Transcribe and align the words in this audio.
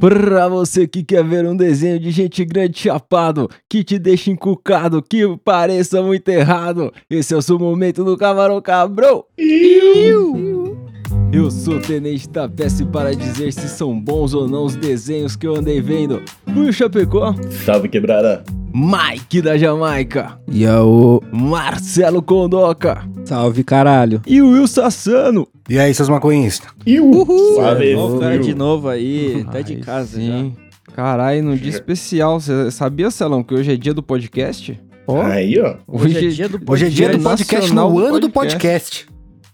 Pra 0.00 0.48
você 0.48 0.88
que 0.88 1.04
quer 1.04 1.22
ver 1.22 1.44
um 1.46 1.54
desenho 1.54 2.00
de 2.00 2.10
gente 2.10 2.44
grande 2.44 2.78
chapado, 2.78 3.48
que 3.68 3.84
te 3.84 3.98
deixa 3.98 4.30
encucado, 4.30 5.02
que 5.02 5.36
pareça 5.44 6.02
muito 6.02 6.28
errado, 6.30 6.92
esse 7.08 7.34
é 7.34 7.36
o 7.36 7.42
seu 7.42 7.58
momento 7.58 8.02
do 8.02 8.16
Camarão 8.16 8.60
Cabrão. 8.62 9.24
Eu 11.32 11.50
sou 11.50 11.74
o 11.76 11.80
Tenente 11.80 12.28
da 12.28 12.48
Peça 12.48 12.84
para 12.84 13.14
dizer 13.14 13.52
se 13.52 13.68
são 13.68 13.98
bons 13.98 14.34
ou 14.34 14.48
não 14.48 14.64
os 14.64 14.74
desenhos 14.74 15.36
que 15.36 15.46
eu 15.46 15.54
andei 15.56 15.80
vendo. 15.80 16.22
Buio 16.46 16.72
Chapecó, 16.72 17.34
Salve 17.64 17.88
quebrada. 17.88 18.42
Mike 18.72 19.42
da 19.42 19.56
Jamaica, 19.58 20.38
Yaô. 20.52 21.20
Marcelo 21.32 22.22
Condoca 22.22 23.02
Salve, 23.24 23.64
caralho. 23.64 24.20
e 24.26 24.40
o 24.40 24.50
Will 24.52 24.66
Sassano. 24.66 25.46
E 25.68 25.78
aí, 25.78 25.92
seus 25.94 26.08
maconhistas? 26.08 26.68
Uhul. 26.86 27.54
Suave, 27.54 27.94
Vamos 27.94 28.14
ficar 28.14 28.30
viu? 28.32 28.40
de 28.42 28.54
novo 28.54 28.88
aí, 28.88 29.44
tá 29.50 29.60
de 29.60 29.76
casa 29.76 30.16
sim. 30.18 30.52
Caralho, 30.94 31.44
num 31.44 31.56
dia 31.56 31.70
especial. 31.70 32.40
Você 32.40 32.70
sabia, 32.72 33.10
Celão, 33.10 33.42
que 33.44 33.54
hoje 33.54 33.72
é 33.72 33.76
dia 33.76 33.94
do 33.94 34.02
podcast? 34.02 34.80
Ó, 35.06 35.20
Aí, 35.22 35.58
ó. 35.60 35.76
hoje 35.86 36.26
é 36.26 36.30
dia 36.30 36.48
do 36.48 36.60
Hoje 36.72 36.86
é 36.86 36.88
dia 36.88 37.08
do 37.10 37.18
podcast 37.20 37.72
no 37.72 37.88
do 37.92 37.98
ano 38.00 38.20
do 38.20 38.30
podcast. 38.30 39.06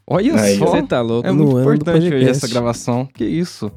Olha 0.09 0.41
Aí, 0.41 0.57
só. 0.59 0.67
Você 0.67 0.83
tá 0.83 1.01
louco. 1.01 1.27
É 1.29 1.33
No 1.33 1.45
muito 1.45 1.61
importante 1.61 2.15
hoje 2.15 2.29
essa 2.29 2.47
gravação. 2.49 3.07
Que 3.13 3.25
isso? 3.25 3.71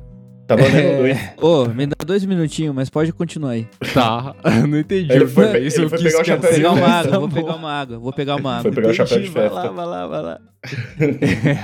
Tá 0.48 0.56
valendo 0.56 0.98
dois. 0.98 1.18
Ô, 1.42 1.66
me 1.70 1.86
dá 1.86 1.96
dois 2.06 2.26
minutinhos, 2.26 2.74
mas 2.74 2.90
pode 2.90 3.14
continuar 3.14 3.52
aí. 3.52 3.68
Tá. 3.94 4.36
Não 4.68 4.80
entendi. 4.80 5.12
Ele 5.12 5.28
foi- 5.28 5.48
Foi 5.48 5.58
ele 5.58 5.68
isso 5.68 5.82
eu 5.82 5.90
foi 5.90 6.00
quis 6.00 6.08
pegar 6.12 6.22
o 6.22 6.26
chapéu 6.26 6.50
Vou 6.50 6.58
pegar 6.58 6.72
uma 6.72 6.80
Tá 6.88 7.00
água, 7.00 7.20
vou 7.20 7.30
pegar 7.30 7.56
uma 7.56 7.72
água, 7.72 8.00
vou 8.00 8.14
pegar 8.14 8.36
uma 8.36 8.50
Foi 8.50 8.60
água. 8.60 8.72
pegar 8.72 8.90
o 8.90 8.94
chapéu 8.94 9.20
de 9.20 9.24
Entendi, 9.28 9.34
vai 9.40 9.44
festa. 9.50 9.62
lá, 9.64 9.72
vai 9.72 9.86
lá, 9.86 10.08
vai 10.08 10.22
lá. 10.24 10.40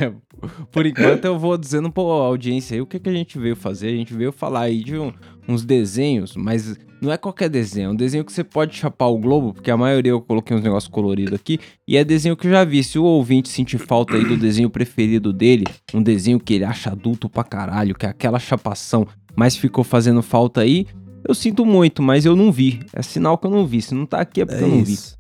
É, 0.02 0.12
por 0.72 0.86
enquanto 0.86 1.26
eu 1.26 1.38
vou 1.40 1.58
dizendo 1.58 1.92
pra 1.92 2.04
audiência 2.04 2.76
aí 2.76 2.82
o 2.82 2.86
que, 2.86 3.00
que 3.00 3.10
a 3.10 3.14
gente 3.14 3.38
veio 3.40 3.56
fazer. 3.56 3.88
A 3.88 3.96
gente 3.96 4.14
veio 4.14 4.32
falar 4.32 4.62
aí 4.62 4.84
de 4.84 4.98
um- 4.98 5.12
uns 5.48 5.64
desenhos, 5.64 6.36
mas 6.36 6.78
não 7.02 7.12
é 7.12 7.18
qualquer 7.18 7.50
desenho. 7.50 7.90
É 7.90 7.92
um 7.92 7.96
desenho 7.96 8.26
que 8.26 8.32
você 8.32 8.44
pode 8.44 8.76
chapar 8.76 9.08
o 9.08 9.18
globo, 9.18 9.54
porque 9.54 9.70
a 9.70 9.78
maioria 9.78 10.12
eu 10.12 10.22
coloquei 10.22 10.56
uns 10.56 10.64
negócios 10.64 10.92
coloridos 10.92 11.34
aqui. 11.34 11.60
E 11.88 11.98
é 11.98 12.04
desenho 12.04 12.36
que 12.36 12.48
eu 12.48 12.52
já 12.52 12.64
vi. 12.64 12.84
Se 12.84 12.98
o 12.98 13.04
ouvinte 13.04 13.50
sentir 13.50 13.78
falta 13.78 14.16
aí 14.16 14.26
do 14.26 14.38
desenho 14.38 14.70
preferido 14.70 15.32
dele, 15.32 15.66
um 15.94 16.02
desenho 16.02 16.40
que 16.40 16.54
ele 16.54 16.64
acha 16.64 16.92
adulto 16.92 17.30
pra 17.30 17.44
caralho, 17.44 17.96
que 17.96 18.06
é 18.06 18.10
aquela 18.10 18.40
chapação, 18.40 19.08
mas 19.36 19.56
ficou 19.56 19.84
fazendo 19.84 20.22
falta 20.22 20.62
aí. 20.62 20.88
Eu 21.28 21.34
sinto 21.34 21.66
muito, 21.66 22.04
mas 22.04 22.24
eu 22.26 22.36
não 22.36 22.52
vi. 22.52 22.82
É 22.94 23.02
sinal 23.02 23.38
que 23.38 23.48
eu 23.48 23.52
não 23.52 23.66
vi. 23.66 23.82
Se 23.82 23.96
não 23.96 24.06
tá 24.06 24.20
aqui 24.20 24.42
é 24.42 24.46
porque 24.46 24.64
eu 24.64 24.68
não 24.68 24.84
vi. 24.84 24.98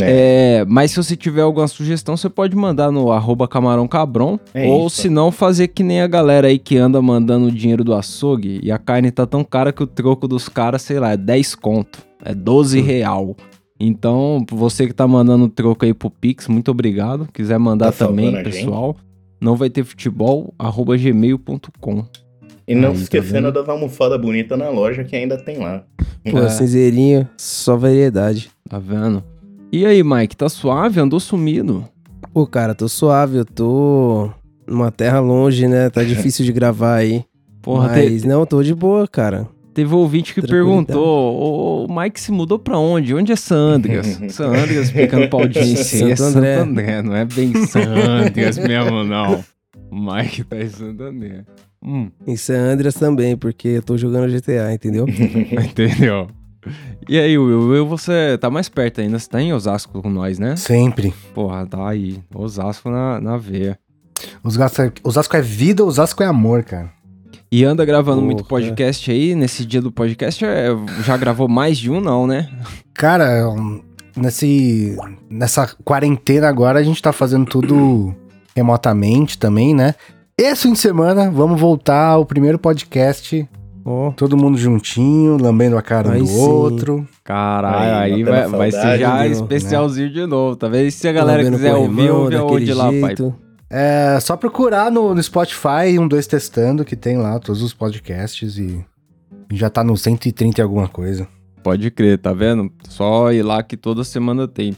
É. 0.00 0.60
É, 0.60 0.64
mas 0.68 0.92
se 0.92 0.96
você 0.98 1.16
tiver 1.16 1.42
alguma 1.42 1.66
sugestão, 1.66 2.16
você 2.16 2.28
pode 2.28 2.54
mandar 2.54 2.92
no 2.92 3.10
arroba 3.10 3.48
camarão 3.48 3.88
cabron. 3.88 4.38
É 4.54 4.68
ou 4.68 4.86
isso. 4.86 5.02
se 5.02 5.10
não, 5.10 5.32
fazer 5.32 5.66
que 5.68 5.82
nem 5.82 6.00
a 6.00 6.06
galera 6.06 6.46
aí 6.46 6.60
que 6.60 6.76
anda 6.76 7.02
mandando 7.02 7.46
o 7.46 7.50
dinheiro 7.50 7.82
do 7.82 7.92
açougue 7.92 8.60
e 8.62 8.70
a 8.70 8.78
carne 8.78 9.10
tá 9.10 9.26
tão 9.26 9.42
cara 9.42 9.72
que 9.72 9.82
o 9.82 9.86
troco 9.86 10.28
dos 10.28 10.48
caras, 10.48 10.82
sei 10.82 11.00
lá, 11.00 11.10
é 11.10 11.16
10 11.16 11.56
conto. 11.56 12.06
É 12.24 12.32
12 12.32 12.80
real. 12.80 13.36
Então, 13.80 14.44
você 14.48 14.86
que 14.86 14.92
tá 14.92 15.08
mandando 15.08 15.46
o 15.46 15.48
troco 15.48 15.84
aí 15.84 15.92
pro 15.92 16.08
Pix, 16.08 16.46
muito 16.46 16.70
obrigado. 16.70 17.28
Quiser 17.32 17.58
mandar 17.58 17.92
Tá 17.92 18.06
também, 18.06 18.32
pessoal. 18.44 18.96
Não 19.40 19.56
vai 19.56 19.70
ter 19.70 19.84
futebol, 19.84 20.54
arroba 20.56 20.96
gmail.com. 20.96 22.04
E 22.68 22.74
não 22.74 22.90
Aí, 22.90 22.96
tá 22.96 23.00
esquecendo 23.02 23.50
das 23.50 23.66
almofadas 23.68 24.20
bonitas 24.20 24.58
na 24.58 24.68
loja 24.68 25.02
que 25.02 25.16
ainda 25.16 25.38
tem 25.38 25.56
lá. 25.58 25.82
Pô, 26.30 26.38
É. 26.38 26.48
cinzeirinho, 26.50 27.26
só 27.36 27.76
variedade. 27.76 28.50
Tá 28.68 28.78
vendo? 28.78 29.24
E 29.72 29.86
aí, 29.86 30.02
Mike, 30.04 30.36
tá 30.36 30.48
suave? 30.50 31.00
Andou 31.00 31.18
sumido? 31.18 31.84
Pô, 32.32 32.46
cara, 32.46 32.74
tô 32.74 32.86
suave, 32.88 33.38
eu 33.38 33.44
tô 33.46 34.30
numa 34.66 34.90
terra 34.92 35.18
longe, 35.18 35.66
né? 35.66 35.88
Tá 35.88 36.04
difícil 36.04 36.44
de 36.44 36.52
gravar 36.52 36.96
aí. 36.96 37.24
Porra, 37.62 37.88
te- 37.94 38.10
Mas 38.10 38.24
não, 38.24 38.44
tô 38.44 38.62
de 38.62 38.74
boa, 38.74 39.08
cara. 39.08 39.48
Teve 39.72 39.94
um 39.94 39.98
ouvinte 39.98 40.34
que 40.34 40.42
perguntou: 40.42 41.04
o, 41.04 41.86
o 41.86 42.00
Mike 42.00 42.20
se 42.20 42.30
mudou 42.32 42.58
pra 42.58 42.78
onde? 42.78 43.14
Onde 43.14 43.32
é 43.32 43.36
Sandras? 43.36 44.20
Sandras 44.30 44.70
explicando 44.70 45.28
pra 45.28 45.38
audiência. 45.40 46.04
aí, 46.06 46.12
é 46.12 46.16
Santo 46.16 46.32
Santo 46.32 46.38
André. 46.38 46.54
André, 46.56 47.02
não 47.02 47.14
é 47.16 47.24
bem 47.24 47.54
Sandras 47.66 48.58
mesmo, 48.58 49.04
não. 49.04 49.42
O 49.90 49.96
Mike 49.96 50.44
tá 50.44 50.56
em 50.60 50.68
Santo 50.68 51.02
André. 51.02 51.44
Hum, 51.84 52.10
Em 52.26 52.36
San 52.36 52.72
Andreas 52.72 52.94
também, 52.94 53.36
porque 53.36 53.68
eu 53.68 53.82
tô 53.82 53.96
jogando 53.96 54.30
GTA, 54.32 54.72
entendeu? 54.72 55.06
entendeu? 55.08 56.28
E 57.08 57.18
aí, 57.18 57.38
Will, 57.38 57.68
Will, 57.68 57.86
você 57.86 58.36
tá 58.38 58.50
mais 58.50 58.68
perto 58.68 59.00
ainda, 59.00 59.18
você 59.18 59.28
tá 59.28 59.40
em 59.40 59.52
Osasco 59.52 60.02
com 60.02 60.10
nós, 60.10 60.38
né? 60.38 60.56
Sempre. 60.56 61.14
Porra, 61.32 61.66
tá 61.66 61.88
aí. 61.88 62.18
Osasco 62.34 62.90
na, 62.90 63.20
na 63.20 63.36
veia. 63.36 63.78
Osasco 64.42 64.82
é, 64.82 64.92
Osasco 65.04 65.36
é 65.36 65.40
vida, 65.40 65.84
Osasco 65.84 66.22
é 66.22 66.26
amor, 66.26 66.64
cara. 66.64 66.90
E 67.50 67.64
anda 67.64 67.84
gravando 67.84 68.20
muito 68.20 68.38
Porra. 68.44 68.60
podcast 68.60 69.10
aí, 69.10 69.34
nesse 69.34 69.64
dia 69.64 69.80
do 69.80 69.90
podcast, 69.90 70.44
é, 70.44 70.68
já 71.04 71.16
gravou 71.16 71.48
mais 71.48 71.78
de 71.78 71.90
um, 71.90 72.00
não, 72.00 72.26
né? 72.26 72.50
Cara, 72.92 73.44
nesse, 74.14 74.94
nessa 75.30 75.66
quarentena 75.84 76.48
agora 76.48 76.78
a 76.78 76.82
gente 76.82 77.00
tá 77.00 77.12
fazendo 77.12 77.46
tudo 77.46 78.14
remotamente 78.54 79.38
também, 79.38 79.74
né? 79.74 79.94
Esse 80.40 80.68
fim 80.68 80.72
de 80.72 80.78
semana 80.78 81.28
vamos 81.32 81.60
voltar 81.60 82.10
ao 82.10 82.24
primeiro 82.24 82.60
podcast, 82.60 83.44
Ó, 83.84 84.12
todo 84.12 84.36
mundo 84.36 84.56
juntinho, 84.56 85.36
lambendo 85.36 85.76
a 85.76 85.82
cara 85.82 86.10
um 86.10 86.12
Aí 86.12 86.20
do 86.20 86.26
sim. 86.28 86.38
outro. 86.38 87.08
Caralho, 87.24 87.96
Aí, 87.96 88.12
aí, 88.12 88.22
vai, 88.22 88.46
vai 88.46 88.70
ser 88.70 89.00
já 89.00 89.26
especialzinho 89.26 90.12
de 90.12 90.26
novo, 90.26 90.54
tá 90.54 90.68
vendo? 90.68 90.86
E 90.86 90.92
se 90.92 91.08
a 91.08 91.12
galera 91.12 91.42
lambendo 91.42 91.56
quiser 91.56 91.74
ouvir, 91.74 92.10
ouve 92.10 92.36
onde 92.36 92.72
lá, 92.72 92.84
pai? 92.84 93.16
É 93.68 94.20
só 94.20 94.36
procurar 94.36 94.92
no, 94.92 95.12
no 95.12 95.20
Spotify, 95.20 95.98
um, 95.98 96.06
dois 96.06 96.28
testando, 96.28 96.84
que 96.84 96.94
tem 96.94 97.16
lá 97.18 97.40
todos 97.40 97.60
os 97.60 97.74
podcasts 97.74 98.58
e 98.58 98.84
já 99.52 99.68
tá 99.68 99.82
no 99.82 99.96
130 99.96 100.60
e 100.60 100.62
alguma 100.62 100.86
coisa. 100.86 101.26
Pode 101.64 101.90
crer, 101.90 102.16
tá 102.16 102.32
vendo? 102.32 102.70
Só 102.88 103.32
ir 103.32 103.42
lá 103.42 103.60
que 103.64 103.76
toda 103.76 104.04
semana 104.04 104.46
tem. 104.46 104.76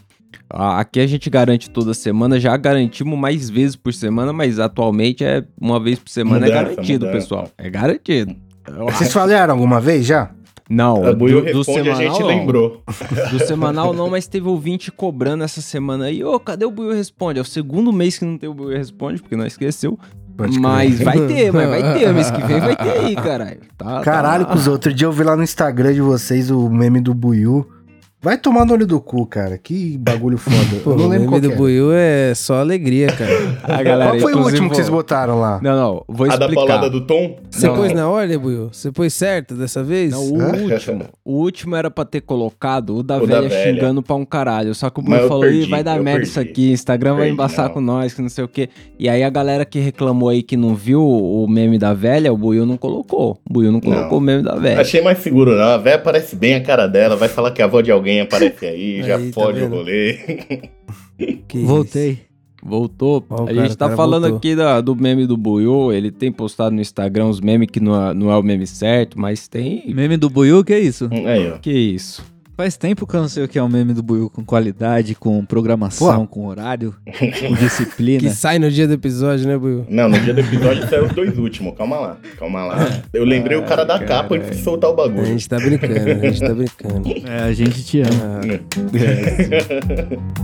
Aqui 0.49 0.99
a 0.99 1.07
gente 1.07 1.29
garante 1.29 1.69
toda 1.69 1.93
semana, 1.93 2.39
já 2.39 2.55
garantimos 2.57 3.17
mais 3.17 3.49
vezes 3.49 3.75
por 3.75 3.93
semana, 3.93 4.31
mas 4.33 4.59
atualmente 4.59 5.23
é 5.23 5.43
uma 5.59 5.79
vez 5.79 5.97
por 5.99 6.09
semana 6.09 6.45
é 6.45 6.49
Mudança, 6.49 6.63
garantido, 6.75 7.05
mudança. 7.05 7.23
pessoal. 7.23 7.49
É 7.57 7.69
garantido. 7.69 8.35
Eu 8.67 8.85
Vocês 8.85 9.01
acho- 9.03 9.11
falaram 9.11 9.53
alguma 9.53 9.79
vez 9.81 10.05
já? 10.05 10.31
Não, 10.69 11.03
A 11.03 11.11
do, 11.11 11.17
do 11.27 11.41
responde, 11.41 11.89
a 11.89 11.95
semanal 11.95 12.01
gente 12.13 12.19
não. 12.21 12.27
lembrou. 12.27 12.83
Do 13.31 13.39
semanal 13.45 13.93
não, 13.93 14.09
mas 14.09 14.25
teve 14.27 14.47
ouvinte 14.47 14.89
cobrando 14.89 15.43
essa 15.43 15.59
semana 15.59 16.05
aí. 16.05 16.23
Ô, 16.23 16.39
cadê 16.39 16.63
o 16.63 16.71
Buiu 16.71 16.93
Responde? 16.93 17.39
É 17.39 17.41
o 17.41 17.45
segundo 17.45 17.91
mês 17.91 18.17
que 18.17 18.23
não 18.23 18.37
tem 18.37 18.47
o 18.47 18.53
Buiu 18.53 18.77
Responde, 18.77 19.21
porque 19.21 19.35
nós 19.35 19.47
esqueceu. 19.47 19.99
Pode 20.37 20.51
crer. 20.53 20.61
Mas 20.61 20.99
vai 21.01 21.27
ter, 21.27 21.51
mas 21.51 21.69
vai 21.69 21.99
ter. 21.99 22.13
Mês 22.13 22.31
que 22.31 22.41
vem 22.43 22.59
vai 22.61 22.75
ter 22.77 22.89
aí, 22.99 23.15
caralho. 23.15 23.59
Tá, 23.77 23.95
tá 23.95 24.01
Caralho, 24.01 24.45
lá. 24.45 24.51
cuzão. 24.53 24.71
Outro 24.71 24.93
dia 24.93 25.05
eu 25.07 25.11
vi 25.11 25.23
lá 25.23 25.35
no 25.35 25.43
Instagram 25.43 25.93
de 25.93 25.99
vocês 26.01 26.49
o 26.49 26.69
meme 26.69 27.01
do 27.01 27.13
Buiu. 27.13 27.67
Vai 28.23 28.37
tomar 28.37 28.65
no 28.65 28.73
olho 28.73 28.85
do 28.85 29.01
cu, 29.01 29.25
cara. 29.25 29.57
Que 29.57 29.97
bagulho 29.97 30.37
foda. 30.37 30.55
Pô, 30.83 30.91
eu 30.91 30.97
não 30.97 31.05
o 31.05 31.09
lembro 31.09 31.25
meme 31.25 31.27
qual 31.27 31.41
do 31.41 31.51
é. 31.51 31.55
Buiu 31.55 31.91
é 31.91 32.33
só 32.35 32.59
alegria, 32.59 33.07
cara. 33.07 33.31
A 33.63 33.81
galera, 33.81 34.11
Qual 34.11 34.19
foi 34.19 34.33
o 34.35 34.43
último 34.43 34.69
que 34.69 34.75
vocês 34.75 34.89
botaram 34.89 35.39
lá? 35.39 35.59
Não, 35.63 35.75
não, 35.75 36.05
vou 36.07 36.27
A 36.27 36.35
da 36.35 36.45
explicar. 36.45 36.67
paulada 36.67 36.89
do 36.91 37.01
Tom? 37.01 37.37
Você 37.49 37.65
Não, 37.65 37.75
pôs 37.75 37.87
não. 37.93 37.95
na 38.01 38.09
ordem, 38.09 38.37
Buiu? 38.37 38.69
Você 38.71 38.91
pôs 38.91 39.11
certo 39.11 39.55
dessa 39.55 39.83
vez? 39.83 40.11
Não, 40.11 40.19
o 40.21 40.33
último. 40.39 41.05
O 41.25 41.33
último 41.39 41.75
era 41.75 41.89
pra 41.89 42.05
ter 42.05 42.21
colocado 42.21 42.97
o 42.97 43.01
da, 43.03 43.17
O 43.17 43.25
da 43.25 43.37
velha, 43.41 43.49
velha. 43.49 43.73
xingando 43.73 44.03
pra 44.03 44.15
um 44.15 44.23
caralho. 44.25 44.75
Só 44.75 44.91
que 44.91 44.99
o 44.99 45.13
eu 45.15 45.27
falou, 45.27 45.45
Ih, 45.47 45.51
perdi, 45.53 45.69
vai 45.71 45.83
dar 45.83 45.95
merda 45.99 46.19
perdi. 46.19 46.29
isso 46.29 46.39
aqui, 46.39 46.71
Instagram 46.71 47.13
vai 47.13 47.21
Perdi, 47.21 47.33
embaçar 47.33 47.65
não. 47.69 47.73
com 47.73 47.81
nós, 47.81 48.13
que 48.13 48.21
não 48.21 48.29
sei 48.29 48.43
o 48.43 48.47
quê. 48.47 48.69
E 48.99 49.09
aí 49.09 49.23
a 49.23 49.29
galera 49.31 49.65
que 49.65 49.79
reclamou 49.79 50.29
aí 50.29 50.43
que 50.43 50.55
não 50.55 50.75
viu 50.75 51.01
o 51.03 51.47
meme 51.49 51.79
da 51.79 51.91
velha, 51.95 52.31
o 52.31 52.37
Buiu 52.37 52.67
não 52.67 52.77
colocou. 52.77 53.39
O 53.49 53.53
Buiu 53.53 53.71
não 53.71 53.81
colocou 53.81 54.11
Não. 54.11 54.17
o 54.17 54.21
meme 54.21 54.43
da 54.43 54.53
velha. 54.55 54.79
Achei 54.79 55.01
mais 55.01 55.17
seguro, 55.17 55.55
não. 55.55 55.63
A 55.71 55.77
véia 55.77 55.97
parece 55.97 56.35
bem 56.35 56.53
a 56.53 56.61
cara 56.61 56.85
dela. 56.85 57.15
Vai 57.15 57.27
falar 57.29 57.49
que 57.49 57.63
a 57.63 57.65
avó 57.65 57.81
de 57.81 57.91
alguém 57.91 58.10
aparece 58.19 58.65
aí, 58.65 59.01
já 59.07 59.15
Aí, 59.17 59.27
tá 59.31 59.33
fode 59.41 59.61
o 59.61 59.67
rolê. 59.69 60.17
Que 61.47 61.59
isso. 61.59 61.67
Voltei. 61.67 62.17
Voltou. 62.63 63.23
Ó, 63.29 63.41
o 63.41 63.43
a 63.43 63.45
cara, 63.47 63.61
gente 63.67 63.77
tá 63.77 63.85
cara 63.85 63.95
falando 63.97 64.21
voltou. 64.23 64.37
aqui 64.37 64.55
da- 64.55 64.81
do 64.81 64.95
meme 64.95 65.25
do 65.27 65.37
Buiu. 65.37 65.91
Ele 65.93 66.11
tem 66.11 66.31
postado 66.31 66.75
no 66.75 66.81
Instagram 66.81 67.27
os 67.27 67.39
memes 67.39 67.67
que 67.71 67.79
não 67.79 68.09
é, 68.09 68.13
não 68.13 68.31
é 68.31 68.37
o 68.37 68.41
meme 68.43 68.65
certo, 68.67 69.19
mas 69.19 69.47
tem. 69.47 69.83
Meme 69.93 70.17
do 70.17 70.29
Buiu, 70.29 70.63
que 70.63 70.73
é 70.73 70.79
isso? 70.79 71.09
Ó. 71.11 71.57
Que 71.59 71.71
isso? 71.71 72.23
Faz 72.55 72.77
tempo 72.77 73.07
que 73.07 73.15
eu 73.15 73.21
não 73.21 73.29
sei 73.29 73.43
o 73.43 73.47
que 73.47 73.57
é 73.57 73.63
um 73.63 73.69
meme 73.69 73.93
do 73.93 74.03
Buiu 74.03 74.29
com 74.29 74.43
qualidade, 74.43 75.15
com 75.15 75.43
programação, 75.45 76.27
com 76.27 76.45
horário, 76.45 76.93
com 77.07 77.55
disciplina. 77.55 78.19
Que 78.19 78.29
sai 78.29 78.59
no 78.59 78.69
dia 78.69 78.87
do 78.87 78.93
episódio, 78.93 79.47
né, 79.47 79.57
Buiu? 79.57 79.85
Não, 79.89 80.07
no 80.09 80.19
dia 80.19 80.33
do 80.33 80.41
episódio 80.41 80.87
saiu 80.87 81.05
os 81.05 81.13
dois 81.13 81.37
últimos. 81.39 81.75
Calma 81.75 81.99
lá, 81.99 82.17
calma 82.37 82.63
lá. 82.65 83.01
Eu 83.13 83.23
lembrei 83.25 83.57
o 83.57 83.63
cara 83.63 83.83
da 83.83 83.95
Ai, 83.95 84.05
capa 84.05 84.35
e 84.35 84.39
caralho. 84.39 84.53
fui 84.55 84.63
soltar 84.63 84.89
o 84.89 84.93
A 84.93 84.95
bagulho. 84.97 85.25
gente 85.25 85.49
tá 85.49 85.57
brincando, 85.57 85.93
a 86.11 86.15
gente 86.29 86.39
tá 86.39 86.53
brincando. 86.53 87.09
É, 87.27 87.43
a 87.43 87.53
gente 87.53 87.83
te 87.83 88.01
ama. 88.01 88.41
Ah, 88.43 90.41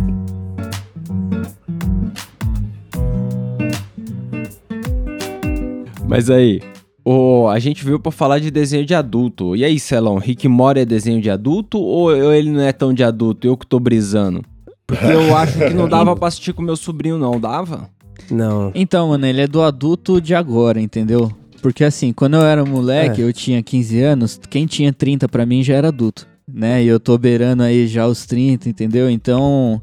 Mas 6.08 6.30
aí, 6.30 6.62
Ô, 7.10 7.48
a 7.48 7.58
gente 7.58 7.86
veio 7.86 8.00
pra 8.00 8.12
falar 8.12 8.40
de 8.40 8.52
desenho 8.52 8.86
de 8.86 8.94
adulto. 8.94 9.56
E 9.56 9.64
aí, 9.64 9.80
Celão, 9.80 10.18
Rick 10.18 10.46
Mori 10.50 10.82
é 10.82 10.86
desenho 10.86 11.22
de 11.22 11.30
adulto 11.30 11.80
ou 11.80 12.34
ele 12.34 12.52
não 12.52 12.60
é 12.60 12.74
tão 12.74 12.94
de 12.94 13.02
adulto? 13.02 13.48
Eu 13.48 13.56
que 13.56 13.66
tô 13.66 13.80
brisando. 13.80 14.44
Porque 14.86 15.06
eu 15.06 15.34
acho 15.38 15.58
que 15.58 15.74
não 15.74 15.88
dava 15.88 16.16
pra 16.18 16.28
assistir 16.28 16.52
com 16.52 16.62
meu 16.62 16.76
sobrinho, 16.76 17.18
não. 17.18 17.40
Dava? 17.40 17.90
Não. 18.30 18.74
Então, 18.76 19.08
mano, 19.08 19.26
ele 19.26 19.40
é 19.40 19.48
do 19.48 19.62
adulto 19.62 20.20
de 20.20 20.36
agora, 20.36 20.82
entendeu? 20.82 21.32
Porque 21.62 21.86
assim, 21.86 22.12
quando 22.12 22.34
eu 22.36 22.42
era 22.42 22.66
moleque, 22.66 23.22
É. 23.22 23.24
eu 23.24 23.32
tinha 23.32 23.64
15 23.64 24.02
anos, 24.02 24.40
quem 24.50 24.66
tinha 24.66 24.92
30 24.92 25.30
pra 25.30 25.46
mim 25.46 25.64
já 25.64 25.76
era 25.76 25.88
adulto, 25.88 26.28
né? 26.46 26.84
E 26.84 26.88
eu 26.88 27.00
tô 27.00 27.18
beirando 27.18 27.64
aí 27.64 27.88
já 27.88 28.06
os 28.06 28.26
30, 28.26 28.68
entendeu? 28.68 29.10
Então, 29.10 29.82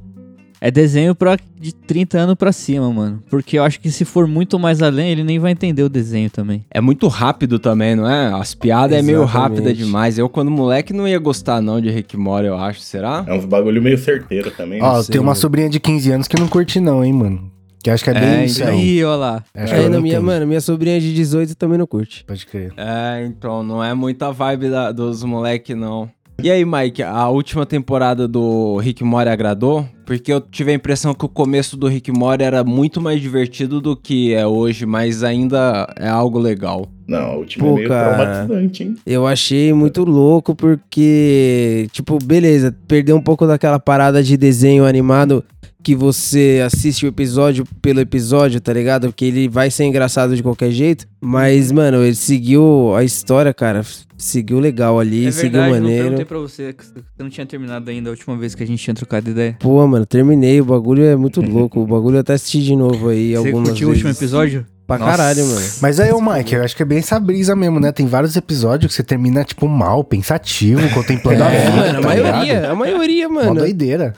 é 0.67 0.71
desenho 0.71 1.15
pra, 1.15 1.37
de 1.61 1.75
30 1.75 2.19
anos 2.19 2.35
pra 2.37 2.51
cima, 2.51 2.91
mano. 2.91 3.23
Porque 3.29 3.59
eu 3.59 3.65
acho 3.65 3.79
que 3.79 3.91
se 3.91 4.05
for 4.05 4.27
muito 4.27 4.59
mais 4.59 4.81
além, 4.81 5.11
ele 5.11 5.23
nem 5.23 5.39
vai 5.39 5.53
entender 5.53 5.83
o 5.83 5.89
desenho 5.89 6.31
também. 6.31 6.65
É 6.71 6.81
muito 6.81 7.07
rápido 7.07 7.59
também, 7.59 7.95
não 7.95 8.09
é? 8.09 8.33
As 8.33 8.55
piadas 8.55 8.99
é 8.99 9.03
meio 9.03 9.25
Exatamente. 9.25 9.39
rápida 9.59 9.75
demais. 9.75 10.17
Eu, 10.19 10.29
quando 10.29 10.51
moleque, 10.51 10.93
não 10.93 11.07
ia 11.07 11.19
gostar, 11.19 11.61
não, 11.61 11.81
de 11.81 11.91
Rick 11.91 12.17
Mori, 12.17 12.47
eu 12.47 12.57
acho. 12.57 12.81
Será? 12.81 13.25
É 13.27 13.35
uns 13.35 13.45
bagulho 13.45 13.83
meio 13.83 13.99
certeiro 13.99 14.51
também. 14.51 14.81
né? 14.81 14.87
Ó, 14.87 15.03
tem 15.03 15.21
uma 15.21 15.27
mano. 15.27 15.37
sobrinha 15.37 15.69
de 15.69 15.79
15 15.79 16.11
anos 16.13 16.29
que 16.29 16.41
não 16.41 16.49
curte 16.49 16.81
não, 16.81 17.05
hein, 17.05 17.13
mano. 17.13 17.51
Que 17.83 17.91
acho 17.91 18.03
que 18.03 18.09
é 18.09 18.15
bem 18.15 18.23
É, 18.25 18.45
isso 18.47 18.63
então. 18.63 18.73
aí. 18.73 18.81
Aí, 18.81 19.05
ó 19.05 19.15
lá. 19.15 19.45
Acho 19.55 19.75
na 19.75 19.89
não 19.91 20.01
minha, 20.01 20.19
mano, 20.19 20.47
minha 20.47 20.61
sobrinha 20.63 20.99
de 20.99 21.13
18 21.13 21.55
também 21.55 21.77
não 21.77 21.87
curte. 21.87 22.25
Pode 22.27 22.47
crer. 22.47 22.73
É, 22.79 23.23
então, 23.27 23.63
não 23.63 23.85
é 23.85 23.93
muita 23.93 24.33
vibe 24.33 24.71
da- 24.71 24.91
dos 24.91 25.23
moleque, 25.23 25.75
não. 25.75 26.09
E 26.43 26.51
aí, 26.51 26.65
Mike, 26.65 27.03
a 27.03 27.29
última 27.29 27.65
temporada 27.65 28.29
do 28.29 28.77
Rick 28.79 29.03
Mori 29.03 29.29
agradou? 29.31 29.87
Porque 30.05 30.31
eu 30.31 30.41
tive 30.41 30.73
a 30.73 30.75
impressão 30.75 31.15
que 31.15 31.25
o 31.25 31.29
começo 31.29 31.77
do 31.77 31.89
Rick 31.89 32.13
Mori 32.13 32.43
era 32.43 32.63
muito 32.63 33.01
mais 33.01 33.21
divertido 33.21 33.81
do 33.81 33.97
que 33.97 34.35
é 34.35 34.47
hoje, 34.47 34.85
mas 34.85 35.25
ainda 35.25 35.89
é 35.99 36.09
algo 36.09 36.39
legal. 36.39 36.87
Não, 37.07 37.19
a 37.19 37.37
última 37.37 37.65
Pô, 37.67 37.73
é 37.73 37.75
meio 37.77 37.89
cara. 37.89 38.15
traumatizante, 38.15 38.83
hein? 38.83 38.97
Eu 39.07 39.27
achei 39.27 39.73
muito 39.73 40.05
louco 40.05 40.55
porque, 40.55 41.87
tipo, 41.93 42.19
beleza, 42.23 42.75
perdeu 42.89 43.17
um 43.17 43.23
pouco 43.23 43.47
daquela 43.47 43.79
parada 43.79 44.23
de 44.23 44.37
desenho 44.37 44.85
animado 44.85 45.45
que 45.85 45.95
você 45.95 46.63
assiste 46.65 47.05
o 47.05 47.09
episódio 47.09 47.65
pelo 47.83 48.01
episódio, 48.01 48.61
tá 48.61 48.73
ligado? 48.73 49.09
Porque 49.09 49.27
ele 49.27 49.49
vai 49.49 49.71
ser 49.71 49.85
engraçado 49.85 50.35
de 50.35 50.43
qualquer 50.43 50.71
jeito. 50.71 51.07
Mas, 51.21 51.71
mano, 51.71 52.03
ele 52.03 52.15
seguiu 52.15 52.95
a 52.97 53.05
história, 53.05 53.53
cara. 53.53 53.83
Seguiu 54.17 54.59
legal 54.61 54.99
ali, 54.99 55.31
seguiu 55.31 55.61
maneiro. 55.61 56.25
pra 56.25 56.39
você, 56.39 56.73
que 56.73 56.85
você 56.85 56.95
não 57.19 57.29
tinha 57.29 57.45
terminado 57.47 57.91
ainda 57.91 58.09
a 58.09 58.13
última 58.13 58.37
vez 58.37 58.55
que 58.55 58.63
a 58.63 58.67
gente 58.67 58.83
tinha 58.83 58.95
trocado 58.95 59.29
ideia. 59.31 59.57
Pô, 59.61 59.87
mano, 59.87 60.07
terminei. 60.07 60.61
O 60.61 60.65
bagulho 60.65 61.05
é 61.05 61.15
muito 61.17 61.43
louco. 61.43 61.81
O 61.81 61.87
bagulho 61.87 62.17
eu 62.17 62.21
até 62.21 62.33
assisti 62.33 62.63
de 62.63 62.75
novo 62.75 63.09
aí 63.11 63.33
Você 63.33 63.49
algumas 63.49 63.69
curtiu 63.69 63.89
o 63.89 63.91
último 63.91 64.07
vezes. 64.09 64.23
episódio? 64.23 64.67
Pra 64.87 64.99
Nossa. 64.99 65.11
caralho, 65.11 65.47
mano. 65.47 65.67
Mas 65.83 65.99
aí, 66.01 66.13
ô 66.13 66.21
Mike, 66.21 66.55
eu 66.55 66.63
acho 66.63 66.77
que 66.77 66.83
é 66.83 66.87
bem 66.87 66.99
essa 66.99 67.19
brisa 67.19 67.55
mesmo, 67.57 67.81
né? 67.81 67.91
Tem 67.91 68.07
vários 68.07 68.37
episódios 68.37 68.91
que 68.93 68.97
você 68.97 69.03
termina, 69.03 69.43
tipo, 69.45 69.67
mal, 69.69 70.05
pensativo, 70.05 70.89
contemplando 70.95 71.43
a 71.45 71.51
É, 71.53 71.61
vida. 71.65 71.77
mano, 71.77 71.99
a 71.99 72.01
tá 72.03 72.09
maioria, 72.09 72.55
ligado? 72.55 72.71
a 72.71 72.75
maioria, 72.75 73.29
mano. 73.29 73.55
doideira. 73.55 74.15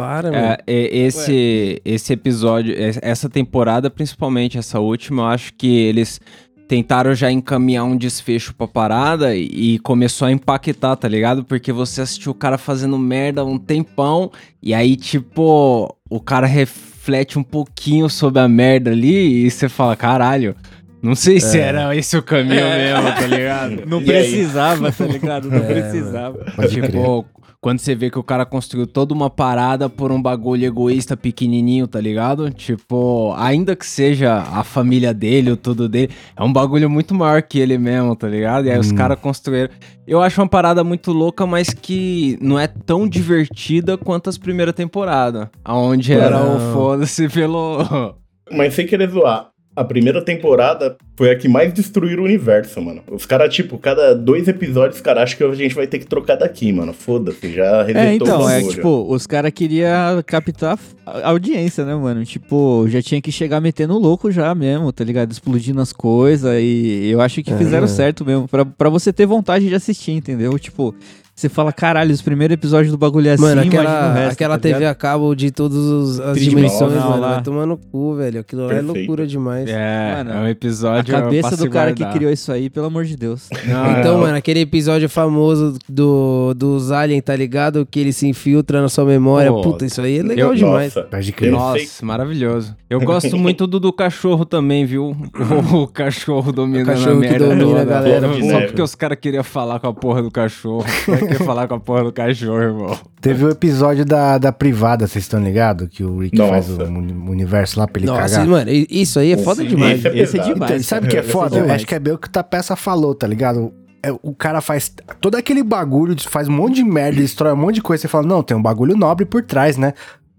Para, 0.00 0.30
mano. 0.32 0.56
É, 0.66 0.96
esse, 0.96 1.80
esse 1.84 2.12
episódio, 2.12 2.72
es- 2.74 2.98
essa 3.02 3.28
temporada, 3.28 3.88
principalmente 3.90 4.58
essa 4.58 4.78
última, 4.80 5.22
eu 5.22 5.26
acho 5.26 5.54
que 5.54 5.68
eles 5.78 6.20
tentaram 6.68 7.12
já 7.14 7.30
encaminhar 7.32 7.84
um 7.84 7.96
desfecho 7.96 8.54
pra 8.54 8.68
parada 8.68 9.34
e, 9.34 9.74
e 9.74 9.78
começou 9.80 10.28
a 10.28 10.30
impactar, 10.32 10.94
tá 10.96 11.08
ligado? 11.08 11.42
Porque 11.44 11.72
você 11.72 12.00
assistiu 12.00 12.30
o 12.32 12.34
cara 12.34 12.56
fazendo 12.56 12.96
merda 12.96 13.44
um 13.44 13.58
tempão 13.58 14.30
e 14.62 14.72
aí, 14.72 14.94
tipo, 14.96 15.92
o 16.08 16.20
cara 16.20 16.46
reflete 16.46 17.38
um 17.38 17.42
pouquinho 17.42 18.08
sobre 18.08 18.40
a 18.40 18.48
merda 18.48 18.90
ali 18.92 19.46
e 19.46 19.50
você 19.50 19.68
fala, 19.68 19.96
caralho. 19.96 20.54
Não 21.02 21.14
sei 21.14 21.40
se 21.40 21.58
era 21.58 21.96
esse 21.96 22.14
o 22.14 22.22
caminho 22.22 22.62
mesmo, 22.62 23.02
tá 23.14 23.26
ligado? 23.26 23.82
Não 23.86 24.02
E 24.02 24.12
aí? 24.12 24.22
precisava, 24.22 24.92
tá 24.92 25.06
ligado? 25.06 25.50
Não 25.50 25.56
É, 25.64 25.80
precisava. 25.80 26.38
Tipo, 26.68 27.24
quando 27.60 27.78
você 27.78 27.94
vê 27.94 28.10
que 28.10 28.18
o 28.18 28.22
cara 28.22 28.46
construiu 28.46 28.86
toda 28.86 29.12
uma 29.12 29.28
parada 29.28 29.88
por 29.88 30.10
um 30.10 30.20
bagulho 30.20 30.64
egoísta 30.64 31.14
pequenininho, 31.16 31.86
tá 31.86 32.00
ligado? 32.00 32.50
Tipo, 32.50 33.34
ainda 33.36 33.76
que 33.76 33.84
seja 33.84 34.38
a 34.38 34.64
família 34.64 35.12
dele, 35.12 35.50
o 35.50 35.56
tudo 35.56 35.86
dele, 35.88 36.10
é 36.34 36.42
um 36.42 36.52
bagulho 36.52 36.88
muito 36.88 37.14
maior 37.14 37.42
que 37.42 37.58
ele 37.58 37.76
mesmo, 37.76 38.16
tá 38.16 38.26
ligado? 38.26 38.66
E 38.66 38.70
aí 38.70 38.78
os 38.78 38.90
caras 38.92 39.18
construíram. 39.20 39.70
Eu 40.06 40.22
acho 40.22 40.40
uma 40.40 40.48
parada 40.48 40.82
muito 40.82 41.12
louca, 41.12 41.46
mas 41.46 41.74
que 41.74 42.38
não 42.40 42.58
é 42.58 42.66
tão 42.66 43.06
divertida 43.06 43.98
quanto 43.98 44.30
as 44.30 44.38
primeiras 44.38 44.74
temporadas. 44.74 45.48
Aonde 45.62 46.14
era 46.14 46.42
o 46.42 46.58
Não. 46.58 46.72
foda-se 46.72 47.28
pelo. 47.28 48.14
Mas 48.50 48.74
sem 48.74 48.86
querer 48.86 49.10
zoar. 49.10 49.49
A 49.80 49.84
primeira 49.84 50.20
temporada 50.22 50.94
foi 51.16 51.30
a 51.30 51.34
que 51.36 51.48
mais 51.48 51.72
destruíram 51.72 52.22
o 52.22 52.26
universo, 52.26 52.82
mano. 52.82 53.00
Os 53.10 53.24
caras, 53.24 53.54
tipo, 53.54 53.78
cada 53.78 54.14
dois 54.14 54.46
episódios, 54.46 54.96
os 54.96 55.00
caras 55.00 55.22
acham 55.22 55.38
que 55.38 55.44
a 55.44 55.54
gente 55.54 55.74
vai 55.74 55.86
ter 55.86 55.98
que 55.98 56.04
trocar 56.06 56.36
daqui, 56.36 56.70
mano. 56.70 56.92
Foda-se, 56.92 57.50
já 57.50 57.82
resetou 57.82 58.02
É, 58.02 58.14
então, 58.14 58.42
o 58.42 58.50
é 58.50 58.62
tipo, 58.62 59.06
os 59.08 59.26
caras 59.26 59.50
queriam 59.54 59.88
captar 60.26 60.78
a 61.06 61.30
audiência, 61.30 61.82
né, 61.86 61.94
mano? 61.94 62.22
Tipo, 62.26 62.84
já 62.88 63.00
tinha 63.00 63.22
que 63.22 63.32
chegar 63.32 63.58
metendo 63.58 63.96
louco 63.96 64.30
já 64.30 64.54
mesmo, 64.54 64.92
tá 64.92 65.02
ligado? 65.02 65.32
Explodindo 65.32 65.80
as 65.80 65.94
coisas 65.94 66.54
e 66.60 67.08
eu 67.10 67.18
acho 67.22 67.42
que 67.42 67.54
fizeram 67.54 67.84
É. 67.84 67.88
certo 67.88 68.22
mesmo. 68.22 68.46
Pra, 68.46 68.66
pra 68.66 68.90
você 68.90 69.14
ter 69.14 69.24
vontade 69.24 69.66
de 69.66 69.74
assistir, 69.74 70.12
entendeu? 70.12 70.58
Tipo, 70.58 70.94
você 71.40 71.48
fala, 71.48 71.72
caralho, 71.72 72.12
os 72.12 72.20
primeiros 72.22 72.54
episódios 72.54 72.90
do 72.92 72.98
bagulho 72.98 73.28
é 73.28 73.32
assim, 73.32 73.42
Mano, 73.42 73.62
aquela, 73.62 74.12
resto, 74.12 74.32
aquela 74.32 74.54
tá 74.56 74.62
TV 74.62 74.74
ligado? 74.80 74.90
a 74.92 74.94
cabo 74.94 75.34
de 75.34 75.50
todas 75.50 76.20
as 76.20 76.38
dimensões, 76.38 76.92
mano, 76.94 77.20
lá. 77.20 77.34
vai 77.34 77.42
tomar 77.42 77.66
no 77.66 77.76
cu, 77.76 78.14
velho. 78.14 78.40
Aquilo 78.40 78.62
lá 78.66 78.72
é 78.72 78.74
Perfeito. 78.76 78.96
loucura 78.98 79.26
demais. 79.26 79.68
É, 79.68 80.14
Mano, 80.16 80.30
é 80.30 80.34
um 80.34 80.44
A 80.44 80.50
episódio. 80.50 81.14
cabeça 81.14 81.48
pra 81.48 81.56
do 81.56 81.70
cara 81.70 81.92
que 81.92 82.00
guardar. 82.02 82.16
criou 82.18 82.32
isso 82.32 82.52
aí, 82.52 82.68
pelo 82.68 82.86
amor 82.86 83.04
de 83.04 83.16
Deus. 83.16 83.48
Não, 83.66 83.98
Então, 83.98 84.18
é, 84.18 84.20
mano, 84.20 84.36
aquele 84.36 84.60
episódio 84.60 85.08
famoso 85.08 85.76
do, 85.88 86.52
dos 86.54 86.92
aliens, 86.92 87.22
tá 87.22 87.34
ligado? 87.34 87.86
Que 87.90 88.00
ele 88.00 88.12
se 88.12 88.26
infiltra 88.28 88.80
na 88.82 88.88
sua 88.88 89.04
memória. 89.04 89.50
Pô, 89.50 89.62
Puta, 89.62 89.86
isso 89.86 90.00
aí 90.00 90.18
é 90.18 90.22
legal 90.22 90.50
eu- 90.50 90.54
demais. 90.56 90.94
Nossa. 90.94 91.08
Eu 91.40 91.52
Nossa, 91.52 91.78
sei. 91.78 91.88
maravilhoso. 92.06 92.76
Eu 92.88 93.00
gosto 93.00 93.36
muito 93.38 93.66
do, 93.66 93.78
do 93.80 93.92
cachorro 93.92 94.44
também, 94.44 94.84
viu? 94.84 95.16
O, 95.72 95.86
cachorro 95.86 96.52
domina 96.52 96.82
O 96.82 96.86
cachorro 96.86 97.18
a 97.18 97.20
que 97.22 97.28
merda 97.28 97.48
domina 97.48 97.64
toda. 97.66 97.80
a 97.82 97.84
galera, 97.84 98.28
Só 98.28 98.38
neve. 98.38 98.66
porque 98.68 98.82
os 98.82 98.94
caras 98.94 99.18
queriam 99.20 99.44
falar 99.44 99.78
com 99.78 99.86
a 99.86 99.94
porra 99.94 100.22
do 100.22 100.30
cachorro. 100.30 100.84
Querer 101.32 101.44
falar 101.44 101.68
com 101.68 101.74
a 101.74 101.80
porra 101.80 102.04
do 102.04 102.12
cachorro, 102.12 102.60
irmão. 102.60 102.98
Teve 103.20 103.44
o 103.44 103.50
episódio 103.50 104.04
da, 104.04 104.38
da 104.38 104.52
privada, 104.52 105.06
vocês 105.06 105.24
estão 105.24 105.40
ligados? 105.42 105.88
Que 105.90 106.02
o 106.04 106.18
Rick 106.20 106.36
Nossa. 106.36 106.50
faz 106.52 106.70
o 106.70 106.82
uni- 106.84 107.12
universo 107.12 107.78
lá 107.78 107.86
pra 107.86 108.00
ele 108.00 108.06
Nossa, 108.10 108.28
cagar. 108.36 108.46
mano, 108.46 108.70
isso 108.70 109.18
aí 109.18 109.32
é 109.32 109.36
foda 109.36 109.62
Sim, 109.62 109.68
demais. 109.68 109.98
esse 110.04 110.08
é 110.08 110.18
Esse 110.18 110.38
é 110.38 110.42
demais. 110.42 110.70
Então, 110.72 110.82
sabe 110.84 111.06
o 111.06 111.10
que 111.10 111.16
é 111.16 111.20
Esse 111.20 111.30
foda? 111.30 111.58
Eu 111.58 111.72
acho 111.72 111.86
que 111.86 111.94
é 111.94 111.98
bem 111.98 112.12
o 112.14 112.18
que 112.18 112.26
o 112.28 112.30
Tapeça 112.30 112.74
falou, 112.76 113.14
tá 113.14 113.26
ligado? 113.26 113.72
É, 114.02 114.10
o 114.22 114.34
cara 114.34 114.60
faz 114.62 114.90
todo 115.20 115.34
aquele 115.34 115.62
bagulho, 115.62 116.16
faz 116.28 116.48
um 116.48 116.52
monte 116.52 116.76
de 116.76 116.84
merda, 116.84 117.20
destrói 117.20 117.52
um 117.52 117.56
monte 117.56 117.74
de 117.76 117.82
coisa. 117.82 118.00
Você 118.00 118.08
fala, 118.08 118.26
não, 118.26 118.42
tem 118.42 118.56
um 118.56 118.62
bagulho 118.62 118.96
nobre 118.96 119.26
por 119.26 119.42
trás, 119.42 119.76
né? 119.76 119.92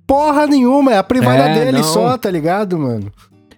Porra 0.07 0.47
nenhuma, 0.47 0.91
é 0.93 0.97
a 0.97 1.03
privada 1.03 1.43
É, 1.43 1.53
dele 1.65 1.77
não. 1.77 1.83
só, 1.83 2.17
tá 2.17 2.29
ligado, 2.29 2.77
mano? 2.77 3.11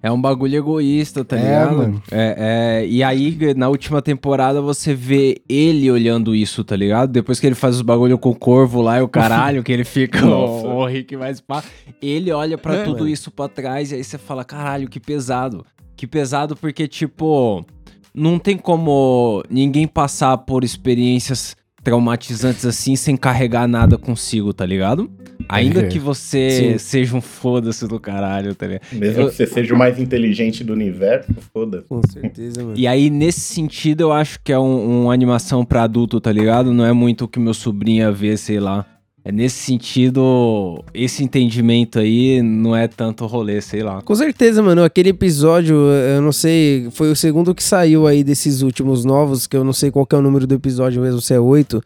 É 0.04 0.12
um 0.12 0.20
bagulho 0.22 0.58
egoísta, 0.58 1.24
tá 1.24 1.38
É, 1.38 1.42
ligado? 1.42 1.78
mano. 1.78 2.04
É, 2.12 2.82
é, 2.84 2.86
e 2.88 3.02
aí, 3.02 3.38
na 3.56 3.70
última 3.70 4.02
temporada, 4.02 4.62
você 4.62 4.94
vê 4.94 5.42
ele 5.48 5.90
olhando 5.90 6.36
isso, 6.36 6.62
tá 6.62 6.76
ligado? 6.76 7.10
Depois 7.10 7.40
que 7.40 7.48
ele 7.48 7.56
faz 7.56 7.78
os 7.78 7.82
bagulho 7.82 8.18
com 8.18 8.32
o 8.32 8.36
corvo 8.36 8.82
lá 8.82 9.00
e 9.00 9.02
o 9.02 9.08
caralho, 9.08 9.64
que 9.64 9.72
ele 9.72 9.86
fica 9.86 10.24
o, 10.28 10.80
o 10.82 10.86
Rick 10.86 11.16
mais 11.16 11.40
pá. 11.40 11.64
Ele 12.02 12.32
olha 12.34 12.58
pra 12.58 12.76
É, 12.76 12.84
tudo 12.84 12.98
mano. 13.00 13.08
isso 13.08 13.32
pra 13.32 13.48
trás 13.48 13.94
e 13.94 13.96
aí 13.96 14.04
você 14.04 14.18
fala, 14.18 14.44
caralho, 14.44 14.90
que 14.90 15.00
pesado. 15.00 15.66
Que 15.96 16.06
pesado 16.06 16.54
porque, 16.58 16.86
tipo, 16.86 17.66
não 18.14 18.38
tem 18.38 18.58
como 18.58 19.42
ninguém 19.50 19.88
passar 19.88 20.38
por 20.40 20.66
experiências 20.66 21.56
traumatizantes 21.82 22.66
assim 22.66 22.96
sem 22.98 23.16
carregar 23.16 23.68
nada 23.68 23.98
consigo, 23.98 24.54
tá 24.54 24.66
ligado? 24.66 25.10
Ainda 25.50 25.88
que 25.88 26.00
você 26.00 26.50
Sim. 26.50 26.78
seja 26.78 27.16
um 27.16 27.22
foda-se 27.22 27.88
do 27.88 28.00
caralho, 28.00 28.56
tá 28.56 28.66
ligado? 28.68 28.82
Mesmo 28.94 29.22
Eu- 29.22 29.30
que 29.30 29.36
você 29.36 29.46
seja 29.46 29.74
o 29.76 29.78
mais 29.78 30.00
inteligente 30.00 30.64
do 30.64 30.74
universo, 30.74 31.30
foda-se. 31.54 31.86
Com 31.88 32.02
certeza, 32.10 32.64
mano. 32.64 32.74
E 32.78 32.88
aí, 32.88 33.10
nesse 33.10 33.42
sentido, 33.42 34.02
eu 34.02 34.12
acho 34.12 34.40
que 34.44 34.52
é 34.52 34.60
um, 34.60 35.04
uma 35.04 35.14
animação 35.14 35.66
pra 35.66 35.84
adulto, 35.84 36.20
tá 36.22 36.32
ligado? 36.32 36.74
Não 36.74 36.86
é 36.86 36.94
muito 36.94 37.26
o 37.26 37.28
que 37.28 37.40
meu 37.40 37.54
sobrinho 37.54 38.00
ia 38.00 38.12
ver, 38.12 38.38
sei 38.38 38.60
lá. 38.60 38.86
É 39.26 39.32
nesse 39.32 39.56
sentido, 39.58 40.84
esse 40.94 41.24
entendimento 41.24 41.98
aí 41.98 42.42
não 42.42 42.76
é 42.76 42.88
tanto 42.90 43.26
rolê, 43.26 43.62
sei 43.62 43.82
lá. 43.82 44.02
Com 44.02 44.14
certeza, 44.16 44.62
mano. 44.62 44.84
Aquele 44.84 45.10
episódio, 45.10 45.76
eu 45.76 46.22
não 46.22 46.34
sei, 46.34 46.90
foi 46.92 47.10
o 47.10 47.16
segundo 47.16 47.56
que 47.56 47.64
saiu 47.64 48.06
aí 48.06 48.22
desses 48.24 48.62
últimos 48.62 49.06
novos, 49.06 49.48
que 49.48 49.56
eu 49.56 49.64
não 49.64 49.72
sei 49.72 49.92
qual 49.92 50.06
que 50.06 50.14
é 50.14 50.18
o 50.18 50.22
número 50.22 50.46
do 50.46 50.54
episódio 50.56 51.02
mesmo, 51.02 51.22
se 51.22 51.34
é 51.34 51.40
oito, 51.40 51.82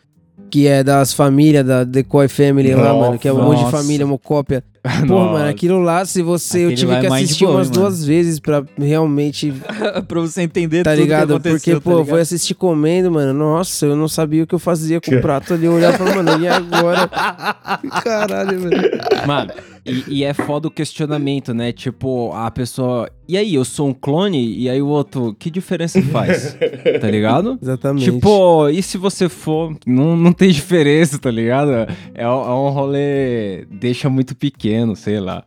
que 0.50 0.68
é 0.68 0.84
das 0.84 1.14
famílias 1.14 1.66
da 1.66 1.84
Decoy 1.84 2.28
Family 2.28 2.74
lá, 2.74 2.84
Nossa, 2.94 3.00
mano, 3.00 3.20
que 3.20 3.28
é 3.28 3.34
um 3.34 3.42
monte 3.44 3.64
de 3.66 3.72
família, 3.72 4.06
uma 4.06 4.18
cópia. 4.18 4.64
Pô, 5.06 5.16
Nossa. 5.16 5.34
mano, 5.34 5.50
aquilo 5.50 5.80
lá, 5.82 6.06
se 6.06 6.22
você. 6.22 6.60
eu 6.60 6.62
Aquele 6.68 6.76
tive 6.78 6.92
lá 6.94 6.98
é 6.98 7.02
que 7.02 7.08
assistir 7.08 7.46
umas 7.46 7.70
mano. 7.70 7.82
duas 7.82 8.06
vezes 8.06 8.40
pra 8.40 8.64
realmente. 8.78 9.54
pra 10.08 10.22
você 10.22 10.44
entender 10.44 10.84
Tá 10.84 10.92
tudo 10.92 11.02
ligado? 11.02 11.28
que 11.28 11.34
aconteceu, 11.34 11.76
Porque, 11.76 11.90
pô, 11.90 12.00
tá 12.00 12.06
foi 12.06 12.22
assistir 12.22 12.54
comendo, 12.54 13.12
mano. 13.12 13.34
Nossa, 13.34 13.86
eu 13.86 13.96
não 13.98 14.08
sabia 14.08 14.44
o 14.44 14.48
que 14.48 14.56
eu 14.56 14.60
fazia 14.60 15.02
com 15.02 15.14
o 15.14 15.22
prato 15.22 15.54
ali. 15.54 15.66
Eu 15.66 15.74
olhava 15.74 15.96
e 15.96 15.98
falava, 15.98 16.24
mano, 16.24 16.42
e 16.44 16.48
agora? 16.48 17.08
Caralho, 18.04 18.60
velho. 18.62 18.82
Mano, 19.26 19.52
e, 19.88 20.20
e 20.20 20.24
é 20.24 20.34
foda 20.34 20.68
o 20.68 20.72
questionamento, 20.72 21.54
né? 21.54 21.72
Tipo, 21.72 22.32
a 22.34 22.52
pessoa. 22.52 23.10
E 23.28 23.38
aí, 23.38 23.56
eu 23.56 23.64
sou 23.66 23.88
um 23.88 23.94
clone? 23.94 24.58
E 24.58 24.70
aí 24.70 24.82
o 24.82 24.88
outro, 24.88 25.36
que 25.40 25.50
diferença 25.50 26.02
faz? 26.02 26.58
Tá 27.02 27.10
ligado? 27.10 27.58
Exatamente. 27.62 28.12
Tipo, 28.12 28.70
e 28.70 28.82
se 28.84 28.98
você 28.98 29.28
for. 29.30 29.76
Não, 29.86 30.16
não 30.18 30.32
tem 30.34 30.50
diferença, 30.52 31.18
tá 31.20 31.32
ligado? 31.32 31.72
É, 32.14 32.28
um- 32.28 32.32
é 32.46 32.54
um 32.54 32.70
rolê. 32.70 33.66
Deixa 33.72 34.10
muito 34.10 34.36
pequeno, 34.36 34.96
sei 34.96 35.20
lá. 35.20 35.44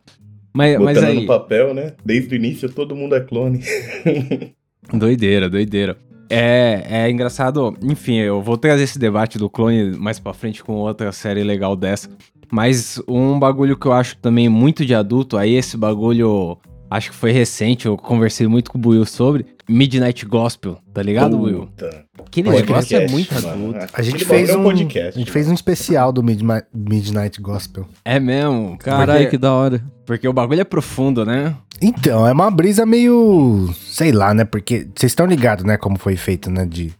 Mas, 0.53 0.77
mas 0.79 0.95
Botando 0.97 1.09
aí. 1.11 1.19
no 1.21 1.25
papel, 1.27 1.73
né? 1.73 1.93
Desde 2.03 2.33
o 2.33 2.37
início 2.37 2.69
todo 2.69 2.95
mundo 2.95 3.15
é 3.15 3.21
clone. 3.21 3.61
Doideira, 4.93 5.49
doideira. 5.49 5.97
É, 6.29 6.83
é 6.89 7.09
engraçado. 7.09 7.75
Enfim, 7.81 8.15
eu 8.17 8.41
vou 8.41 8.57
trazer 8.57 8.83
esse 8.83 8.97
debate 8.99 9.37
do 9.37 9.49
clone 9.49 9.95
mais 9.97 10.19
pra 10.19 10.33
frente 10.33 10.63
com 10.63 10.73
outra 10.75 11.11
série 11.11 11.43
legal 11.43 11.75
dessa. 11.75 12.09
Mas 12.51 13.01
um 13.07 13.39
bagulho 13.39 13.77
que 13.77 13.85
eu 13.85 13.93
acho 13.93 14.17
também 14.17 14.49
muito 14.49 14.85
de 14.85 14.93
adulto, 14.93 15.37
aí 15.37 15.53
esse 15.55 15.77
bagulho. 15.77 16.57
Acho 16.89 17.11
que 17.11 17.15
foi 17.15 17.31
recente, 17.31 17.85
eu 17.85 17.95
conversei 17.95 18.45
muito 18.47 18.69
com 18.69 18.77
o 18.77 18.81
Buiu 18.81 19.05
sobre. 19.05 19.45
Midnight 19.69 20.25
Gospel, 20.25 20.77
tá 20.93 21.01
ligado, 21.01 21.37
Buiu? 21.37 21.59
Puta. 21.67 22.05
Aquele 22.19 22.49
Podcast, 22.49 22.69
negócio 22.69 22.97
é 22.97 23.07
muito 23.07 23.33
mano. 23.33 23.47
adulto. 23.49 23.79
A 23.93 24.01
gente 24.01 24.15
Aquele 24.15 24.29
fez 24.29 24.49
é 24.49 24.57
um, 24.57 24.63
podcast. 24.63 25.15
a 25.15 25.19
gente 25.19 25.31
fez 25.31 25.47
um 25.47 25.53
especial 25.53 26.11
do 26.11 26.21
Midnight, 26.21 26.67
Midnight 26.73 27.39
Gospel. 27.41 27.87
É 28.03 28.19
mesmo. 28.19 28.77
Caralho, 28.77 29.29
que 29.29 29.37
da 29.37 29.53
hora. 29.53 29.81
porque 30.05 30.27
o 30.27 30.33
bagulho 30.33 30.59
é 30.59 30.65
profundo, 30.65 31.25
né? 31.25 31.55
Então, 31.81 32.27
é 32.27 32.33
uma 32.33 32.51
brisa 32.51 32.85
meio, 32.85 33.73
sei 33.85 34.11
lá, 34.11 34.33
né? 34.33 34.43
Porque 34.43 34.85
vocês 34.93 35.13
estão 35.13 35.25
ligados, 35.25 35.63
né, 35.63 35.77
como 35.77 35.97
foi 35.97 36.17
feito, 36.17 36.51
né, 36.51 36.65
de 36.65 36.91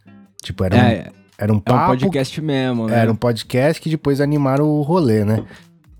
tipo 0.42 0.64
era 0.64 0.74
um, 0.74 0.78
É, 0.80 1.10
era 1.42 1.52
um 1.52 1.56
é 1.56 1.58
um 1.58 1.60
papo, 1.60 1.86
podcast 1.92 2.40
mesmo, 2.40 2.86
né? 2.86 2.98
era 3.00 3.10
um 3.10 3.16
podcast 3.16 3.80
que 3.82 3.90
depois 3.90 4.20
animaram 4.20 4.64
o 4.66 4.82
rolê, 4.82 5.24
né? 5.24 5.42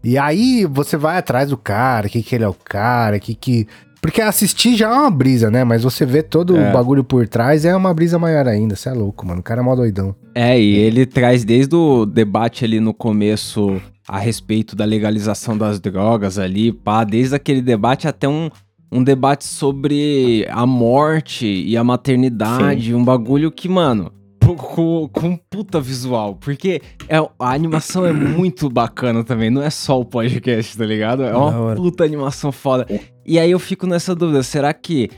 E 0.04 0.16
aí 0.18 0.64
você 0.66 0.96
vai 0.96 1.18
atrás 1.18 1.50
do 1.50 1.56
cara, 1.56 2.08
que 2.08 2.22
que 2.22 2.34
ele 2.34 2.44
é 2.44 2.49
o 2.49 2.54
cara, 2.54 3.18
que 3.18 3.34
que 3.34 3.66
porque 4.00 4.20
assistir 4.20 4.75
já 4.76 4.88
é 4.88 4.92
uma 4.92 5.11
brisa, 5.11 5.49
né? 5.49 5.62
Mas 5.62 5.84
você 5.84 6.04
vê 6.04 6.22
todo 6.25 6.56
É. 6.56 6.70
o 6.70 6.72
bagulho 6.72 7.04
por 7.04 7.28
trás 7.28 7.64
é 7.64 7.75
uma 7.75 7.94
brisa 7.94 8.18
maior 8.18 8.49
ainda. 8.49 8.75
Você 8.75 8.88
é 8.88 8.92
louco, 8.92 9.25
mano. 9.25 9.38
O 9.38 9.42
cara 9.44 9.61
é 9.61 9.64
mó 9.64 9.76
doidão. 9.76 10.12
É, 10.34 10.61
e 10.61 10.75
ele 10.76 11.06
traz 11.06 11.44
desde 11.44 11.76
o 11.76 12.04
debate 12.04 12.64
ali 12.64 12.80
no 12.80 12.92
começo 12.92 13.80
a 14.08 14.18
respeito 14.18 14.75
da 14.75 14.84
legalização 14.84 15.56
das 15.56 15.78
drogas 15.78 16.37
ali, 16.37 16.72
pá, 16.72 17.04
desde 17.04 17.37
aquele 17.37 17.62
debate 17.62 18.08
até 18.08 18.26
um, 18.28 18.50
um 18.90 19.04
debate 19.04 19.44
sobre 19.44 20.44
a 20.50 20.66
morte 20.66 21.46
e 21.46 21.76
a 21.76 21.84
maternidade, 21.84 22.92
um 22.92 23.04
bagulho 23.04 23.52
que, 23.52 23.68
mano, 23.68 24.11
com, 24.46 25.08
com, 25.08 25.37
puta 25.37 25.80
visual, 25.80 26.37
porque 26.37 26.80
é, 27.08 27.16
a 27.16 27.52
animação 27.52 28.04
é 28.04 28.12
muito 28.12 28.68
bacana 28.68 29.22
também, 29.25 29.50
não 29.50 29.62
é 29.62 29.70
só 29.70 30.00
o 30.00 30.04
podcast, 30.04 30.76
tá 30.76 30.84
ligado? 30.84 31.22
É 31.22 31.37
uma 31.37 31.75
puta 31.75 32.04
animação 32.04 32.52
foda. 32.52 32.87
E 33.25 33.38
aí 33.38 33.50
eu 33.50 33.58
fico 33.58 33.87
nessa 33.87 34.14
dúvida, 34.14 34.42
será 34.42 34.72
que 34.72 35.11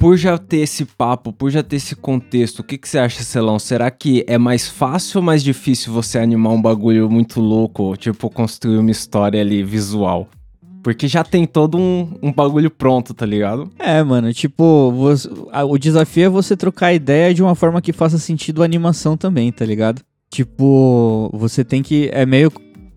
por 0.00 0.16
já 0.16 0.38
ter 0.38 0.58
esse 0.58 0.86
papo, 0.86 1.30
por 1.30 1.50
já 1.50 1.62
ter 1.62 1.76
esse 1.76 1.94
contexto, 1.94 2.60
o 2.60 2.64
que, 2.64 2.78
que 2.78 2.88
você 2.88 2.98
acha, 2.98 3.22
Celão? 3.22 3.58
Será 3.58 3.90
que 3.90 4.24
é 4.26 4.38
mais 4.38 4.66
fácil 4.66 5.18
ou 5.18 5.24
mais 5.24 5.42
difícil 5.42 5.92
você 5.92 6.18
animar 6.18 6.54
um 6.54 6.62
bagulho 6.62 7.10
muito 7.10 7.38
louco, 7.38 7.94
tipo 7.98 8.30
construir 8.30 8.78
uma 8.78 8.90
história 8.90 9.38
ali 9.38 9.62
visual? 9.62 10.26
Porque 10.82 11.06
já 11.06 11.22
tem 11.22 11.46
todo 11.46 11.76
um, 11.78 12.08
um 12.22 12.32
bagulho 12.32 12.70
pronto, 12.70 13.12
tá 13.12 13.26
ligado? 13.26 13.70
É, 13.78 14.02
mano, 14.02 14.32
tipo, 14.32 14.90
você- 14.92 15.28
a- 15.52 15.64
o 15.64 15.76
desafio 15.78 16.24
é 16.24 16.28
você 16.28 16.56
trocar 16.56 16.86
a 16.86 16.94
ideia 16.94 17.34
de 17.34 17.42
uma 17.42 17.54
forma 17.54 17.82
que 17.82 17.92
faça 17.92 18.18
sentido 18.18 18.62
a 18.62 18.64
animação 18.64 19.16
também, 19.16 19.52
tá 19.52 19.64
ligado? 19.64 20.00
Tipo, 20.30 21.28
você 21.34 21.64
tem 21.64 21.82
que. 21.82 22.08
É 22.12 22.24
meio. 22.24 22.52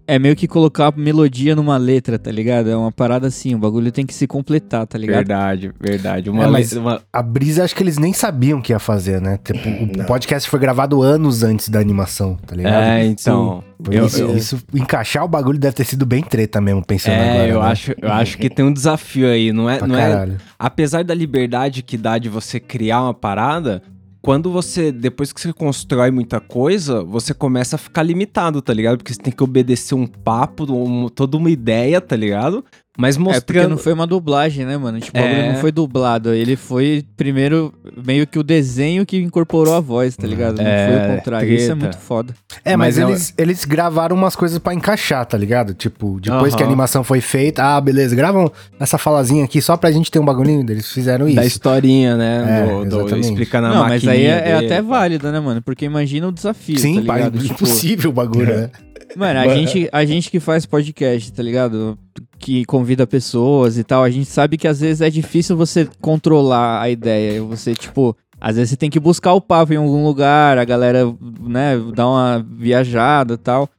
É 0.05 0.19
meio 0.19 0.36
que 0.36 0.48
colocar 0.48 0.88
a 0.88 0.91
melodia 0.91 1.55
numa 1.55 1.77
letra, 1.77 2.19
tá 2.19 2.29
ligado? 2.29 2.69
É 2.69 2.75
uma 2.75 2.91
parada 2.91 3.27
assim, 3.27 3.55
o 3.55 3.57
bagulho 3.57 3.91
tem 3.91 4.05
que 4.05 4.13
se 4.13 4.27
completar, 4.27 4.86
tá 4.86 4.98
ligado? 4.98 5.15
Verdade, 5.25 5.72
verdade. 5.79 6.29
Uma, 6.29 6.43
É, 6.43 6.48
mas- 6.48 6.74
uma- 6.74 7.01
A 7.12 7.22
brisa, 7.24 7.63
acho 7.63 7.74
que 7.75 7.81
eles 7.81 7.98
nem 7.98 8.12
sabiam 8.12 8.62
que 8.62 8.74
ia 8.74 8.79
fazer, 8.79 9.22
né? 9.22 9.39
Tipo, 9.43 9.60
o 10.01 10.05
podcast 10.05 10.50
foi 10.50 10.60
gravado 10.60 11.01
anos 11.01 11.41
antes 11.41 11.69
da 11.69 11.79
animação, 11.79 12.36
tá 12.45 12.53
ligado? 12.55 12.83
É, 12.83 13.05
então. 13.05 13.63
Por 13.81 13.93
Eu, 13.93 14.05
isso, 14.05 14.22
eu- 14.22 14.36
isso- 14.38 14.63
encaixar 14.74 15.24
o 15.24 15.27
bagulho 15.27 15.57
deve 15.60 15.75
ter 15.75 15.83
sido 15.86 16.05
bem 16.05 16.22
treta 16.24 16.60
mesmo, 16.62 16.83
pensando 16.86 17.13
agora. 17.15 17.48
é, 17.48 17.51
eu, 17.51 17.62
né? 17.62 17.67
acho, 17.69 17.93
eu 18.01 18.12
acho 18.12 18.38
que 18.38 18.50
tem 18.50 18.63
um 18.65 18.72
desafio 18.74 19.27
aí, 19.27 19.51
não 19.53 19.69
é? 19.69 19.77
Pra 19.77 19.88
Não 19.88 19.98
é 19.98 20.01
caralho. 20.10 20.38
apesar 20.57 21.03
da 21.03 21.13
liberdade 21.13 21.81
que 21.83 21.98
dá 21.98 22.17
de 22.17 22.29
você 22.29 22.60
criar 22.60 23.01
uma 23.03 23.13
parada, 23.13 23.81
quando 24.23 24.49
você, 24.49 24.89
depois 24.89 25.33
que 25.33 25.41
você 25.41 25.51
constrói 25.51 26.09
muita 26.09 26.39
coisa, 26.39 27.03
você 27.03 27.33
começa 27.33 27.75
a 27.75 27.79
ficar 27.79 28.03
limitado, 28.03 28.61
tá 28.61 28.73
ligado? 28.73 28.97
Porque 28.97 29.13
você 29.13 29.19
tem 29.21 29.33
que 29.33 29.43
obedecer 29.43 29.95
um 29.95 30.07
papo, 30.07 30.63
um- 30.71 31.09
toda 31.09 31.35
uma 31.35 31.51
ideia, 31.51 31.99
tá 31.99 32.15
ligado? 32.15 32.63
Mas 32.95 33.15
É 33.15 33.19
porque 33.19 33.31
mostrando. 33.33 33.69
não 33.71 33.77
foi 33.77 33.91
uma 33.91 34.05
dublagem, 34.05 34.65
né, 34.67 34.77
mano? 34.77 35.00
Tipo, 35.00 35.17
o 35.17 35.21
É. 35.21 35.51
não 35.53 35.59
foi 35.59 35.71
dublado. 35.71 36.31
Ele 36.31 36.55
foi 36.55 37.03
primeiro 37.17 37.73
meio 38.05 38.27
que 38.27 38.38
o 38.38 38.43
desenho 38.43 39.03
que 39.03 39.17
incorporou 39.17 39.73
a 39.73 39.79
voz, 39.79 40.15
tá 40.15 40.27
ligado? 40.27 40.57
Não 40.62 40.65
É, 40.67 40.88
foi 40.88 40.95
o 41.13 41.15
contrário. 41.17 41.47
Isso 41.51 41.63
é 41.63 41.65
treta. 41.69 41.75
muito 41.75 41.97
foda. 41.97 42.35
É, 42.63 42.77
mas, 42.77 42.97
Mas 42.97 42.97
é- 43.09 43.12
eles, 43.12 43.33
eles 43.35 43.65
gravaram 43.65 44.15
umas 44.15 44.35
coisas 44.35 44.59
pra 44.59 44.75
encaixar, 44.75 45.25
tá 45.25 45.35
ligado? 45.35 45.73
Tipo, 45.73 46.19
depois 46.21 46.53
que 46.53 46.62
a 46.62 46.65
animação 46.67 47.03
foi 47.03 47.19
feita, 47.19 47.63
ah, 47.63 47.81
beleza, 47.81 48.15
gravam 48.15 48.51
essa 48.79 49.00
falazinha 49.00 49.43
aqui 49.43 49.59
só 49.59 49.75
pra 49.75 49.91
gente 49.91 50.12
ter 50.12 50.19
um 50.19 50.25
bagulhinho. 50.25 50.62
Eles 50.69 50.91
fizeram 50.91 51.25
isso. 51.27 51.35
Da 51.38 51.45
historinha, 51.45 52.15
né? 52.15 52.45
É, 52.62 52.65
do, 52.67 52.85
do- 52.89 52.95
exatamente. 53.01 53.25
explicando 53.29 53.67
a 53.67 53.69
não, 53.73 53.79
mas 53.88 54.07
aí 54.07 54.25
é, 54.25 54.50
é 54.50 54.53
até 54.53 54.83
válido, 54.83 55.31
né, 55.31 55.39
mano? 55.39 55.63
Porque 55.63 55.85
imagina 55.85 56.27
o 56.27 56.31
desafio, 56.31 56.77
Sim, 56.77 57.01
tá 57.01 57.07
pai? 57.07 57.23
Tipo, 57.31 57.43
impossível 57.53 58.12
o 58.12 58.13
bagulho, 58.13 58.55
né? 58.55 58.69
Mano, 59.15 59.39
a 59.41 59.45
Mano. 59.45 59.55
gente, 59.57 59.88
a 59.91 60.05
gente 60.05 60.29
que 60.31 60.39
faz 60.39 60.65
podcast, 60.65 61.31
tá 61.33 61.43
ligado? 61.43 61.97
Que 62.43 62.65
convida 62.65 63.07
pessoas 63.07 63.77
e 63.77 63.85
tal, 63.85 64.03
a 64.03 64.09
gente 64.09 64.25
sabe 64.25 64.57
que 64.57 64.67
às 64.67 64.81
vezes 64.81 65.00
é 65.00 65.09
difícil 65.09 65.55
você 65.55 65.88
controlar 66.01 66.81
a 66.81 66.89
ideia. 66.89 67.41
Você, 67.41 67.73
tipo, 67.73 68.13
às 68.39 68.57
vezes 68.57 68.71
você 68.71 68.75
tem 68.75 68.89
que 68.89 69.00
buscar 69.00 69.31
o 69.31 69.39
papo 69.39 69.71
em 69.71 69.77
algum 69.77 70.03
lugar, 70.03 70.57
a 70.57 70.65
galera, 70.65 71.05
né, 71.39 71.79
dá 71.95 72.05
uma 72.05 72.45
viajada 72.57 73.35
e 73.35 73.38
tal. 73.38 73.69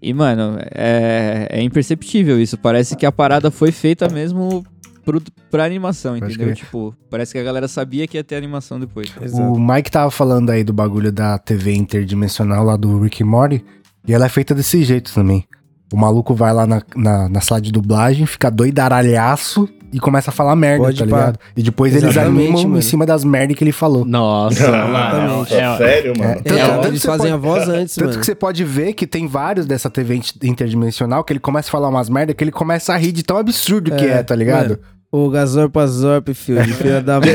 E, 0.00 0.14
mano, 0.14 0.56
é, 0.74 1.48
é 1.50 1.62
imperceptível 1.62 2.40
isso. 2.40 2.56
Parece 2.56 2.96
que 2.96 3.04
a 3.04 3.12
parada 3.12 3.50
foi 3.50 3.70
feita 3.70 4.08
mesmo 4.08 4.64
pro, 5.04 5.20
pra 5.50 5.66
animação, 5.66 6.18
Pode 6.18 6.32
entendeu? 6.32 6.54
crer. 6.54 6.56
Tipo, 6.56 6.94
parece 7.10 7.32
que 7.32 7.38
a 7.38 7.42
galera 7.42 7.68
sabia 7.68 8.06
que 8.06 8.16
ia 8.16 8.24
ter 8.24 8.36
animação 8.36 8.80
depois. 8.80 9.12
Exato. 9.20 9.52
O 9.52 9.60
Mike 9.60 9.90
tava 9.90 10.10
falando 10.10 10.48
aí 10.48 10.64
do 10.64 10.72
bagulho 10.72 11.12
da 11.12 11.36
TV 11.36 11.74
interdimensional 11.74 12.64
lá 12.64 12.74
do 12.78 12.98
Rick 13.00 13.22
Morty. 13.22 13.62
E 14.08 14.14
ela 14.14 14.24
é 14.24 14.28
feita 14.30 14.54
desse 14.54 14.82
jeito 14.82 15.12
também. 15.12 15.44
O 15.92 15.96
maluco 15.96 16.34
vai 16.34 16.52
lá 16.52 16.66
na, 16.66 16.82
na, 16.96 17.28
na 17.28 17.40
sala 17.40 17.60
de 17.60 17.70
dublagem, 17.70 18.26
fica 18.26 18.50
doidaralhaço 18.50 19.68
e 19.92 20.00
começa 20.00 20.30
a 20.30 20.34
falar 20.34 20.56
merda, 20.56 20.84
Pode 20.86 20.98
tá 20.98 21.06
pá. 21.06 21.16
ligado? 21.18 21.38
E 21.56 21.62
depois 21.62 21.92
eles 21.94 22.10
Exatamente, 22.10 22.42
animam 22.48 22.62
em 22.62 22.66
mano. 22.66 22.82
cima 22.82 23.06
das 23.06 23.22
merdas 23.22 23.56
que 23.56 23.62
ele 23.62 23.70
falou. 23.70 24.04
Nossa, 24.04 24.68
mano. 24.72 25.28
Nossa, 25.38 25.54
é- 25.54 25.76
sério, 25.76 26.12
mano. 26.18 26.30
É, 26.32 26.34
tanto- 26.36 26.52
É, 26.58 26.66
tanto 26.68 26.86
eles 26.88 27.00
você 27.02 27.06
fazem 27.08 27.30
pode- 27.30 27.32
a 27.32 27.36
voz 27.36 27.68
antes, 27.68 27.94
Tanto 27.94 28.06
mano. 28.08 28.18
que 28.20 28.26
você 28.26 28.34
pode 28.34 28.64
ver 28.64 28.92
que 28.94 29.06
tem 29.06 29.28
vários 29.28 29.66
dessa 29.66 29.88
TV 29.88 30.16
int- 30.16 30.42
interdimensional 30.42 31.22
que 31.22 31.32
ele 31.32 31.40
começa 31.40 31.68
a 31.68 31.70
falar 31.72 31.88
umas 31.88 32.08
merda 32.08 32.34
que 32.34 32.42
ele 32.42 32.50
começa 32.50 32.92
a 32.92 32.96
rir 32.96 33.12
de 33.12 33.22
tão 33.22 33.36
absurdo 33.38 33.92
que 33.92 34.04
é, 34.04 34.14
É, 34.14 34.22
tá 34.24 34.34
ligado? 34.34 34.70
mano. 34.70 34.78
O 35.12 35.30
Gazorp 35.30 35.76
Azorp, 35.76 36.28
filho. 36.34 36.64
Filha 36.74 37.00
da 37.00 37.20
mãe. 37.20 37.28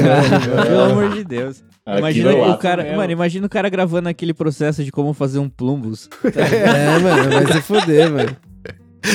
Pelo 0.67 0.81
amor 0.81 1.09
de 1.11 1.23
Deus. 1.23 1.63
Aquilo 1.93 2.29
Imagina 2.29 2.31
é 2.31 2.49
o 2.51 2.57
cara, 2.57 2.83
mesmo. 2.83 2.97
mano, 2.97 3.11
imagina 3.11 3.45
o 3.45 3.49
cara 3.49 3.69
gravando 3.69 4.09
aquele 4.09 4.33
processo 4.33 4.83
de 4.83 4.91
como 4.91 5.13
fazer 5.13 5.39
um 5.39 5.49
plumbus. 5.49 6.09
É, 6.35 6.99
mano, 6.99 7.31
vai 7.31 7.53
se 7.53 7.61
fuder, 7.61 8.11
velho. 8.11 8.37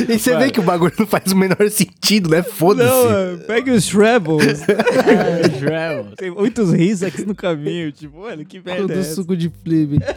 E 0.08 0.18
você 0.18 0.34
vê 0.38 0.50
que 0.50 0.58
o 0.58 0.62
bagulho 0.62 0.92
não 0.98 1.06
faz 1.06 1.30
o 1.30 1.36
menor 1.36 1.68
sentido, 1.70 2.30
né? 2.30 2.42
Foda-se. 2.42 2.90
mano, 2.90 3.38
pegue 3.46 3.70
os 3.70 3.86
Trebles. 3.86 4.62
Tem 6.16 6.30
muitos 6.30 6.72
Risacs 6.72 7.24
no 7.26 7.34
caminho, 7.34 7.92
tipo, 7.92 8.20
mano, 8.20 8.44
que 8.44 8.60
merda 8.60 8.72
é 8.72 8.86
Todo 8.86 8.92
essa? 8.92 9.14
suco 9.14 9.36
de 9.36 9.50
flibe. 9.62 9.98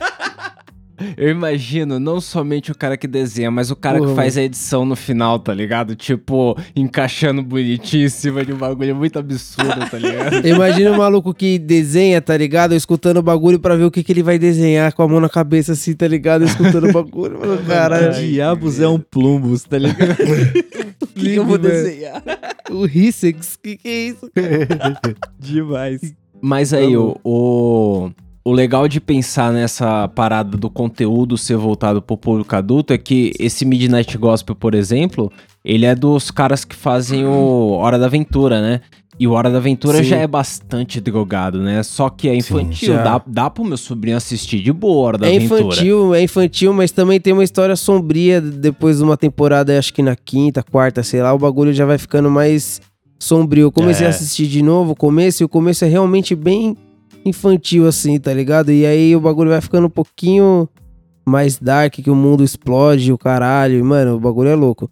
Eu 1.16 1.30
imagino 1.30 2.00
não 2.00 2.20
somente 2.20 2.72
o 2.72 2.76
cara 2.76 2.98
que 2.98 3.08
desenha, 3.08 3.52
mas 3.52 3.70
o 3.72 3.76
cara 3.76 4.00
Porra, 4.00 4.10
que 4.10 4.16
faz 4.16 4.38
a 4.38 4.42
edição 4.42 4.86
no 4.86 4.96
final, 4.96 5.40
tá 5.40 5.54
ligado? 5.54 5.96
Tipo, 5.96 6.58
encaixando 6.76 7.44
bonitinho 7.44 8.06
em 8.06 8.10
cima 8.10 8.46
de 8.46 8.54
um 8.54 8.58
bagulho 8.58 8.96
muito 8.96 9.20
absurdo, 9.20 9.90
tá 9.90 9.98
ligado? 9.98 10.46
Imagina 10.48 10.92
o 10.92 10.98
maluco 10.98 11.34
que 11.34 11.60
desenha, 11.60 12.22
tá 12.22 12.36
ligado? 12.36 12.74
Escutando 12.74 13.18
o 13.18 13.24
bagulho 13.24 13.60
pra 13.60 13.76
ver 13.76 13.84
o 13.86 13.92
que, 13.92 14.04
que 14.04 14.12
ele 14.12 14.24
vai 14.24 14.40
desenhar 14.40 14.94
com 14.94 15.04
a 15.04 15.08
mão 15.08 15.20
na 15.20 15.30
cabeça 15.30 15.74
assim, 15.74 15.94
tá 15.94 16.08
ligado? 16.08 16.44
Escutando 16.46 16.90
o 16.90 16.94
bagulho. 16.94 17.40
Mano, 17.40 17.58
caralho. 17.68 18.14
diabos 18.14 18.80
é 18.80 18.88
um 18.88 19.00
plumbus, 19.00 19.64
tá 19.64 19.78
ligado? 19.78 20.18
O 21.00 21.20
que, 21.20 21.32
que 21.32 21.36
eu 21.36 21.46
vou 21.46 21.58
velho. 21.58 21.74
desenhar? 21.74 22.24
O 22.70 22.86
Rissex, 22.86 23.56
que 23.56 23.76
que 23.76 23.88
é 23.88 24.08
isso? 24.10 24.32
Demais. 25.40 26.00
Mas 26.40 26.74
aí, 26.74 26.96
o, 26.96 27.18
o, 27.24 28.12
o 28.48 28.52
legal 28.54 28.88
de 28.88 29.02
pensar 29.02 29.52
nessa 29.52 30.08
parada 30.08 30.58
do 30.58 30.70
conteúdo 30.70 31.38
ser 31.38 31.58
voltado 31.58 32.02
pro 32.02 32.16
público 32.18 32.56
adulto 32.56 32.94
é 32.94 32.98
que 32.98 33.34
esse 33.38 33.66
Midnight 33.66 34.18
Gospel, 34.18 34.56
por 34.56 34.74
exemplo, 34.74 35.30
ele 35.66 35.86
é 35.86 35.94
dos 35.94 36.32
caras 36.32 36.64
que 36.64 36.74
fazem 36.76 37.26
o 37.26 37.72
Hora 37.72 38.00
da 38.00 38.06
Aventura, 38.06 38.62
né? 38.62 38.80
E 39.20 39.28
o 39.28 39.32
Hora 39.34 39.50
da 39.50 39.58
Aventura 39.58 39.98
Sim. 39.98 40.04
já 40.06 40.18
é 40.18 40.28
bastante 40.28 41.02
drogado, 41.02 41.60
né? 41.60 41.84
Só 41.84 42.10
que 42.10 42.30
é 42.30 42.36
infantil, 42.36 42.94
já. 42.94 43.04
dá, 43.04 43.22
dá 43.28 43.50
pro 43.50 43.66
meu 43.66 43.76
sobrinho 43.76 44.16
assistir 44.16 44.62
de 44.62 44.72
boa 44.72 45.08
Hora 45.08 45.18
da 45.18 45.28
É 45.28 45.36
Aventura. 45.36 45.62
infantil, 45.64 46.16
é 46.16 46.22
infantil, 46.24 46.72
mas 46.74 46.92
também 46.92 47.20
tem 47.20 47.34
uma 47.34 47.44
história 47.44 47.76
sombria 47.76 48.40
depois 48.40 49.00
de 49.00 49.04
uma 49.04 49.18
temporada, 49.18 49.78
acho 49.78 49.94
que 49.94 50.02
na 50.02 50.16
quinta, 50.16 50.64
quarta, 50.64 51.04
sei 51.04 51.22
lá, 51.22 51.34
o 51.34 51.38
bagulho 51.40 51.74
já 51.74 51.86
vai 51.86 51.98
ficando 51.98 52.32
mais 52.32 52.80
sombrio. 53.20 53.64
Eu 53.64 53.72
comecei 53.74 54.06
É. 54.06 54.08
a 54.08 54.12
assistir 54.12 54.48
de 54.48 54.62
novo 54.62 54.92
o 54.94 54.96
começo, 54.96 55.44
e 55.44 55.46
o 55.46 55.50
começo 55.50 55.84
é 55.84 55.88
realmente 55.90 56.34
bem 56.34 56.78
infantil, 57.28 57.88
assim, 57.88 58.20
tá 58.20 58.34
ligado? 58.34 58.72
E 58.72 58.86
aí 58.86 59.16
o 59.16 59.20
bagulho 59.20 59.50
vai 59.50 59.62
ficando 59.62 59.88
um 59.88 59.90
pouquinho 59.90 60.68
mais 61.26 61.58
dark, 61.60 61.94
que 61.96 62.10
o 62.10 62.16
mundo 62.16 62.44
explode, 62.44 63.12
o 63.12 63.18
caralho. 63.18 63.78
e, 63.80 63.84
Mano, 63.84 64.16
o 64.16 64.20
bagulho 64.20 64.50
é 64.50 64.56
louco. 64.56 64.90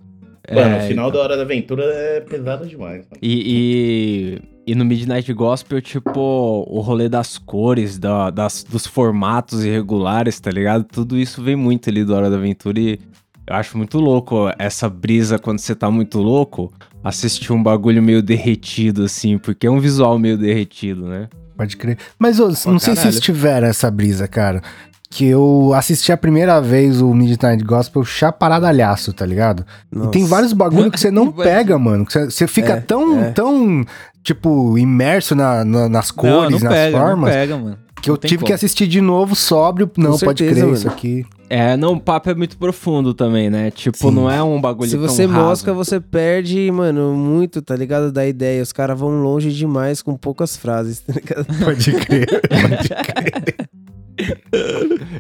Mano, 0.54 0.76
É, 0.76 0.86
o 0.86 0.88
final 0.88 1.10
da 1.10 1.20
Hora 1.20 1.38
da 1.38 1.44
Aventura 1.44 1.84
é 1.84 2.20
pesado 2.22 2.68
demais. 2.68 3.06
mano. 3.06 3.20
E, 3.22 4.40
e, 4.68 4.72
e 4.72 4.76
no 4.76 4.86
Midnight 4.86 5.32
Gospel, 5.34 5.82
tipo, 5.82 6.20
o 6.20 6.82
rolê 6.82 7.10
das 7.10 7.38
cores, 7.38 7.98
da, 7.98 8.30
das, 8.30 8.64
dos 8.64 8.86
formatos 8.86 9.64
irregulares, 9.66 10.40
tá 10.40 10.52
ligado? 10.52 10.84
Tudo 10.84 11.18
isso 11.18 11.42
vem 11.42 11.56
muito 11.56 11.90
ali 11.90 12.04
do 12.04 12.14
Hora 12.14 12.30
da 12.30 12.36
Aventura 12.38 12.80
e 12.80 13.00
eu 13.48 13.56
acho 13.56 13.78
muito 13.78 14.00
louco 14.00 14.52
essa 14.58 14.90
brisa 14.90 15.38
quando 15.40 15.60
você 15.60 15.76
tá 15.76 15.90
muito 15.90 16.20
louco, 16.20 16.74
assistir 17.04 17.54
um 17.54 17.62
bagulho 17.62 18.02
meio 18.02 18.22
derretido, 18.22 19.04
assim, 19.04 19.38
porque 19.38 19.68
é 19.68 19.72
um 19.72 19.80
visual 19.80 20.18
meio 20.18 20.38
derretido, 20.38 21.08
né? 21.08 21.30
Pode 21.56 21.78
crer. 21.78 21.98
Mas 22.20 22.40
ô, 22.40 22.48
não 22.48 22.56
sei 22.80 22.96
se 22.96 23.02
caralho. 23.04 23.20
tiveram 23.22 23.68
essa 23.68 23.90
brisa, 23.90 24.28
cara. 24.28 24.62
Que 25.10 25.28
eu 25.28 25.72
assisti 25.74 26.12
a 26.12 26.18
primeira 26.18 26.60
vez 26.60 27.00
o 27.02 27.14
Midnight 27.14 27.64
Gospel 27.64 28.04
chaparadalhaço, 28.04 29.14
tá 29.14 29.26
ligado? 29.26 29.66
E 29.92 30.08
tem 30.08 30.24
Nossa. 30.24 30.36
vários 30.36 30.54
bagulho 30.54 30.92
que 30.92 31.00
você 31.00 31.10
não 31.12 31.32
pega, 31.32 31.78
mano. 31.80 32.06
que 32.06 32.26
Você, 32.26 32.48
fica 32.48 32.74
É, 32.74 32.82
tão, 32.82 33.24
é. 33.24 33.32
tão, 33.32 33.86
tipo, 34.24 34.78
imerso 34.78 35.34
na, 35.36 35.64
na- 35.64 35.88
nas 35.88 36.10
não, 36.10 36.16
cores, 36.16 36.62
não 36.62 36.70
nas 36.70 36.74
pega, 36.78 36.98
formas, 36.98 37.30
não 37.30 37.38
pega, 37.40 37.58
mano. 37.58 37.78
Que 38.06 38.12
eu 38.12 38.18
tive 38.18 38.38
que 38.38 38.46
como. 38.46 38.56
assistir 38.56 38.88
de 38.88 39.02
novo 39.02 39.36
sóbrio. 39.36 39.90
Não, 39.98 40.18
pode 40.18 40.20
certeza, 40.20 40.52
crer, 40.52 40.64
mano. 40.64 40.74
isso 40.76 40.88
aqui. 40.88 41.26
É, 41.50 41.78
não, 41.78 41.94
o 41.94 42.00
papo 42.00 42.30
é 42.30 42.36
muito 42.36 42.58
profundo 42.58 43.14
também, 43.14 43.50
né? 43.50 43.70
Tipo, 43.70 43.98
Sim. 43.98 44.12
não 44.12 44.30
é 44.30 44.42
um 44.42 44.60
bagulho 44.60 44.90
Se 44.90 44.98
tão 44.98 45.08
você 45.08 45.26
raso. 45.26 45.40
mosca, 45.40 45.74
você 45.74 46.00
perde, 46.00 46.72
mano, 46.72 47.14
muito, 47.14 47.62
tá 47.62 47.76
ligado? 47.76 48.12
Da 48.12 48.26
ideia. 48.26 48.64
Os 48.64 48.72
caras 48.72 49.00
vão 49.00 49.22
longe 49.22 49.52
demais 49.52 50.02
com 50.02 50.16
poucas 50.16 50.58
frases, 50.58 51.02
tá 51.02 51.14
ligado? 51.14 51.46
Pode 51.64 51.92
crer, 51.94 52.28
pode 52.28 52.90
crer. 52.90 53.70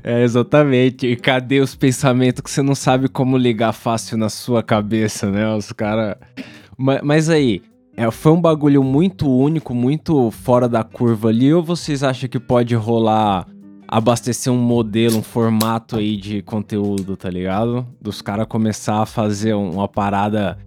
É, 0.03 0.23
exatamente. 0.23 1.05
E 1.05 1.17
cadê 1.17 1.59
os 1.59 1.75
pensamentos 1.75 2.41
que 2.41 2.49
você 2.49 2.61
não 2.61 2.73
sabe 2.73 3.09
como 3.09 3.37
ligar 3.37 3.73
fácil 3.73 4.17
na 4.17 4.29
sua 4.29 4.63
cabeça, 4.63 5.29
né? 5.29 5.53
Os 5.53 5.71
caras. 5.73 6.15
Mas, 6.77 7.01
mas 7.03 7.29
aí, 7.29 7.61
é, 7.97 8.09
foi 8.11 8.31
um 8.31 8.41
bagulho 8.41 8.83
muito 8.83 9.29
único, 9.29 9.73
muito 9.73 10.29
fora 10.31 10.67
da 10.67 10.83
curva 10.83 11.29
ali, 11.29 11.53
ou 11.53 11.63
vocês 11.63 12.03
acham 12.03 12.27
que 12.29 12.39
pode 12.39 12.75
rolar 12.75 13.47
abastecer 13.87 14.51
um 14.51 14.57
modelo, 14.57 15.17
um 15.19 15.23
formato 15.23 15.95
aí 15.97 16.17
de 16.17 16.41
conteúdo, 16.41 17.15
tá 17.15 17.29
ligado? 17.29 17.85
Dos 18.01 18.21
caras 18.21 18.47
começar 18.47 19.01
a 19.01 19.05
fazer 19.05 19.53
um- 19.53 19.71
uma 19.75 19.87
parada 19.87 20.57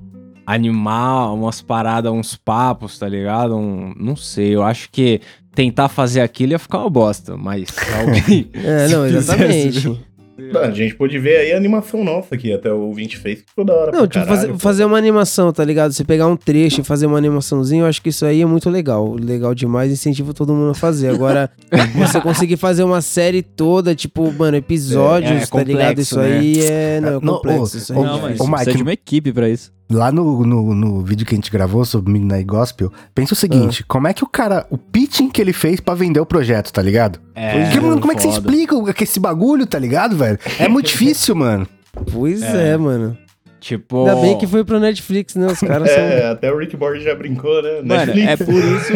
animar 0.47 1.35
umas 1.35 1.61
paradas, 1.61 2.11
uns 2.13 2.35
papos, 2.37 2.99
tá 2.99 3.07
ligado? 3.09 3.55
Um, 3.57 3.93
não 3.99 4.17
sei, 4.17 4.55
eu 4.55 4.63
acho 4.63 4.89
que 4.91 5.21
tentar 5.55 5.89
fazer 5.89 6.21
aquilo 6.23 6.53
ia 6.53 6.59
ficar 6.59 6.79
uma 6.79 6.89
bosta, 6.89 7.37
mas 7.37 7.69
alguém 8.01 8.49
É, 8.55 8.89
não, 8.89 9.05
fizesse, 9.11 10.01
Mano, 10.39 10.59
a 10.67 10.71
gente 10.71 10.95
pôde 10.95 11.19
ver 11.19 11.37
aí 11.39 11.53
a 11.53 11.57
animação 11.57 12.05
nossa 12.05 12.35
aqui, 12.35 12.53
até 12.53 12.73
o 12.73 12.93
20 12.93 13.17
fez, 13.19 13.41
ficou 13.47 13.65
da 13.65 13.75
hora 13.75 13.93
Não, 13.93 14.01
pra 14.01 14.09
tipo, 14.09 14.25
caralho, 14.27 14.49
fazer, 14.49 14.59
fazer 14.61 14.85
uma 14.85 14.97
animação, 14.97 15.53
tá 15.53 15.65
ligado? 15.65 15.93
Você 15.93 16.05
pegar 16.05 16.27
um 16.29 16.37
trecho 16.37 16.81
e 16.81 16.85
fazer 16.85 17.07
uma 17.07 17.19
animaçãozinha, 17.19 17.83
eu 17.83 17.87
acho 17.87 18.01
que 18.01 18.11
isso 18.11 18.25
aí 18.25 18.41
é 18.41 18.47
muito 18.47 18.71
legal. 18.71 19.15
Legal 19.15 19.55
demais, 19.55 19.91
incentivo 19.93 20.33
todo 20.33 20.55
mundo 20.55 20.71
a 20.71 20.75
fazer. 20.75 21.09
Agora, 21.09 21.51
você 21.97 22.21
conseguir 22.21 22.57
fazer 22.57 22.85
uma 22.85 23.01
série 23.01 23.43
toda, 23.43 23.95
tipo, 23.95 24.33
mano, 24.33 24.57
episódios, 24.57 25.31
É, 25.33 25.43
é 25.43 25.47
tá 25.47 25.63
ligado? 25.63 25.89
complexo, 25.89 26.01
Isso 26.03 26.21
aí 26.21 26.61
é, 26.65 27.01
não, 27.01 27.09
é 27.09 27.13
Não, 27.13 27.21
complexo. 27.21 27.77
ô, 27.77 27.79
isso 27.79 27.93
aí 27.93 27.99
é 27.99 28.03
Não, 28.03 28.15
difícil. 28.21 28.29
mas 28.29 28.41
Ô, 28.41 28.45
Mike, 28.45 28.55
precisa 28.57 28.77
de 28.77 28.83
uma 28.83 28.93
equipe 28.93 29.33
pra 29.33 29.49
isso. 29.49 29.78
Lá 29.91 30.13
no, 30.13 30.45
no, 30.45 30.75
no 30.75 31.03
vídeo 31.03 31.27
que 31.27 31.35
a 31.35 31.37
gente 31.37 31.51
gravou 31.51 31.83
sobre 31.83 32.13
Midnight 32.13 32.45
Gospel, 32.45 32.93
pensa 33.15 33.33
o 33.33 33.37
seguinte: 33.37 33.83
como 33.85 34.07
é 34.07 34.13
que 34.13 34.23
o 34.23 34.29
cara, 34.29 34.67
o 34.71 34.77
pitching 34.77 35.31
que 35.31 35.41
ele 35.41 35.53
fez 35.53 35.81
pra 35.81 35.95
vender 35.95 36.21
o 36.21 36.27
projeto, 36.27 36.71
tá 36.71 36.83
ligado? 36.83 37.19
É, 37.35 37.65
Porque, 37.65 37.81
mano, 37.81 37.99
como 37.99 38.13
é 38.13 38.15
que 38.15 38.23
você 38.23 38.29
explica 38.29 38.93
que 38.93 39.05
esse 39.05 39.19
bagulho, 39.19 39.67
tá 39.67 39.79
ligado, 39.79 40.15
velho? 40.15 40.39
É 40.59 40.69
muito 40.69 40.89
difícil, 40.89 41.35
mano. 41.35 41.67
Pois 42.13 42.43
é, 42.43 42.77
mano. 42.77 43.17
Tipo. 43.61 44.07
Ainda 44.07 44.21
bem 44.21 44.39
que 44.39 44.47
foi 44.47 44.65
pro 44.65 44.79
Netflix, 44.79 45.35
né? 45.35 45.47
Os 45.47 45.61
caras 45.61 45.89
são. 45.91 46.03
É, 46.03 46.27
até 46.27 46.53
o 46.53 46.59
Rick 46.59 46.77
Borg 46.77 47.01
já 47.01 47.15
brincou, 47.15 47.63
né? 47.63 47.81
Mano, 47.83 48.15
Netflix. 48.15 48.29
é 48.29 48.45
por 48.45 48.55
isso. 48.55 48.93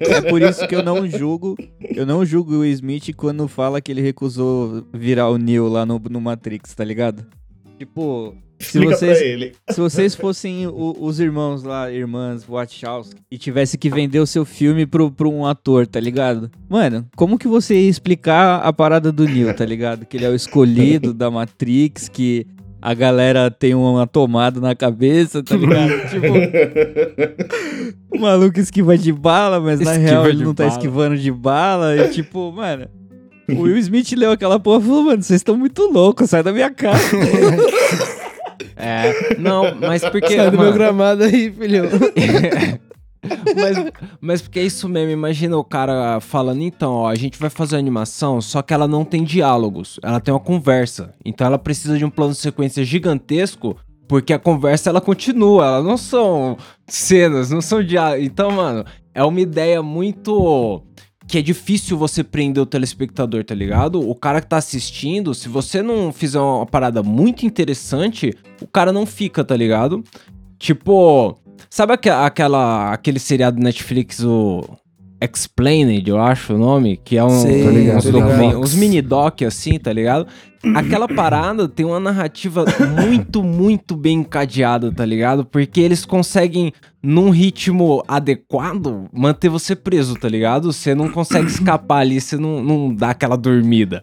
é 0.00 0.20
por 0.22 0.42
isso 0.42 0.66
que 0.66 0.74
eu 0.74 0.82
não 0.82 1.06
julgo. 1.06 1.56
Eu 1.80 2.04
não 2.04 2.24
julgo 2.24 2.54
o 2.54 2.60
Will 2.60 2.72
Smith 2.72 3.14
quando 3.14 3.46
fala 3.46 3.80
que 3.80 3.92
ele 3.92 4.00
recusou 4.00 4.84
virar 4.92 5.28
o 5.28 5.38
Neo 5.38 5.68
lá 5.68 5.86
no, 5.86 6.00
no 6.10 6.20
Matrix, 6.20 6.74
tá 6.74 6.84
ligado? 6.84 7.24
Tipo, 7.78 8.34
se 8.70 8.78
vocês, 8.84 9.18
pra 9.18 9.26
ele. 9.26 9.52
se 9.70 9.80
vocês 9.80 10.14
fossem 10.16 10.66
o- 10.66 10.96
os 11.00 11.20
irmãos 11.20 11.62
lá, 11.62 11.90
irmãs 11.90 12.44
Wachowski, 12.44 13.20
e 13.30 13.38
tivesse 13.38 13.76
que 13.78 13.88
vender 13.90 14.18
o 14.20 14.26
seu 14.26 14.44
filme 14.44 14.86
pro, 14.86 15.10
pro 15.10 15.30
um 15.30 15.46
ator, 15.46 15.86
tá 15.86 15.98
ligado? 16.00 16.50
Mano, 16.68 17.06
como 17.16 17.38
que 17.38 17.46
você 17.48 17.74
ia 17.74 17.88
explicar 17.90 18.60
a 18.62 18.72
parada 18.72 19.10
do 19.12 19.24
Neo, 19.24 19.54
tá 19.54 19.64
ligado? 19.64 20.04
Que 20.06 20.16
ele 20.16 20.24
é 20.24 20.30
o 20.30 20.34
escolhido 20.34 21.12
da 21.14 21.30
Matrix, 21.30 22.08
que 22.08 22.46
a 22.80 22.92
galera 22.92 23.50
tem 23.50 23.74
uma 23.74 24.06
tomada 24.06 24.60
na 24.60 24.74
cabeça, 24.74 25.42
tá 25.42 25.56
ligado? 25.56 25.90
tipo, 26.10 26.26
o 28.14 28.20
maluco 28.20 28.60
esquiva 28.60 28.96
de 28.98 29.10
bala, 29.12 29.58
mas 29.60 29.80
na 29.80 29.92
Esquiva 29.92 30.10
real 30.10 30.28
ele 30.28 30.44
não 30.44 30.54
tá 30.54 30.64
bala. 30.64 30.76
esquivando 30.76 31.16
de 31.16 31.32
bala. 31.32 31.96
E 31.96 32.08
tipo, 32.10 32.52
mano. 32.52 32.86
O 33.48 33.60
Will 33.64 33.76
Smith 33.78 34.10
leu 34.12 34.30
aquela 34.32 34.58
porra 34.58 34.82
e 34.82 34.86
falou, 34.86 35.02
mano, 35.02 35.22
vocês 35.22 35.40
estão 35.40 35.54
muito 35.56 35.82
loucos, 35.90 36.30
sai 36.30 36.42
da 36.42 36.50
minha 36.52 36.70
casa. 36.70 36.98
É. 38.76 39.36
Não, 39.38 39.74
mas 39.74 40.02
porque. 40.08 40.36
Sai 40.36 40.50
do 40.50 40.58
meu 40.58 40.66
mano, 40.66 40.72
gramado 40.72 41.24
aí, 41.24 41.50
filhão. 41.50 41.86
mas, 43.56 43.92
mas 44.20 44.42
porque 44.42 44.58
é 44.58 44.64
isso 44.64 44.88
mesmo, 44.88 45.10
imagina 45.10 45.56
o 45.56 45.64
cara 45.64 46.20
falando, 46.20 46.62
então, 46.62 46.92
ó, 46.92 47.08
a 47.08 47.14
gente 47.14 47.38
vai 47.38 47.50
fazer 47.50 47.76
a 47.76 47.78
animação, 47.78 48.40
só 48.40 48.62
que 48.62 48.74
ela 48.74 48.86
não 48.86 49.04
tem 49.04 49.24
diálogos, 49.24 49.98
ela 50.02 50.20
tem 50.20 50.32
uma 50.32 50.40
conversa. 50.40 51.14
Então 51.24 51.46
ela 51.46 51.58
precisa 51.58 51.96
de 51.96 52.04
um 52.04 52.10
plano 52.10 52.32
de 52.32 52.38
sequência 52.38 52.84
gigantesco, 52.84 53.76
porque 54.06 54.32
a 54.32 54.38
conversa 54.38 54.90
ela 54.90 55.00
continua, 55.00 55.66
elas 55.66 55.84
não 55.84 55.96
são 55.96 56.56
cenas, 56.86 57.50
não 57.50 57.60
são 57.60 57.82
diálogos. 57.82 58.24
Então, 58.24 58.50
mano, 58.50 58.84
é 59.14 59.24
uma 59.24 59.40
ideia 59.40 59.82
muito 59.82 60.82
que 61.34 61.38
é 61.38 61.42
difícil 61.42 61.98
você 61.98 62.22
prender 62.22 62.62
o 62.62 62.66
telespectador, 62.66 63.42
tá 63.42 63.56
ligado? 63.56 63.98
O 64.08 64.14
cara 64.14 64.40
que 64.40 64.46
tá 64.46 64.56
assistindo, 64.56 65.34
se 65.34 65.48
você 65.48 65.82
não 65.82 66.12
fizer 66.12 66.38
uma 66.38 66.64
parada 66.64 67.02
muito 67.02 67.44
interessante, 67.44 68.32
o 68.62 68.68
cara 68.68 68.92
não 68.92 69.04
fica, 69.04 69.42
tá 69.42 69.56
ligado? 69.56 70.04
Tipo, 70.60 71.36
sabe 71.68 71.92
aque- 71.94 72.08
aquela, 72.08 72.92
aquele 72.92 73.18
seriado 73.18 73.60
Netflix, 73.60 74.20
o 74.20 74.62
Explained, 75.24 76.08
eu 76.08 76.20
acho 76.20 76.54
o 76.54 76.58
nome, 76.58 76.96
que 76.96 77.16
é 77.16 77.24
um, 77.24 77.30
Sei, 77.30 77.90
uns, 77.94 78.04
ligado. 78.04 78.68
mini 78.76 79.00
doc 79.02 79.42
assim, 79.42 79.78
tá 79.78 79.92
ligado? 79.92 80.26
Aquela 80.74 81.06
parada 81.06 81.68
tem 81.68 81.84
uma 81.84 82.00
narrativa 82.00 82.64
muito, 82.98 83.42
muito 83.42 83.94
bem 83.96 84.18
encadeada, 84.20 84.90
tá 84.90 85.04
ligado? 85.04 85.44
Porque 85.44 85.80
eles 85.80 86.04
conseguem, 86.06 86.72
num 87.02 87.28
ritmo 87.28 88.02
adequado, 88.08 89.06
manter 89.12 89.50
você 89.50 89.76
preso, 89.76 90.14
tá 90.14 90.28
ligado? 90.28 90.72
Você 90.72 90.94
não 90.94 91.10
consegue 91.10 91.46
escapar 91.48 91.98
ali, 91.98 92.20
você 92.20 92.36
não, 92.38 92.62
não 92.62 92.94
dá 92.94 93.10
aquela 93.10 93.36
dormida. 93.36 94.02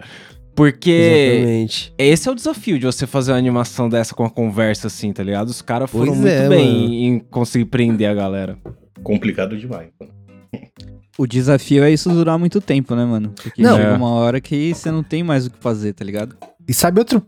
Porque 0.53 0.91
Exatamente. 0.91 1.93
esse 1.97 2.27
é 2.27 2.31
o 2.31 2.36
desafio 2.36 2.77
de 2.77 2.86
você 2.86 3.07
fazer 3.07 3.31
uma 3.31 3.38
animação 3.38 3.89
dessa 3.89 4.13
com 4.13 4.21
uma 4.21 4.29
conversa 4.29 4.88
assim, 4.88 5.12
tá 5.13 5.23
ligado? 5.23 5.47
Os 5.47 5.62
caras 5.62 5.89
foram 5.89 6.07
Pois 6.07 6.17
muito 6.19 6.31
é, 6.31 6.49
bem 6.49 6.73
mano. 6.73 6.93
em 6.93 7.19
conseguir 7.19 7.65
prender 7.65 8.07
a 8.10 8.13
galera. 8.13 8.57
Complicado 9.01 9.57
demais. 9.57 9.88
mano. 9.99 10.12
O 11.21 11.27
desafio 11.27 11.84
é 11.84 11.91
isso 11.91 12.10
durar 12.10 12.39
muito 12.39 12.60
tempo, 12.60 12.95
né, 12.95 13.05
mano? 13.05 13.31
Porque 13.43 13.62
Não. 13.62 13.75
chega 13.75 13.89
É. 13.89 13.95
uma 13.95 14.10
hora 14.10 14.41
que 14.41 14.73
você 14.73 14.89
não 14.89 15.03
tem 15.03 15.21
mais 15.21 15.45
o 15.45 15.51
que 15.51 15.57
fazer, 15.60 15.93
tá 15.93 16.03
ligado? 16.03 16.36
E 16.67 16.73
sabe 16.73 16.99
outro 16.99 17.23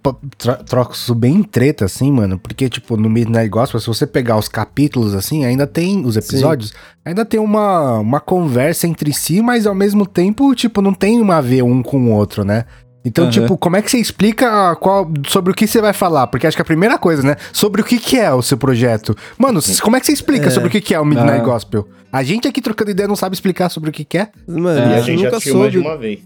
troço 0.66 1.14
bem 1.14 1.44
treta, 1.44 1.86
assim, 1.86 2.12
mano? 2.12 2.40
Porque, 2.40 2.68
tipo, 2.70 2.98
no 2.98 3.08
Midnight 3.08 3.50
Gospel, 3.50 3.80
se 3.80 3.86
você 3.86 4.08
pegar 4.08 4.38
os 4.38 4.48
capítulos, 4.48 5.14
assim, 5.14 5.46
ainda 5.46 5.68
tem 5.68 6.04
os 6.06 6.18
episódios, 6.18 6.74
ainda 7.06 7.24
tem 7.24 7.40
uma, 7.40 8.00
uma 8.00 8.20
conversa 8.20 8.88
entre 8.88 9.14
si, 9.14 9.42
mas 9.42 9.68
ao 9.68 9.76
mesmo 9.76 10.08
tempo, 10.08 10.56
tipo, 10.56 10.82
não 10.82 10.94
tem 10.94 11.22
uma 11.22 11.38
a 11.38 11.42
ver 11.42 11.62
um 11.64 11.84
com 11.84 12.08
o 12.08 12.12
outro, 12.12 12.44
né? 12.44 12.66
Então, 13.06 13.26
Aham. 13.26 13.32
tipo, 13.32 13.58
como 13.58 13.76
é 13.76 13.82
que 13.82 13.92
você 13.92 13.98
explica 13.98 14.76
qual, 14.78 15.12
sobre 15.28 15.52
o 15.52 15.56
que 15.56 15.68
você 15.68 15.82
vai 15.82 15.92
falar? 15.92 16.28
Porque 16.28 16.48
acho 16.48 16.56
que 16.56 16.62
a 16.62 16.66
primeira 16.66 16.98
coisa, 16.98 17.22
né? 17.22 17.36
Sobre 17.52 17.82
o 17.82 17.84
que, 17.84 17.98
que 18.00 18.18
é 18.18 18.32
o 18.34 18.42
seu 18.42 18.58
projeto. 18.58 19.16
Mano, 19.38 19.60
como 19.82 19.98
é 19.98 20.00
que 20.00 20.06
você 20.06 20.14
explica 20.14 20.48
É. 20.48 20.50
sobre 20.50 20.70
o 20.70 20.72
que, 20.72 20.80
que 20.80 20.94
é 20.96 21.00
o 21.00 21.06
Midnight 21.06 21.40
Ah. 21.42 21.44
Gospel? 21.44 21.88
A 22.12 22.24
gente 22.24 22.48
aqui 22.48 22.62
trocando 22.62 22.92
ideia 22.92 23.08
não 23.08 23.16
sabe 23.16 23.34
explicar 23.36 23.70
sobre 23.70 23.90
o 23.90 23.94
que, 23.94 24.06
que 24.06 24.20
é. 24.20 24.30
Mano, 24.48 24.92
E 24.92 24.94
a 24.96 25.02
gente 25.02 25.18
já 25.18 25.24
nunca 25.26 25.38
assistiu 25.38 25.58
mais 25.60 25.72
de 25.72 25.78
soube. 25.80 25.90
uma 25.90 25.98
vez. 25.98 26.20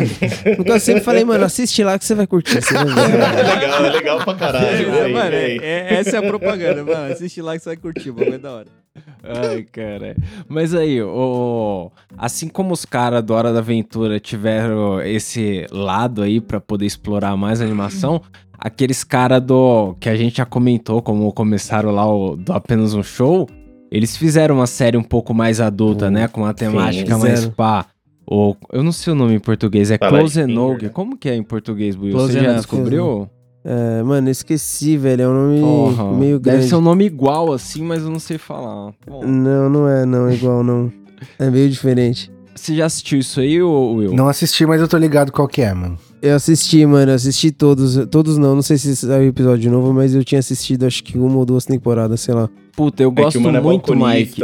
Nunca 0.58 0.80
sempre 0.80 1.02
falei, 1.02 1.24
mano, 1.24 1.44
assiste 1.44 1.84
lá 1.84 1.98
que 1.98 2.04
você 2.04 2.14
vai 2.14 2.26
curtir. 2.26 2.62
Você 2.62 2.72
vai. 2.74 2.84
É 2.84 3.42
legal, 3.54 3.84
é 3.84 3.90
legal 3.90 4.24
pra 4.24 4.34
caralho. 4.34 4.66
É, 4.66 4.82
véi, 5.02 5.12
mano, 5.12 5.34
é- 5.36 5.56
é- 5.56 5.94
essa 6.00 6.16
é 6.16 6.18
a 6.18 6.22
propaganda, 6.22 6.82
mano. 6.82 7.12
Assiste 7.12 7.42
lá 7.42 7.52
que 7.56 7.62
você 7.62 7.68
vai 7.70 7.76
curtir, 7.76 8.10
o 8.10 8.14
bagulho 8.14 8.34
é 8.34 8.38
da 8.38 8.52
hora. 8.52 8.83
Ai, 9.22 9.62
cara. 9.64 10.16
Mas 10.48 10.74
aí, 10.74 11.02
o... 11.02 11.90
assim 12.16 12.48
como 12.48 12.72
os 12.72 12.84
caras 12.84 13.22
do 13.22 13.34
Hora 13.34 13.52
da 13.52 13.58
Aventura 13.58 14.20
tiveram 14.20 15.00
esse 15.00 15.66
lado 15.70 16.22
aí 16.22 16.40
pra 16.40 16.60
poder 16.60 16.86
explorar 16.86 17.36
mais 17.36 17.60
a 17.60 17.64
animação, 17.64 18.20
aqueles 18.58 19.02
caras 19.02 19.42
do 19.42 19.96
que 19.98 20.08
a 20.08 20.16
gente 20.16 20.36
já 20.36 20.46
comentou, 20.46 21.02
como 21.02 21.32
começaram 21.32 21.90
lá 21.90 22.06
o 22.06 22.36
do 22.36 22.52
apenas 22.52 22.94
um 22.94 23.02
show, 23.02 23.48
eles 23.90 24.16
fizeram 24.16 24.56
uma 24.56 24.66
série 24.66 24.96
um 24.96 25.02
pouco 25.02 25.34
mais 25.34 25.60
adulta, 25.60 26.10
né, 26.10 26.28
com 26.28 26.42
uma 26.42 26.54
temática 26.54 27.18
mais 27.18 27.34
fizeram. 27.40 27.52
pá. 27.52 27.86
O, 28.26 28.56
eu 28.72 28.82
não 28.82 28.92
sei 28.92 29.12
o 29.12 29.16
nome 29.16 29.34
em 29.34 29.40
português, 29.40 29.90
é 29.90 29.98
Twilight 29.98 30.18
Close 30.18 30.40
Enough. 30.40 30.90
Como 30.92 31.16
que 31.16 31.28
é 31.28 31.34
em 31.34 31.42
português, 31.42 31.94
Will? 31.94 32.12
Close 32.12 32.32
Você 32.32 32.40
já 32.42 32.54
descobriu? 32.54 33.28
É, 33.64 34.02
mano, 34.02 34.28
eu 34.28 34.32
esqueci, 34.32 34.96
velho. 34.96 35.22
É 35.22 35.28
um 35.28 35.32
nome 35.32 35.60
Porra, 35.60 36.12
meio 36.12 36.38
grande. 36.38 36.58
Deve 36.58 36.68
ser 36.68 36.74
um 36.76 36.80
nome 36.82 37.04
igual 37.06 37.52
assim, 37.52 37.82
mas 37.82 38.02
eu 38.02 38.10
não 38.10 38.18
sei 38.18 38.36
falar. 38.36 38.92
Bom, 39.06 39.24
Não, 39.24 39.70
não 39.70 39.88
é, 39.88 40.04
não, 40.04 40.30
igual, 40.30 40.62
não. 40.62 40.92
É 41.38 41.48
meio 41.48 41.70
diferente. 41.70 42.30
Você 42.54 42.74
já 42.76 42.86
assistiu 42.86 43.18
isso 43.18 43.40
aí, 43.40 43.60
ô, 43.62 43.94
Will? 43.94 44.14
Não 44.14 44.28
assisti, 44.28 44.64
mas 44.66 44.80
eu 44.80 44.86
tô 44.86 44.96
ligado 44.96 45.32
qual 45.32 45.48
que 45.48 45.62
é, 45.62 45.72
mano. 45.72 45.98
Eu 46.22 46.36
assisti, 46.36 46.84
mano, 46.86 47.10
eu 47.10 47.16
assisti 47.16 47.50
todos. 47.50 47.96
Todos 48.10 48.38
não, 48.38 48.54
não 48.54 48.62
sei 48.62 48.78
se 48.78 48.94
saiu 48.96 49.28
episódio 49.28 49.70
novo, 49.70 49.92
mas 49.92 50.14
eu 50.14 50.24
tinha 50.24 50.38
assistido 50.38 50.86
acho 50.86 51.02
que 51.02 51.18
uma 51.18 51.36
ou 51.36 51.44
duas 51.44 51.64
temporadas, 51.64 52.20
sei 52.20 52.34
lá. 52.34 52.48
Puta, 52.76 53.02
eu 53.02 53.10
É 53.10 53.14
que 53.14 53.22
gosto 53.22 53.38
o 53.38 53.42
mano 53.42 53.58
é 53.58 53.60
muito, 53.60 53.94
Mike. 53.96 54.40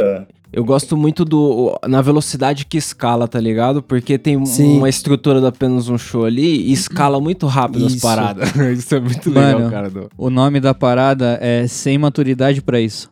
Eu 0.53 0.65
gosto 0.65 0.97
muito 0.97 1.23
do. 1.23 1.79
na 1.87 2.01
velocidade 2.01 2.65
que 2.65 2.77
escala, 2.77 3.25
tá 3.27 3.39
ligado? 3.39 3.81
Porque 3.81 4.17
tem 4.17 4.45
Sim. 4.45 4.77
uma 4.77 4.89
estrutura 4.89 5.39
de 5.39 5.47
apenas 5.47 5.87
um 5.87 5.97
show 5.97 6.25
ali 6.25 6.67
e 6.67 6.73
escala 6.73 7.21
muito 7.21 7.47
rápido 7.47 7.85
as 7.85 7.93
Isso. 7.93 8.01
paradas. 8.01 8.53
isso 8.77 8.93
é 8.93 8.99
muito 8.99 9.29
legal, 9.29 9.59
Mano, 9.59 9.71
cara. 9.71 9.89
Do... 9.89 10.09
O 10.17 10.29
nome 10.29 10.59
da 10.59 10.73
parada 10.73 11.37
é 11.41 11.65
Sem 11.67 11.97
Maturidade 11.97 12.61
pra 12.61 12.81
Isso. 12.81 13.09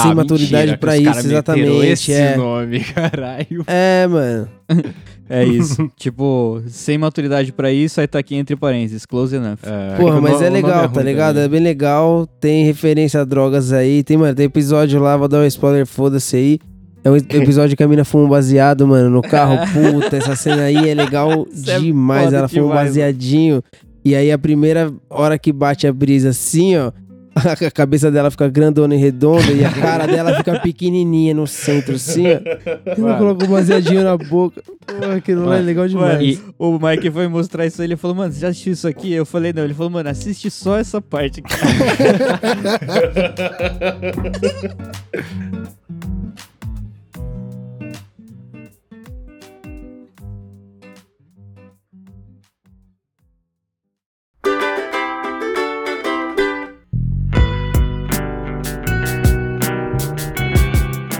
Sem 0.00 0.12
Ah, 0.12 0.14
maturidade 0.14 0.72
que 0.72 0.78
pra 0.78 0.92
os 0.94 1.00
isso, 1.00 1.26
exatamente, 1.26 1.86
Esse 1.86 2.12
é. 2.12 2.36
nome, 2.36 2.80
caralho. 2.94 3.64
É, 3.66 4.06
mano. 4.06 4.48
É 5.30 5.44
isso. 5.44 5.90
tipo, 5.94 6.62
sem 6.68 6.96
maturidade 6.96 7.52
pra 7.52 7.70
isso, 7.70 8.00
aí 8.00 8.06
tá 8.06 8.18
aqui 8.18 8.34
entre 8.34 8.56
parênteses, 8.56 9.04
close 9.04 9.36
enough. 9.36 9.58
É, 9.62 9.94
Porra, 9.98 10.14
que 10.14 10.18
o 10.20 10.22
mas 10.22 10.40
é 10.40 10.48
nome 10.48 10.62
legal, 10.62 10.84
ruim 10.86 10.92
tá 10.94 11.02
ligado? 11.02 11.34
também. 11.34 11.44
É 11.44 11.48
bem 11.48 11.60
legal. 11.60 12.26
Tem 12.40 12.64
referência 12.64 13.20
a 13.20 13.24
drogas 13.26 13.70
aí. 13.70 14.02
Tem, 14.02 14.16
mano, 14.16 14.34
tem 14.34 14.46
episódio 14.46 14.98
lá, 14.98 15.18
vou 15.18 15.28
dar 15.28 15.40
um 15.40 15.44
spoiler, 15.44 15.86
foda-se 15.86 16.34
aí. 16.34 16.58
É 17.04 17.10
um 17.10 17.16
episódio 17.16 17.76
que 17.76 17.82
a 17.82 17.88
mina 17.88 18.04
fuma 18.04 18.24
um 18.24 18.28
baseado, 18.28 18.86
mano, 18.86 19.08
no 19.10 19.22
carro. 19.22 19.58
Puta, 19.72 20.16
essa 20.16 20.34
cena 20.36 20.62
aí 20.62 20.88
é 20.90 20.94
legal 20.94 21.46
é 21.66 21.78
demais. 21.78 22.24
foda 22.24 22.36
Ela 22.38 22.48
fuma 22.48 22.62
um 22.62 22.68
mano. 22.68 22.80
baseadinho. 22.80 23.62
E 24.04 24.14
aí 24.14 24.30
a 24.32 24.38
primeira 24.38 24.92
hora 25.10 25.38
que 25.38 25.52
bate 25.52 25.86
a 25.86 25.92
brisa 25.92 26.30
assim, 26.30 26.76
ó. 26.76 26.92
A 27.38 27.70
cabeça 27.70 28.10
dela 28.10 28.32
fica 28.32 28.48
grandona 28.48 28.96
e 28.96 28.98
redonda 28.98 29.52
e 29.52 29.64
a 29.64 29.70
cara 29.70 30.06
dela 30.06 30.34
fica 30.36 30.58
pequenininha 30.58 31.32
no 31.32 31.46
centro, 31.46 31.94
assim, 31.94 32.24
ó. 32.26 32.40
Ela 32.84 32.98
Mano. 32.98 33.16
coloca 33.18 33.44
um 33.44 33.48
baseadinho 33.48 34.02
na 34.02 34.16
boca. 34.16 34.60
Pô, 34.84 35.10
aquilo 35.16 35.42
lá 35.44 35.54
é 35.54 35.58
Mano, 35.58 35.66
legal 35.66 35.84
Mano, 35.88 36.18
demais. 36.18 36.36
e 36.36 36.40
o 36.58 36.76
Mike 36.80 37.08
foi 37.12 37.28
mostrar 37.28 37.64
isso 37.64 37.80
aí, 37.80 37.86
ele 37.86 37.96
falou, 37.96 38.16
mano, 38.16 38.32
você 38.32 38.40
já 38.40 38.48
assistiu 38.48 38.72
isso 38.72 38.88
aqui? 38.88 39.12
Eu 39.12 39.24
falei, 39.24 39.52
não. 39.52 39.62
Ele 39.62 39.72
falou, 39.74 39.88
mano, 39.90 40.08
assiste 40.08 40.50
só 40.50 40.76
essa 40.78 41.00
parte 41.00 41.40
aqui. 41.40 41.54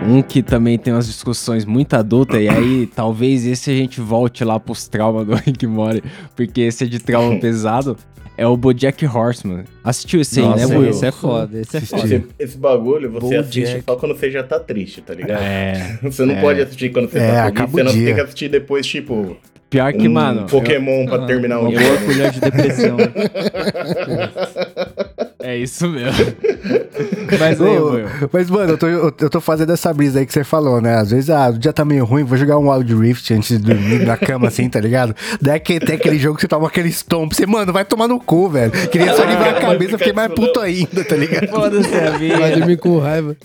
Um 0.08 0.22
que 0.22 0.42
também 0.42 0.78
tem 0.78 0.92
umas 0.92 1.06
discussões 1.06 1.64
muito 1.64 1.94
adultas, 1.94 2.40
e 2.40 2.48
aí 2.48 2.86
talvez 2.94 3.46
esse 3.46 3.70
a 3.70 3.74
gente 3.74 4.00
volte 4.00 4.44
lá 4.44 4.58
pros 4.58 4.88
traumas 4.88 5.26
do 5.26 5.34
Rick 5.34 5.66
Mori, 5.66 6.02
porque 6.34 6.62
esse 6.62 6.84
é 6.84 6.86
de 6.86 6.98
trauma 6.98 7.36
pesado. 7.40 7.96
É 8.36 8.46
o 8.46 8.56
Bojack 8.56 9.04
Horseman. 9.04 9.64
Assistiu 9.82 10.20
esse 10.20 10.38
aí, 10.38 10.46
Nossa, 10.46 10.68
né, 10.68 10.76
Will? 10.78 10.90
esse 10.90 11.04
é 11.04 11.10
foda, 11.10 11.60
esse 11.60 11.76
é 11.76 11.80
foda. 11.80 12.04
Esse, 12.06 12.24
esse 12.38 12.56
bagulho 12.56 13.10
você 13.10 13.20
Bojack. 13.36 13.48
assiste 13.48 13.82
só 13.84 13.96
quando 13.96 14.14
você 14.16 14.30
já 14.30 14.44
tá 14.44 14.60
triste, 14.60 15.00
tá 15.02 15.12
ligado? 15.12 15.42
É. 15.42 15.98
Você 16.04 16.24
não 16.24 16.36
É. 16.36 16.40
pode 16.40 16.60
assistir 16.60 16.90
quando 16.92 17.10
você 17.10 17.18
É, 17.18 17.50
tá 17.50 17.52
feliz, 17.52 17.64
o 17.64 17.66
você 17.72 17.82
não 17.82 17.92
dia. 17.92 18.04
tem 18.06 18.14
que 18.14 18.20
assistir 18.20 18.48
depois, 18.48 18.86
tipo, 18.86 19.36
Pior 19.68 19.92
que, 19.92 20.06
um 20.08 20.12
mano. 20.12 20.46
Pokémon 20.46 21.04
pra 21.06 21.24
Ah, 21.24 21.26
terminar 21.26 21.58
o 21.58 21.62
uma 21.62 21.70
dia. 21.70 21.80
boa 21.80 21.98
colher 22.00 22.30
de 22.30 22.40
depressão. 22.40 22.96
é 25.40 25.56
isso 25.56 25.88
mesmo. 25.88 26.12
Mas 27.38 27.60
aí, 27.60 27.78
Ô. 27.78 27.92
Mas, 28.32 28.50
mano, 28.50 28.72
eu 28.72 28.78
tô, 28.78 28.86
eu, 28.86 29.12
tô 29.30 29.40
fazendo 29.40 29.72
essa 29.72 29.92
brisa 29.92 30.18
aí 30.18 30.26
que 30.26 30.32
você 30.32 30.42
falou, 30.44 30.80
né? 30.80 30.96
Às 30.96 31.10
vezes, 31.10 31.30
ah, 31.30 31.48
o 31.50 31.58
dia 31.58 31.72
tá 31.72 31.84
meio 31.84 32.04
ruim, 32.04 32.24
vou 32.24 32.36
jogar 32.36 32.58
um 32.58 32.70
Wild 32.70 32.94
Rift 32.94 33.32
antes 33.34 33.48
de 33.48 33.58
dormir 33.58 34.04
na 34.04 34.16
cama, 34.16 34.48
assim, 34.48 34.68
tá 34.68 34.80
ligado? 34.80 35.14
Daí 35.40 35.60
que- 35.60 35.78
tem 35.80 35.96
aquele 35.96 36.18
jogo 36.18 36.36
que 36.36 36.40
você 36.42 36.48
toma 36.48 36.66
aquele 36.68 36.88
stomp, 36.90 37.32
você, 37.32 37.46
mano, 37.46 37.72
vai 37.72 37.84
tomar 37.84 38.08
no 38.08 38.18
cu, 38.18 38.48
velho. 38.48 38.72
Queria 38.90 39.14
só 39.14 39.24
livrar 39.24 39.48
a 39.48 39.52
vai 39.52 39.60
cabeça, 39.60 39.98
fiquei 39.98 40.12
mais 40.12 40.32
puto 40.32 40.60
ainda, 40.60 41.04
tá 41.04 41.16
ligado? 41.16 41.48
Foda-se 41.48 41.94
a 41.94 42.10
Vai 42.10 42.18
vida. 42.18 42.56
dormir 42.56 42.76
com 42.78 42.98
raiva. 42.98 43.36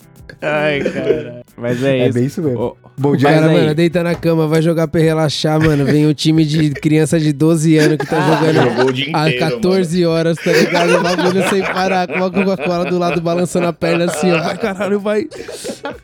Ai, 0.41 0.81
cara. 0.81 1.41
Mas 1.55 1.83
é, 1.83 1.99
É 1.99 2.05
isso. 2.05 2.13
bem 2.13 2.25
isso 2.25 2.41
mesmo. 2.41 2.77
Bom 2.95 3.15
dia, 3.15 3.27
Cara, 3.27 3.47
aí- 3.47 3.57
mano, 3.61 3.73
deita 3.75 4.03
na 4.03 4.13
cama, 4.13 4.47
vai 4.47 4.61
jogar 4.61 4.87
pra 4.87 5.01
relaxar, 5.01 5.59
mano. 5.59 5.83
Vem 5.83 6.05
um 6.05 6.13
time 6.13 6.45
de 6.45 6.69
criança 6.79 7.19
de 7.19 7.33
12 7.33 7.75
anos 7.77 7.97
que 7.97 8.05
tá 8.05 8.21
jogando 8.21 8.69
Jogou 8.69 8.85
o 8.89 8.93
dia 8.93 9.09
há 9.13 9.29
inteiro, 9.29 9.55
14 9.55 10.05
horas, 10.05 10.37
tá 10.37 10.51
ligado? 10.51 10.95
O 10.97 11.01
bagulho 11.01 11.49
sem 11.49 11.63
parar, 11.63 12.07
com 12.07 12.13
uma 12.13 12.29
Coca-Cola 12.29 12.85
do 12.85 12.99
lado 12.99 13.19
balançando 13.19 13.65
a 13.65 13.73
perna 13.73 14.05
assim, 14.05 14.31
ó. 14.31 14.39
Vai, 14.43 14.57
caralho, 14.57 14.99
vai. 14.99 15.27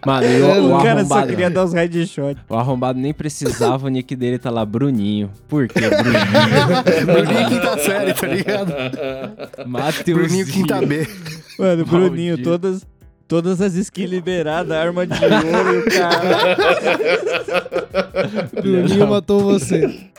Mano, 0.06 0.28
e 0.28 0.42
o, 0.42 0.46
o 0.64 0.78
O 0.80 0.84
cara 0.84 1.06
só 1.06 1.26
queria 1.28 1.50
dar 1.50 1.64
os 1.66 1.74
headshot. 1.74 2.36
o 2.50 2.56
arrombado 2.56 3.00
nem 3.00 3.14
precisava, 3.14 3.86
o 3.86 3.90
nick 3.90 4.16
dele 4.16 4.40
tá 4.40 4.50
lá, 4.50 4.66
Bruninho. 4.66 5.30
Por 5.48 5.68
quê, 5.68 5.82
Bruninho? 5.82 7.06
Bruninho 7.06 7.50
quinta 7.50 7.78
série, 7.78 8.14
tá 8.14 8.28
ligado? 8.28 8.74
Matheus. 9.68 10.18
Bruninho 10.20 10.46
quinta 10.48 10.82
B. 10.82 11.08
Mano, 11.60 11.86
Bruninho, 11.86 12.30
Maldito. 12.36 12.50
todas, 12.50 12.86
todas 13.30 13.62
as 13.62 13.76
skills 13.76 14.10
liberadas, 14.10 14.72
arma 14.76 15.06
de 15.06 15.14
ouro 15.14 15.80
o 15.80 15.86
cara. 15.94 16.58
Bruninho 18.60 19.08
matou 19.08 19.42
você. 19.42 20.10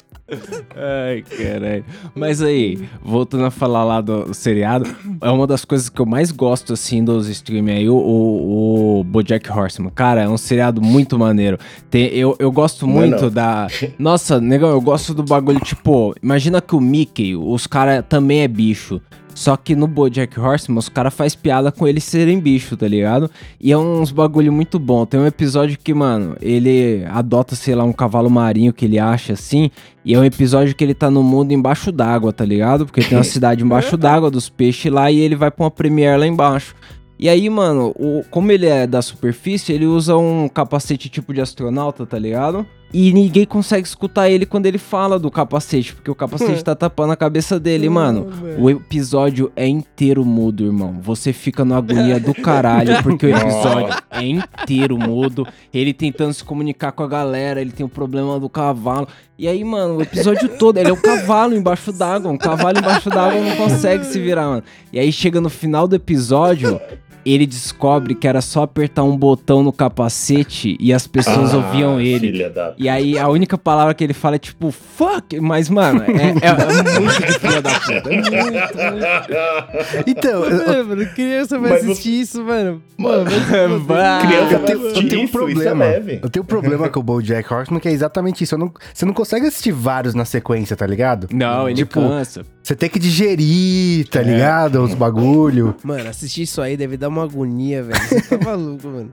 Ai, 0.77 1.23
caralho. 1.23 1.85
Mas 2.15 2.41
aí, 2.41 2.89
voltando 3.03 3.45
a 3.45 3.51
falar 3.51 3.83
lá 3.83 4.01
do 4.01 4.33
seriado, 4.33 4.89
é 5.21 5.29
uma 5.29 5.45
das 5.45 5.65
coisas 5.65 5.89
que 5.89 6.01
eu 6.01 6.07
mais 6.07 6.31
gosto, 6.31 6.73
assim, 6.73 7.03
dos 7.03 7.29
streaming 7.29 7.73
aí, 7.73 7.89
o, 7.89 7.97
o, 7.97 9.01
o 9.01 9.05
Bojack 9.05 9.51
Horseman. 9.51 9.91
Cara, 9.91 10.23
é 10.23 10.29
um 10.29 10.39
seriado 10.39 10.81
muito 10.81 11.19
maneiro. 11.19 11.59
Tem, 11.91 12.07
eu, 12.15 12.37
eu 12.39 12.53
gosto 12.53 12.87
é 12.87 12.89
muito 12.89 13.23
não. 13.23 13.31
da... 13.31 13.67
Nossa, 13.99 14.41
negão, 14.41 14.71
eu 14.71 14.81
gosto 14.81 15.13
do 15.13 15.25
bagulho, 15.25 15.59
tipo... 15.59 16.15
Imagina 16.23 16.63
que 16.63 16.77
o 16.77 16.81
Mickey, 16.81 17.35
os 17.35 17.67
caras 17.67 18.05
também 18.09 18.43
é 18.43 18.49
bicho. 18.49 19.01
Só 19.35 19.57
que 19.57 19.75
no 19.75 19.87
Bojack 19.87 20.39
Horseman, 20.39 20.79
os 20.79 20.89
caras 20.89 21.15
faz 21.15 21.35
piada 21.35 21.73
com 21.73 21.87
eles 21.87 22.05
serem 22.05 22.39
bicho, 22.39 22.77
tá 22.77 22.87
ligado? 22.87 23.31
E 23.61 23.73
é 23.73 23.79
uns 23.79 24.11
bagulho 24.11 24.53
muito 24.53 24.79
bom. 24.79 25.07
Tem 25.07 25.19
um 25.19 25.27
episódio 25.27 25.79
que, 25.79 25.95
mano, 25.95 26.37
ele 26.41 27.05
adota, 27.09 27.55
sei 27.55 27.75
lá, 27.75 27.85
um 27.85 27.93
cavalo 27.93 28.29
marinho 28.29 28.73
que 28.73 28.85
ele 28.85 28.99
acha 28.99 29.33
assim. 29.33 29.71
E 30.05 30.15
é 30.15 30.19
um 30.19 30.25
episódio 30.25 30.75
que 30.75 30.85
ele 30.85 30.95
tá 30.95 31.11
no 31.11 31.23
mundo 31.23 31.53
embaixo 31.53 31.91
d'água, 31.91 32.33
tá 32.33 32.45
ligado? 32.45 32.85
Porque 32.85 33.03
tem 33.03 33.17
uma 33.17 33.25
cidade 33.25 33.63
embaixo 33.63 33.97
d'água 33.97 34.31
dos 34.31 34.49
peixes 34.49 34.93
lá 34.93 35.11
e 35.11 35.19
ele 35.19 35.37
vai 35.37 35.51
pra 35.51 35.65
uma 35.65 35.71
premiere 35.71 36.19
lá 36.19 36.27
embaixo. 36.27 36.75
E 37.19 37.29
aí, 37.29 37.51
mano, 37.51 37.95
o, 37.99 38.25
como 38.31 38.51
ele 38.51 38.67
é 38.67 38.87
da 38.87 39.03
superfície, 39.03 39.73
ele 39.73 39.85
usa 39.85 40.17
um 40.17 40.49
capacete 40.49 41.09
tipo 41.09 41.35
de 41.35 41.41
astronauta, 41.41 42.07
tá 42.07 42.19
ligado? 42.19 42.67
E 42.93 43.13
ninguém 43.13 43.45
consegue 43.47 43.87
escutar 43.87 44.29
ele 44.29 44.45
quando 44.45 44.67
ele 44.67 44.79
fala 44.79 45.19
do 45.19 45.31
capacete, 45.31 45.95
porque 45.95 46.11
o 46.11 46.15
capacete 46.15 46.65
tá 46.65 46.75
tapando 46.75 47.13
a 47.13 47.17
cabeça 47.17 47.59
dele, 47.61 47.89
mano. 47.89 48.29
O 48.59 48.69
episódio 48.69 49.53
é 49.55 49.67
inteiro 49.67 50.25
mudo, 50.25 50.65
irmão. 50.65 50.99
Você 51.01 51.33
fica 51.33 51.65
numa 51.65 51.79
agonia 51.79 52.19
do 52.19 52.35
caralho, 52.35 53.01
porque 53.03 53.27
o 53.27 53.31
episódio 53.37 53.95
é 54.11 54.27
inteiro 54.27 54.99
mudo. 54.99 55.47
Ele 55.73 55.93
tentando 55.93 56.33
se 56.33 56.43
comunicar 56.43 56.91
com 56.91 57.05
a 57.05 57.09
galera, 57.09 57.61
ele 57.61 57.71
tem 57.71 57.87
o 57.87 57.89
problema 57.89 58.41
do 58.41 58.49
cavalo. 58.49 59.07
E 59.39 59.47
aí, 59.47 59.63
mano, 59.63 59.97
o 59.97 60.03
episódio 60.03 60.49
todo, 60.59 60.77
ele 60.77 60.91
é 60.91 60.93
um 60.93 61.01
cavalo 61.01 61.55
embaixo 61.55 61.93
d'água. 61.93 62.31
Um 62.31 62.37
cavalo 62.37 62.79
embaixo 62.79 63.09
d'água 63.09 63.41
não 63.41 63.57
consegue 63.57 64.05
se 64.05 64.19
virar, 64.19 64.47
mano. 64.49 64.65
E 64.93 64.99
aí 64.99 65.13
chega 65.13 65.41
no 65.41 65.49
final 65.49 65.87
do 65.87 65.95
episódio. 65.95 66.81
Ele 67.25 67.47
descobre 67.47 68.15
que 68.15 68.27
era 68.27 68.41
só 68.41 68.63
apertar 68.63 69.03
um 69.05 69.17
botão 69.17 69.63
no 69.63 69.73
capacete 69.73 70.77
e 70.81 70.93
as 70.93 71.07
pessoas 71.07 71.53
Ah, 71.55 71.57
ouviam 71.59 72.01
ele. 72.01 72.31
Filha 72.33 72.51
da... 72.51 72.75
E 72.79 72.89
aí 72.89 73.19
a 73.19 73.29
única 73.29 73.57
palavra 73.59 73.95
que 73.95 74.03
ele 74.05 74.13
fala 74.15 74.37
é 74.37 74.39
tipo, 74.39 74.71
fuck, 74.71 75.39
mas 75.41 75.69
mano, 75.69 76.03
é, 76.03 76.07
é- 76.07 76.97
é 76.97 77.01
muito 77.01 77.21
de 77.27 77.39
filha 77.39 77.63
da 77.63 77.81
puta. 77.81 77.93
É 78.11 78.17
muito, 78.17 78.31
muito. 78.31 80.07
Então, 80.07 80.45
eu, 80.45 80.71
É, 80.73 80.83
mano, 80.83 81.07
criança 81.15 81.59
vai 81.59 81.71
Mas 81.73 81.85
assistir 81.85 82.21
isso, 82.21 82.45
mano. 82.45 82.83
Mano, 82.99 83.31
Vai. 83.81 84.21
Criança 84.27 84.55
eu 84.55 84.65
tenho, 84.65 84.87
eu 84.87 85.09
tenho 85.09 85.21
um 85.23 85.25
é 85.25 85.29
problema. 85.29 85.85
leve. 85.85 86.21
eu 86.23 86.29
tenho 86.31 86.43
um 86.43 86.47
problema 86.47 86.89
com 86.89 87.01
o 87.01 87.03
BoJack 87.03 87.53
Horseman 87.53 87.81
que 87.81 87.89
é 87.89 87.93
exatamente 87.93 88.45
isso. 88.45 88.55
Eu 88.55 88.59
não, 88.59 88.73
você 88.93 89.05
não 89.07 89.13
consegue 89.13 89.47
assistir 89.47 89.73
vários 89.73 90.15
na 90.15 90.25
sequência, 90.25 90.77
tá 90.77 90.87
ligado? 90.87 91.29
Não, 91.33 91.69
ele 91.69 91.79
Tipo, 91.79 92.01
cansa. 92.01 92.45
Você 92.63 92.77
tem 92.77 92.91
que 92.91 92.99
digerir, 92.99 94.07
tá 94.09 94.21
ligado? 94.21 94.83
Os 94.83 94.95
bagulho. 94.95 95.75
Mano, 95.83 96.09
assistir 96.11 96.43
isso 96.43 96.61
aí 96.61 96.77
deve 96.77 96.97
dar 96.99 97.09
uma 97.09 97.20
agonia, 97.25 97.83
velho. 97.83 98.01
Você 98.01 98.39
tá 98.39 98.45
maluco, 98.45 98.87
mano. 98.89 99.11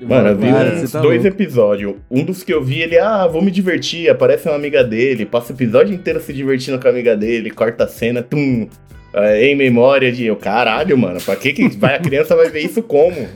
Mano, 0.00 0.28
eu 0.28 0.36
vi 0.36 0.50
Para, 0.50 0.74
uns 0.74 0.92
tá 0.92 1.00
dois 1.00 1.22
louco. 1.22 1.40
episódios. 1.42 1.94
Um 2.10 2.22
dos 2.22 2.42
que 2.42 2.52
eu 2.52 2.62
vi, 2.62 2.80
ele, 2.82 2.98
ah, 2.98 3.26
vou 3.26 3.40
me 3.40 3.50
divertir. 3.50 4.10
Aparece 4.10 4.46
uma 4.48 4.54
amiga 4.56 4.84
dele, 4.84 5.24
passa 5.24 5.52
o 5.52 5.56
episódio 5.56 5.94
inteiro 5.94 6.20
se 6.20 6.32
divertindo 6.34 6.78
com 6.78 6.86
a 6.86 6.90
amiga 6.90 7.16
dele, 7.16 7.50
corta 7.50 7.84
a 7.84 7.88
cena, 7.88 8.22
tum. 8.22 8.68
é, 9.14 9.46
em 9.46 9.56
memória 9.56 10.12
de. 10.12 10.26
Eu, 10.26 10.36
caralho, 10.36 10.98
mano, 10.98 11.18
pra 11.22 11.34
que, 11.34 11.52
que 11.54 11.66
vai, 11.78 11.94
a 11.96 12.00
criança 12.00 12.36
vai 12.36 12.50
ver 12.50 12.60
isso 12.60 12.82
como? 12.82 13.16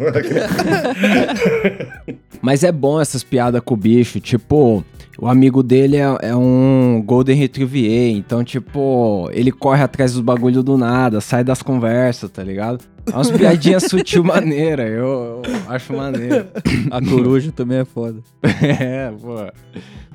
Mas 2.43 2.65
é 2.65 2.73
bom 2.73 3.01
essas 3.01 3.23
piadas 3.23 3.61
com 3.65 3.75
o 3.75 3.77
bicho, 3.77 4.19
tipo, 4.21 4.85
o 5.19 5.27
amigo 5.27 5.63
dele 5.63 5.97
é, 5.97 6.17
é 6.23 6.37
um 6.37 7.03
Golden 7.05 7.37
Retriever, 7.37 8.17
então, 8.17 8.43
tipo, 8.45 9.29
ele 9.33 9.53
corre 9.53 9.83
atrás 9.83 10.13
dos 10.13 10.23
bagulho 10.23 10.63
do 10.63 10.77
nada, 10.79 11.21
sai 11.21 11.45
das 11.45 11.63
conversas, 11.63 12.31
tá 12.31 12.43
ligado? 12.43 12.85
É 13.07 13.11
umas 13.15 13.31
piadinhas 13.31 13.85
sutil 13.85 14.23
maneira, 14.25 14.87
eu, 14.87 15.43
eu 15.45 15.71
acho 15.73 15.93
maneiro. 15.95 16.47
A 16.91 17.01
coruja 17.03 17.51
também 17.53 17.79
é 17.79 17.85
foda. 17.85 18.21
É, 18.63 19.11
pô. 19.21 19.37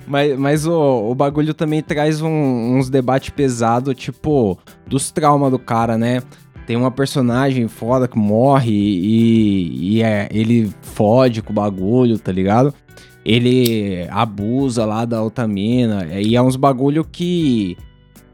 Mas, 0.08 0.38
mas 0.38 0.65
o, 0.67 1.10
o 1.10 1.15
bagulho 1.15 1.54
também 1.54 1.82
traz 1.82 2.21
um- 2.21 2.78
uns 2.78 2.89
debates 2.89 3.30
pesados, 3.32 3.95
tipo, 3.95 4.58
dos 4.86 5.10
traumas 5.12 5.50
do 5.52 5.58
cara, 5.58 5.98
né? 5.98 6.21
Tem 6.67 6.76
uma 6.76 6.91
personagem 6.91 7.67
foda 7.67 8.08
que 8.08 8.17
morre 8.17 8.71
e, 8.71 9.95
e 9.98 10.04
é, 10.04 10.28
ele 10.32 10.71
fode 10.82 11.41
com 11.41 11.52
o 11.52 11.56
bagulho, 11.56 12.17
tá 12.19 12.32
ligado? 12.32 12.74
Ele 13.24 14.08
abusa 14.12 14.86
lá 14.86 15.06
da 15.06 15.17
altamina. 15.17 16.06
E 16.19 16.36
é 16.36 16.41
uns 16.41 16.56
bagulho 16.56 17.04
que 17.04 17.76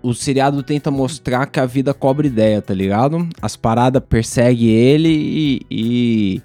o 0.02 0.14
seriado 0.14 0.64
tenta 0.64 0.90
mostrar 0.90 1.46
que 1.46 1.60
a 1.60 1.66
vida 1.66 1.94
cobra 1.94 2.28
ideia, 2.28 2.62
tá 2.62 2.74
ligado? 2.74 3.28
As 3.42 3.56
paradas 3.56 4.02
perseguem 4.08 4.70
ele 4.70 5.10
e, 5.10 5.62
e 5.70 6.42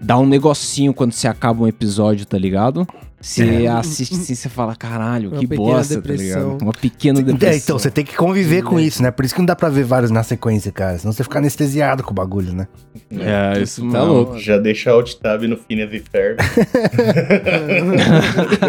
dá 0.00 0.18
um 0.18 0.26
negocinho 0.26 0.92
quando 0.94 1.12
se 1.12 1.26
acaba 1.26 1.62
um 1.62 1.68
episódio, 1.68 2.26
tá 2.26 2.38
ligado? 2.38 2.86
Você 3.20 3.66
assiste 3.66 4.14
assim, 4.14 4.34
você 4.34 4.48
fala, 4.48 4.76
caralho, 4.76 5.30
Uma 5.30 5.40
que 5.40 5.46
bosta, 5.48 5.94
tá 5.94 6.00
depressão. 6.00 6.44
ligado? 6.52 6.62
Uma 6.62 6.72
pequena 6.72 7.20
depressão. 7.20 7.48
É, 7.52 7.56
então, 7.56 7.78
você 7.78 7.90
tem 7.90 8.04
que 8.04 8.16
conviver 8.16 8.62
com 8.62 8.78
isso, 8.78 9.02
né? 9.02 9.10
Por 9.10 9.24
isso 9.24 9.34
que 9.34 9.40
não 9.40 9.46
dá 9.46 9.56
pra 9.56 9.68
ver 9.68 9.82
vários 9.84 10.10
na 10.12 10.22
sequência, 10.22 10.70
cara. 10.70 10.96
Senão 10.98 11.12
você 11.12 11.24
fica 11.24 11.38
anestesiado 11.38 12.04
com 12.04 12.12
o 12.12 12.14
bagulho, 12.14 12.52
né? 12.54 12.68
É, 13.10 13.60
isso 13.60 13.80
Tá 13.90 13.98
não. 13.98 14.06
louco. 14.12 14.38
Já 14.38 14.56
deixa 14.56 14.92
alt 14.92 15.14
tab 15.14 15.42
no 15.42 15.56
Phineas 15.56 15.92
e 15.92 15.98
Ferb. 15.98 16.38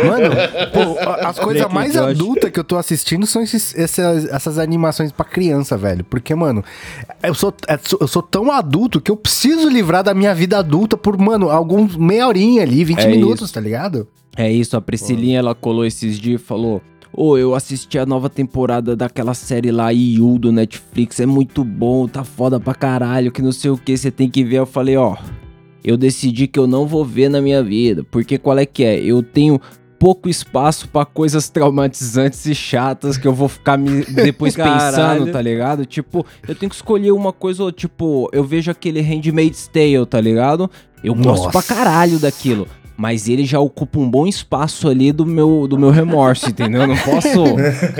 Mano, 0.08 0.36
pô, 0.74 1.00
as 1.28 1.38
coisas 1.40 1.72
mais 1.72 1.96
adultas 1.96 2.50
que 2.52 2.60
eu 2.60 2.64
tô 2.64 2.78
assistindo 2.78 3.26
são 3.26 3.42
esses- 3.42 3.76
essas, 3.78 4.26
essas 4.26 4.58
animações 4.58 5.12
pra 5.12 5.26
criança, 5.26 5.78
velho. 5.78 6.04
Porque, 6.04 6.34
mano, 6.34 6.64
eu 7.24 7.34
sou, 7.34 7.54
é, 7.68 7.78
sou- 7.78 8.00
eu 8.02 8.08
sou 8.08 8.22
tão 8.22 8.52
adulto 8.52 9.00
que 9.02 9.12
eu 9.12 9.16
preciso 9.18 9.70
livrar 9.70 10.04
da 10.04 10.14
minha 10.14 10.34
vida 10.34 10.58
adulta 10.58 10.98
por, 10.98 11.18
mano, 11.18 11.50
alguns 11.50 11.96
meia 11.96 12.28
horinha 12.28 12.62
ali, 12.64 12.84
20 12.84 13.00
É 13.02 13.08
minutos, 13.08 13.46
isso. 13.46 13.54
tá 13.54 13.60
ligado? 13.62 14.08
É 14.36 14.52
isso, 14.52 14.78
a 14.78 14.82
Priscilinha, 14.82 15.40
ela 15.40 15.56
colou 15.56 15.86
esses 15.86 16.18
dias 16.20 16.42
e 16.42 16.44
falou: 16.44 16.82
Ô, 17.12 17.38
eu 17.38 17.56
assisti 17.56 17.98
a 17.98 18.06
nova 18.06 18.30
temporada 18.30 18.96
daquela 18.96 19.34
série 19.34 19.72
lá, 19.72 19.92
You, 19.92 20.38
do 20.38 20.52
Netflix, 20.52 21.20
é 21.20 21.26
muito 21.26 21.64
bom, 21.64 22.08
tá 22.08 22.24
foda 22.24 22.60
pra 22.60 22.74
caralho, 22.74 23.32
que 23.32 23.42
não 23.42 23.52
sei 23.52 23.72
o 23.72 23.78
que, 23.78 23.98
você 23.98 24.12
tem 24.12 24.30
que 24.30 24.44
ver. 24.44 24.58
Eu 24.58 24.66
falei: 24.66 24.96
Ó, 24.96 25.18
eu 25.84 25.98
decidi 25.98 26.48
que 26.48 26.60
eu 26.60 26.68
não 26.68 26.86
vou 26.86 27.04
ver 27.04 27.30
na 27.30 27.42
minha 27.42 27.64
vida, 27.64 28.06
porque 28.10 28.38
qual 28.38 28.58
é 28.58 28.66
que 28.66 28.84
é? 28.84 29.00
Eu 29.00 29.24
tenho 29.24 29.60
pouco 30.00 30.30
espaço 30.30 30.88
pra 30.88 31.04
coisas 31.04 31.50
traumatizantes 31.50 32.46
e 32.46 32.56
chatas 32.56 33.18
que 33.18 33.28
eu 33.28 33.34
vou 33.34 33.50
ficar 33.50 33.78
me 33.78 34.06
depois 34.24 34.56
pensando, 34.56 35.32
tá 35.32 35.42
ligado? 35.42 35.86
Tipo, 35.86 36.26
eu 36.48 36.56
tenho 36.56 36.70
que 36.70 36.76
escolher 36.76 37.12
uma 37.12 37.34
coisa, 37.34 37.64
ou, 37.64 37.72
tipo, 37.72 38.30
eu 38.32 38.44
vejo 38.44 38.72
aquele 38.72 39.02
Handmaid's 39.02 39.68
Tale, 39.68 40.06
tá 40.06 40.22
ligado? 40.22 40.72
Eu 41.04 41.14
gosto 41.14 41.52
pra 41.52 41.62
caralho 41.62 42.18
daquilo. 42.18 42.68
Mas 43.00 43.30
ele 43.30 43.46
já 43.46 43.62
ocupa 43.62 43.98
um 43.98 44.10
bom 44.10 44.28
espaço 44.28 44.90
ali 44.90 45.14
do 45.14 45.26
meu, 45.26 45.66
do 45.70 45.80
meu 45.80 45.90
remorso, 45.90 46.50
entendeu? 46.50 46.86
Não 46.86 46.98
posso, 46.98 47.46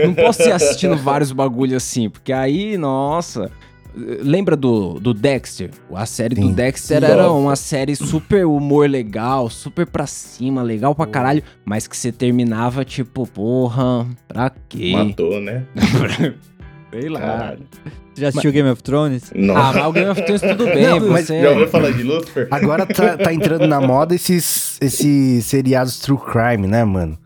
não 0.06 0.14
posso 0.14 0.42
ir 0.42 0.52
assistindo 0.52 0.98
vários 0.98 1.32
bagulho 1.32 1.78
assim, 1.78 2.10
porque 2.10 2.34
aí, 2.34 2.78
nossa. 2.78 3.50
Lembra 3.96 4.58
do, 4.58 5.00
do 5.00 5.14
Dexter? 5.14 5.72
A 5.94 6.06
série 6.06 6.36
do 6.36 6.48
Sim. 6.48 6.54
Dexter 6.54 7.00
Sim. 7.00 7.06
era 7.06 7.32
uma 7.32 7.56
série 7.56 7.96
super 7.96 8.46
humor 8.46 8.90
legal, 8.90 9.50
super 9.50 9.88
pra 9.88 10.06
cima, 10.06 10.62
legal 10.62 10.94
pra 10.94 11.08
caralho, 11.08 11.44
mas 11.64 11.88
que 11.88 11.96
você 11.96 12.12
terminava 12.12 12.84
tipo, 12.84 13.26
porra, 13.26 14.06
pra 14.28 14.52
quê? 14.68 14.92
Matou, 14.92 15.40
né? 15.40 15.64
Sei 16.92 17.10
lá. 17.10 17.20
Caralho. 17.20 17.60
Você 18.14 18.22
já 18.22 18.28
assistiu 18.30 18.52
Game 18.52 18.70
of 18.70 18.84
Thrones? 18.84 19.32
Ah, 19.34 19.38
Nossa. 19.38 19.80
mas 19.80 19.88
o 19.88 19.92
Game 19.94 20.10
of 20.10 20.22
Thrones 20.24 20.42
tudo 20.42 20.66
bem, 20.74 20.84
Não, 20.84 21.10
mas 21.10 21.28
você... 21.28 21.42
Já 21.42 21.50
ouviu 21.52 21.68
falar 21.68 21.92
de 21.92 22.04
Lucifer? 22.04 22.48
Agora 22.52 22.86
tá, 22.86 23.18
tá 23.18 23.34
entrando 23.34 23.68
na 23.68 23.80
moda 23.80 24.14
esses, 24.16 24.78
esses 24.82 25.46
seriados 25.46 26.00
true 26.00 26.18
crime, 26.18 26.68
né, 26.68 26.84
mano? 26.84 27.18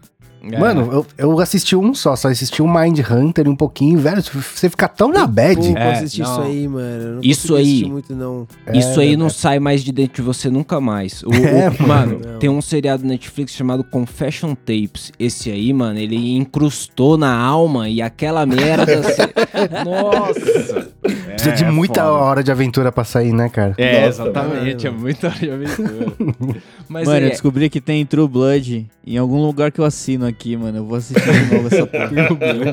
É. 0.52 0.60
Mano, 0.60 0.90
eu, 0.92 1.06
eu 1.18 1.40
assisti 1.40 1.74
um 1.76 1.94
só, 1.94 2.16
só 2.18 2.28
assisti 2.28 2.62
um 2.62 2.68
Mind 2.72 3.00
Hunter 3.10 3.46
e 3.48 3.50
um 3.50 3.56
pouquinho, 3.56 3.98
velho. 4.00 4.22
Você 4.22 4.70
fica 4.70 4.88
tão 4.90 5.08
na 5.10 5.26
bad. 5.26 5.56
Pouco 5.56 5.78
É, 5.78 5.94
assistir 5.94 6.22
não. 6.22 6.32
isso 6.32 6.42
aí, 6.42 6.68
mano. 6.68 7.04
Eu 7.04 7.14
não 7.16 7.22
Isso 7.24 7.56
aí- 7.56 7.62
assistir 7.64 7.90
muito, 7.90 8.14
não. 8.16 8.48
Isso 8.74 9.00
É, 9.00 9.04
aí 9.04 9.16
não 9.16 9.28
é. 9.28 9.30
sai 9.30 9.60
mais 9.60 9.82
de 9.84 9.92
dentro 9.94 10.16
de 10.16 10.22
você 10.22 10.50
nunca 10.50 10.82
mais. 10.82 11.24
O, 11.24 11.30
o- 11.32 11.34
É, 11.34 11.70
mano, 11.80 12.20
Não. 12.26 12.40
tem 12.40 12.50
um 12.50 12.62
seriado 12.62 13.06
Netflix 13.06 13.54
chamado 13.54 13.84
Confession 13.86 14.54
Tapes. 14.54 15.12
Esse 15.18 15.50
aí, 15.50 15.72
mano, 15.72 15.98
ele 15.98 16.36
incrustou 16.36 17.18
na 17.18 17.34
alma 17.34 17.88
e 17.88 18.02
aquela 18.02 18.46
merda. 18.46 19.02
se- 19.04 19.22
Nossa! 19.86 20.92
Precisa 21.02 21.52
de 21.56 21.64
É, 21.64 21.72
muita 21.72 22.02
foda. 22.02 22.14
hora 22.14 22.44
de 22.44 22.52
aventura 22.52 22.92
pra 22.92 23.04
sair, 23.04 23.34
né, 23.34 23.50
cara? 23.50 23.74
É, 23.78 24.06
Nossa, 24.06 24.24
exatamente. 24.24 24.88
É 24.88 24.90
mano. 24.90 25.02
muita 25.04 25.28
hora 25.28 25.40
de 25.40 25.52
aventura. 25.52 26.14
Mas 26.90 27.08
mano, 27.08 27.20
eu 27.22 27.28
é, 27.28 27.30
descobri 27.30 27.70
que 27.70 27.82
tem 27.82 28.06
True 28.06 28.28
Blood 28.28 28.88
em 29.06 29.18
algum 29.18 29.42
lugar 29.42 29.72
que 29.72 29.80
eu 29.80 29.86
assino 29.86 30.26
aqui, 30.26 30.33
mano. 30.58 30.78
Eu 30.80 30.86
vou 30.86 30.98
assistir 30.98 31.22
de 31.48 31.54
novo 31.56 31.68
essa 31.68 31.86
porra. 31.88 32.08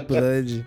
Blood. 0.09 0.65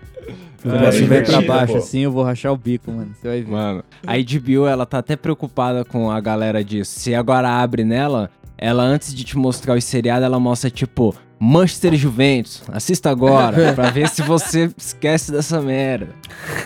Quando 0.62 0.76
É, 0.76 0.84
eu 0.86 0.88
estiver 0.88 1.26
pra 1.26 1.42
baixo 1.42 1.72
pô. 1.74 1.78
assim, 1.78 2.00
eu 2.00 2.10
vou 2.10 2.22
rachar 2.24 2.52
o 2.52 2.56
bico, 2.56 2.90
mano. 2.90 3.10
Você 3.20 3.28
vai 3.28 3.42
ver. 3.42 3.50
Mano, 3.50 3.84
a 4.06 4.12
HBO, 4.16 4.66
ela 4.66 4.86
tá 4.86 4.98
até 4.98 5.14
preocupada 5.14 5.84
com 5.84 6.10
a 6.10 6.18
galera 6.20 6.64
disso. 6.64 6.98
Se 7.00 7.14
agora 7.14 7.50
abre 7.50 7.84
nela, 7.84 8.30
ela 8.56 8.82
antes 8.82 9.14
de 9.14 9.24
te 9.24 9.36
mostrar 9.36 9.76
os 9.76 9.84
seriados, 9.84 10.24
ela 10.24 10.40
mostra 10.40 10.70
tipo 10.70 11.14
Manchester 11.38 11.94
e 11.94 11.96
Juventus. 11.96 12.62
Assista 12.72 13.10
agora, 13.10 13.72
pra 13.74 13.90
ver 13.90 14.08
se 14.08 14.22
você 14.22 14.70
esquece 14.76 15.30
dessa 15.32 15.60
merda. 15.60 16.08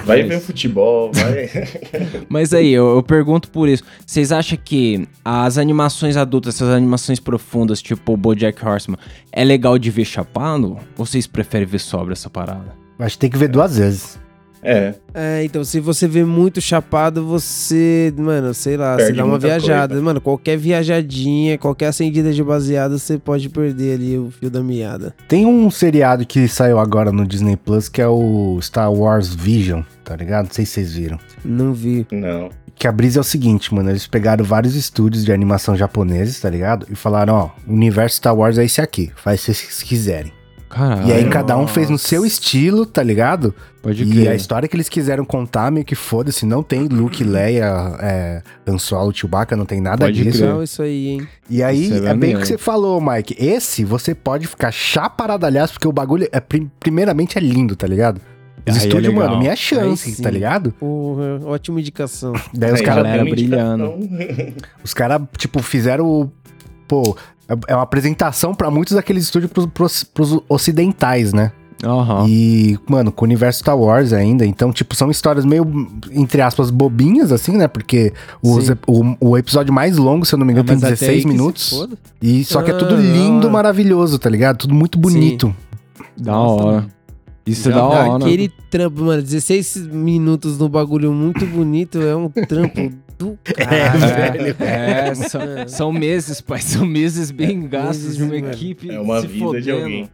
Vai 0.05 0.21
Mas- 0.21 0.29
ver 0.29 0.41
futebol, 0.41 1.11
vai. 1.13 1.49
Mas 2.29 2.53
aí, 2.53 2.73
eu, 2.73 2.97
eu 2.97 3.03
pergunto 3.03 3.51
por 3.51 3.69
isso. 3.69 3.83
Vocês 4.07 4.31
acham 4.33 4.59
que 4.63 5.09
as 5.25 5.59
animações 5.59 6.17
adultas, 6.17 6.55
essas 6.55 6.69
animações 6.71 7.19
profundas, 7.21 7.81
tipo 7.83 8.13
o 8.13 8.17
BoJack 8.17 8.65
Horseman, 8.65 8.99
é 9.33 9.45
legal 9.45 9.79
de 9.79 9.91
ver 9.91 10.05
chapado? 10.05 10.79
Ou 10.97 11.05
vocês 11.05 11.27
preferem 11.27 11.67
ver 11.67 11.79
sobra 11.81 12.13
essa 12.13 12.31
parada? 12.31 12.77
Acho 12.99 13.17
que 13.17 13.21
tem 13.21 13.31
que 13.31 13.39
ver 13.39 13.49
duas 13.49 13.77
vezes. 13.79 14.19
É, 14.63 14.95
É, 15.15 15.45
então, 15.45 15.65
se 15.65 15.81
você 15.81 16.07
vê 16.09 16.25
muito 16.25 16.61
chapado, 16.61 17.25
você, 17.27 18.13
mano, 18.17 18.53
sei 18.55 18.77
lá, 18.77 18.97
Perde 18.97 19.13
você 19.13 19.17
dá 19.19 19.25
uma 19.25 19.39
viajada. 19.39 19.89
coisa. 19.89 20.03
Mano, 20.03 20.21
qualquer 20.21 20.57
viajadinha, 20.57 21.59
qualquer 21.59 21.87
acendida 21.87 22.33
de 22.33 22.43
baseado, 22.43 22.99
você 22.99 23.19
pode 23.19 23.49
perder 23.49 23.95
ali 23.95 24.19
o 24.19 24.31
fio 24.31 24.51
da 24.51 24.63
meada. 24.63 25.15
Tem 25.29 25.47
um 25.47 25.71
seriado 25.71 26.25
que 26.27 26.47
saiu 26.49 26.79
agora 26.79 27.11
no 27.13 27.27
Disney 27.27 27.57
Plus 27.57 27.89
que 27.89 28.01
é 28.01 28.09
o 28.09 28.59
Star 28.61 28.93
Wars 28.93 29.35
Vision, 29.35 29.83
tá 30.05 30.15
ligado? 30.17 30.47
Não 30.47 30.53
sei 30.55 30.65
se 30.65 30.73
vocês 30.73 30.93
viram. 30.95 31.19
Não 31.45 31.73
vi. 31.73 32.07
não. 32.11 32.51
Que 32.75 32.87
a 32.87 32.93
brisa 32.93 33.19
é 33.19 33.23
o 33.23 33.25
seguinte, 33.25 33.75
mano. 33.75 33.91
Eles 33.91 34.07
pegaram 34.07 34.45
vários 34.45 34.77
estúdios 34.77 35.25
de 35.25 35.33
animação 35.33 35.77
japoneses, 35.77 36.41
tá 36.41 36.49
ligado? 36.49 36.87
E 36.89 36.95
falaram, 36.95 37.35
ó, 37.35 37.51
o 37.67 37.73
universo 37.73 38.19
Star 38.19 38.37
Wars 38.37 38.57
é 38.57 38.65
esse 38.65 38.81
aqui. 38.81 39.11
Faz 39.17 39.41
se 39.41 39.53
vocês 39.53 39.83
quiserem. 39.83 40.33
Caralho. 40.69 41.09
e 41.09 41.13
aí 41.13 41.29
cada 41.31 41.57
um 41.57 41.67
fez 41.67 41.89
no 41.89 41.97
seu 41.99 42.27
estilo, 42.27 42.85
tá 42.85 43.03
ligado? 43.03 43.55
Pode 43.83 44.03
E 44.03 44.11
crer. 44.11 44.29
a 44.29 44.35
história 44.35 44.69
que 44.69 44.77
eles 44.77 44.89
quiseram 44.89 45.25
contar, 45.25 45.71
meio 45.71 45.85
que 45.87 45.95
foda-se, 45.95 46.45
não 46.45 46.63
tem 46.63 46.89
Luke, 46.89 47.25
Leia, 47.25 47.97
é, 48.01 48.43
Han 48.67 48.77
Solo, 48.79 49.13
Chewbacca, 49.15 49.57
não 49.57 49.65
tem 49.65 49.81
nada 49.81 50.05
Pode 50.05 50.23
disso. 50.23 50.39
crer. 50.39 50.47
Legal 50.49 50.63
isso 50.63 50.83
aí, 50.83 51.09
hein? 51.09 51.29
E 51.49 51.63
aí, 51.63 51.91
é 52.05 52.09
é, 52.11 52.15
bem 52.15 52.37
o 52.37 52.41
que 52.41 52.47
você 52.47 52.59
falou, 52.59 53.01
Mike. 53.01 53.35
Esse 53.39 53.85
você 53.85 54.15
pode 54.15 54.47
ficar 54.47 54.71
chaparadalhaço, 54.73 55.75
porque 55.75 55.89
o 55.89 55.93
bagulho, 55.93 56.29
é, 56.31 56.41
prim- 56.41 56.71
primeiramente, 56.79 57.39
é 57.39 57.41
lindo, 57.41 57.75
tá 57.75 57.87
ligado? 57.87 58.21
Os 58.69 58.75
Aí 58.77 58.83
é 58.83 58.87
estúdios, 58.87 59.15
legal. 59.15 59.29
mano, 59.31 59.41
minha 59.41 59.57
chance, 59.57 60.21
tá 60.23 60.29
ligado? 60.29 60.73
Porra, 60.73 61.41
ótima 61.45 61.81
indicação. 61.81 62.35
Daí 62.53 62.73
os 62.75 62.81
Aí, 62.81 62.85
caras, 62.85 63.05
tem 63.11 63.23
uma 63.23 63.31
brilhando. 63.31 63.95
os 64.85 64.93
cara, 64.93 65.21
tipo, 65.39 65.63
fizeram. 65.63 66.05
o- 66.07 66.31
Pô, 66.87 67.17
é 67.67 67.75
uma 67.75 67.83
apresentação 67.83 68.55
pra 68.55 68.71
muitos 68.71 68.95
daqueles 68.95 69.25
estúdios 69.25 69.51
pros, 69.51 69.67
pros, 69.67 70.05
pros 70.05 70.41
ocidentais, 70.49 71.33
né? 71.33 71.53
Aham. 71.85 72.27
E, 72.29 72.77
mano, 72.89 73.13
com 73.13 73.25
o 73.25 73.27
universo 73.27 73.61
Star 73.61 73.79
Wars 73.79 74.13
ainda. 74.13 74.45
Então, 74.45 74.73
tipo, 74.73 74.97
são 74.97 75.11
histórias 75.11 75.45
meio, 75.45 75.65
entre 76.11 76.43
aspas, 76.43 76.71
bobinhas, 76.71 77.31
assim, 77.31 77.57
né? 77.57 77.69
Porque 77.69 78.13
os 78.43 78.67
Sim. 78.67 78.75
o, 78.87 79.31
o 79.31 79.39
episódio 79.39 79.73
mais 79.73 79.97
longo, 79.97 80.27
se 80.27 80.35
eu 80.35 80.39
não 80.39 80.45
me 80.47 80.53
engano, 80.53 80.69
Mas 80.69 80.81
tem 80.81 80.93
até 80.93 81.07
aí 81.07 81.17
16 81.23 81.25
que 81.25 81.29
se 81.31 81.37
minutos. 81.37 81.89
E 82.21 82.45
só 82.45 82.63
que 82.63 82.71
é 82.73 82.75
tudo 82.75 82.95
Ah, 82.95 82.99
lindo, 83.01 83.49
maravilhoso, 83.49 84.19
tá 84.19 84.29
ligado? 84.29 84.59
Tudo 84.59 84.75
muito 84.75 84.99
bonito. 84.99 85.55
Da 86.17 86.33
Nossa, 86.33 86.65
hora. 86.65 86.77
mano. 86.77 86.91
Isso 87.47 87.69
é 87.69 87.73
da 87.73 87.79
dá 87.79 87.85
hora. 87.87 88.17
Aquele 88.25 88.49
trampo, 88.71 89.05
mano, 89.05 89.23
16 89.23 89.87
minutos 89.87 90.59
no 90.59 90.69
bagulho 90.69 91.13
muito 91.13 91.47
bonito 91.47 91.99
é 92.03 92.15
um 92.15 92.29
trampo 92.29 92.93
do 93.19 93.39
caralho. 93.43 94.57
É, 94.61 95.09
é, 95.11 95.15
são, 95.15 95.41
são 95.69 95.93
meses, 95.93 96.41
pai. 96.41 96.61
São 96.61 96.87
meses 96.87 97.31
bem 97.31 97.67
gastos 97.69 98.05
Meses, 98.05 98.17
de 98.17 98.23
uma 98.23 98.35
mano. 98.35 98.49
equipe. 98.53 98.91
É 98.91 99.01
uma 99.01 99.21
se 99.21 99.27
vida 99.27 99.61
de 99.61 99.71
fodendo. 99.71 99.83
alguém. 99.83 100.11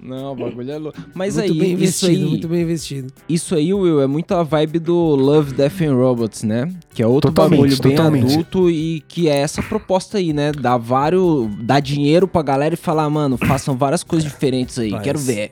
Não, 0.00 0.32
o 0.32 0.36
bagulho 0.36 0.70
é 0.70 0.78
louco. 0.78 0.98
Mas 1.12 1.36
muito 1.36 1.52
aí, 1.52 1.58
bem 1.58 1.68
isso 1.72 1.74
investido, 2.06 2.12
aí, 2.12 2.24
muito 2.24 2.48
bem 2.48 2.62
investido. 2.62 3.12
isso 3.28 3.54
aí, 3.54 3.74
Will, 3.74 4.00
é 4.00 4.06
muito 4.06 4.32
a 4.32 4.42
vibe 4.44 4.78
do 4.78 4.94
Love, 4.94 5.52
Death 5.54 5.80
and 5.82 5.94
Robots, 5.94 6.42
né? 6.44 6.70
Que 6.94 7.02
é 7.02 7.06
outro 7.06 7.30
Totalmente, 7.32 7.58
bagulho 7.60 7.82
bem 7.82 7.96
totalmente. 7.96 8.32
adulto 8.32 8.70
e 8.70 9.02
que 9.08 9.28
é 9.28 9.36
essa 9.38 9.62
proposta 9.62 10.18
aí, 10.18 10.32
né? 10.32 10.52
Dar 10.52 10.76
vários. 10.76 11.48
dar 11.62 11.80
dinheiro 11.80 12.28
pra 12.28 12.42
galera 12.42 12.74
e 12.74 12.76
falar, 12.76 13.10
mano, 13.10 13.36
façam 13.36 13.76
várias 13.76 14.02
coisas 14.04 14.28
diferentes 14.30 14.78
aí. 14.78 14.90
Faz. 14.90 15.02
Quero 15.02 15.18
ver. 15.18 15.50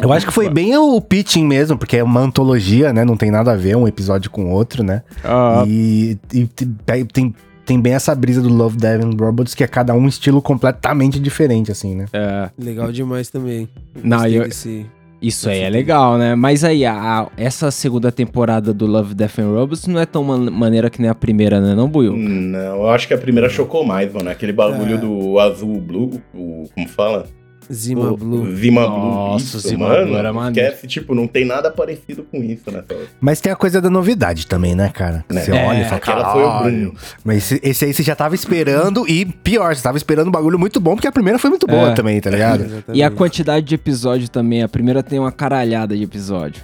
Eu 0.00 0.12
acho 0.12 0.26
que 0.26 0.32
foi 0.32 0.48
bem 0.48 0.76
o 0.76 1.00
pitching 1.00 1.44
mesmo, 1.46 1.76
porque 1.76 1.98
é 1.98 2.02
uma 2.04 2.20
antologia, 2.20 2.92
né? 2.92 3.04
Não 3.04 3.16
tem 3.16 3.30
nada 3.30 3.52
a 3.52 3.56
ver 3.56 3.76
um 3.76 3.86
episódio 3.86 4.30
com 4.30 4.46
o 4.46 4.50
outro, 4.50 4.82
né? 4.82 5.02
Ah, 5.22 5.64
E, 5.66 6.18
e 6.32 6.46
tem, 6.46 7.04
tem, 7.04 7.34
tem 7.64 7.80
bem 7.80 7.94
essa 7.94 8.14
brisa 8.14 8.40
do 8.42 8.48
Love, 8.48 8.76
Death 8.76 9.02
and 9.04 9.16
Robots, 9.18 9.54
que 9.54 9.62
é 9.64 9.66
cada 9.66 9.94
um 9.94 10.06
estilo 10.08 10.40
completamente 10.42 11.18
diferente, 11.20 11.70
assim, 11.72 11.94
né? 11.94 12.06
é. 12.12 12.50
Legal 12.58 12.90
demais 12.92 13.28
também. 13.30 13.68
Não, 14.02 14.26
eu- 14.26 14.44
desse- 14.44 14.86
Isso 15.20 15.48
aí 15.48 15.60
é 15.60 15.70
legal, 15.70 16.18
né? 16.18 16.34
Mas 16.34 16.64
aí, 16.64 16.84
a- 16.84 16.94
a- 17.20 17.28
essa 17.36 17.70
segunda 17.70 18.10
temporada 18.10 18.74
do 18.74 18.86
Love, 18.86 19.14
Death 19.14 19.38
and 19.38 19.52
Robots 19.52 19.86
não 19.86 20.00
é 20.00 20.04
tão 20.06 20.24
man- 20.24 20.50
maneira 20.50 20.90
que 20.90 21.00
nem 21.00 21.08
a 21.08 21.14
primeira, 21.14 21.60
né, 21.60 21.76
não, 21.76 21.88
Buiu? 21.88 22.16
Não, 22.16 22.58
eu 22.58 22.88
acho 22.90 23.06
que 23.06 23.14
a 23.14 23.18
primeira 23.18 23.48
chocou 23.48 23.84
mais, 23.86 24.12
mano. 24.12 24.28
Aquele 24.28 24.52
bagulho 24.52 24.96
É. 24.96 24.98
do 24.98 25.38
azul 25.38 25.80
blue, 25.80 26.20
o. 26.34 26.64
Como 26.74 26.88
fala? 26.88 27.26
Zima 27.72 28.10
O- 28.12 28.16
Blue. 28.16 28.54
Zima 28.56 28.82
Nossa, 28.82 28.98
Blue. 28.98 29.36
Isso, 29.38 29.58
Zima 29.60 29.88
mano. 29.88 30.06
Blue 30.06 30.16
era 30.16 30.32
maneiro. 30.32 30.68
esquece, 30.68 30.86
tipo, 30.86 31.14
não 31.14 31.26
tem 31.26 31.44
nada 31.44 31.70
parecido 31.70 32.22
com 32.22 32.42
isso 32.42 32.70
nessa 32.70 32.94
hora. 32.94 33.06
Mas 33.20 33.40
tem 33.40 33.50
a 33.52 33.56
coisa 33.56 33.80
da 33.80 33.88
novidade 33.90 34.46
também, 34.46 34.74
né, 34.74 34.88
cara? 34.90 35.24
Né? 35.30 35.40
Você 35.42 35.52
É, 35.52 35.66
olha 35.66 35.80
e 35.80 35.84
fala, 35.84 35.96
Aquela 35.96 36.32
foi 36.32 36.42
o. 36.44 36.60
Bruno. 36.62 36.94
Mas 37.24 37.38
esse, 37.52 37.60
esse 37.62 37.84
aí 37.84 37.92
você 37.94 38.02
já 38.02 38.14
tava 38.14 38.34
esperando, 38.34 39.08
e 39.08 39.24
pior, 39.24 39.74
você 39.74 39.82
tava 39.82 39.96
esperando 39.96 40.28
um 40.28 40.32
bagulho 40.32 40.58
muito 40.58 40.78
bom, 40.80 40.94
porque 40.94 41.08
a 41.08 41.12
primeira 41.12 41.38
foi 41.38 41.50
muito 41.50 41.66
boa 41.66 41.90
É. 41.90 41.94
também, 41.94 42.20
tá 42.20 42.30
ligado? 42.30 42.62
Exatamente. 42.64 42.98
E 42.98 43.02
a 43.02 43.10
quantidade 43.10 43.66
de 43.66 43.74
episódio 43.74 44.28
também. 44.28 44.62
A 44.62 44.68
primeira 44.68 45.02
tem 45.02 45.18
uma 45.18 45.32
caralhada 45.32 45.96
de 45.96 46.02
episódio. 46.02 46.62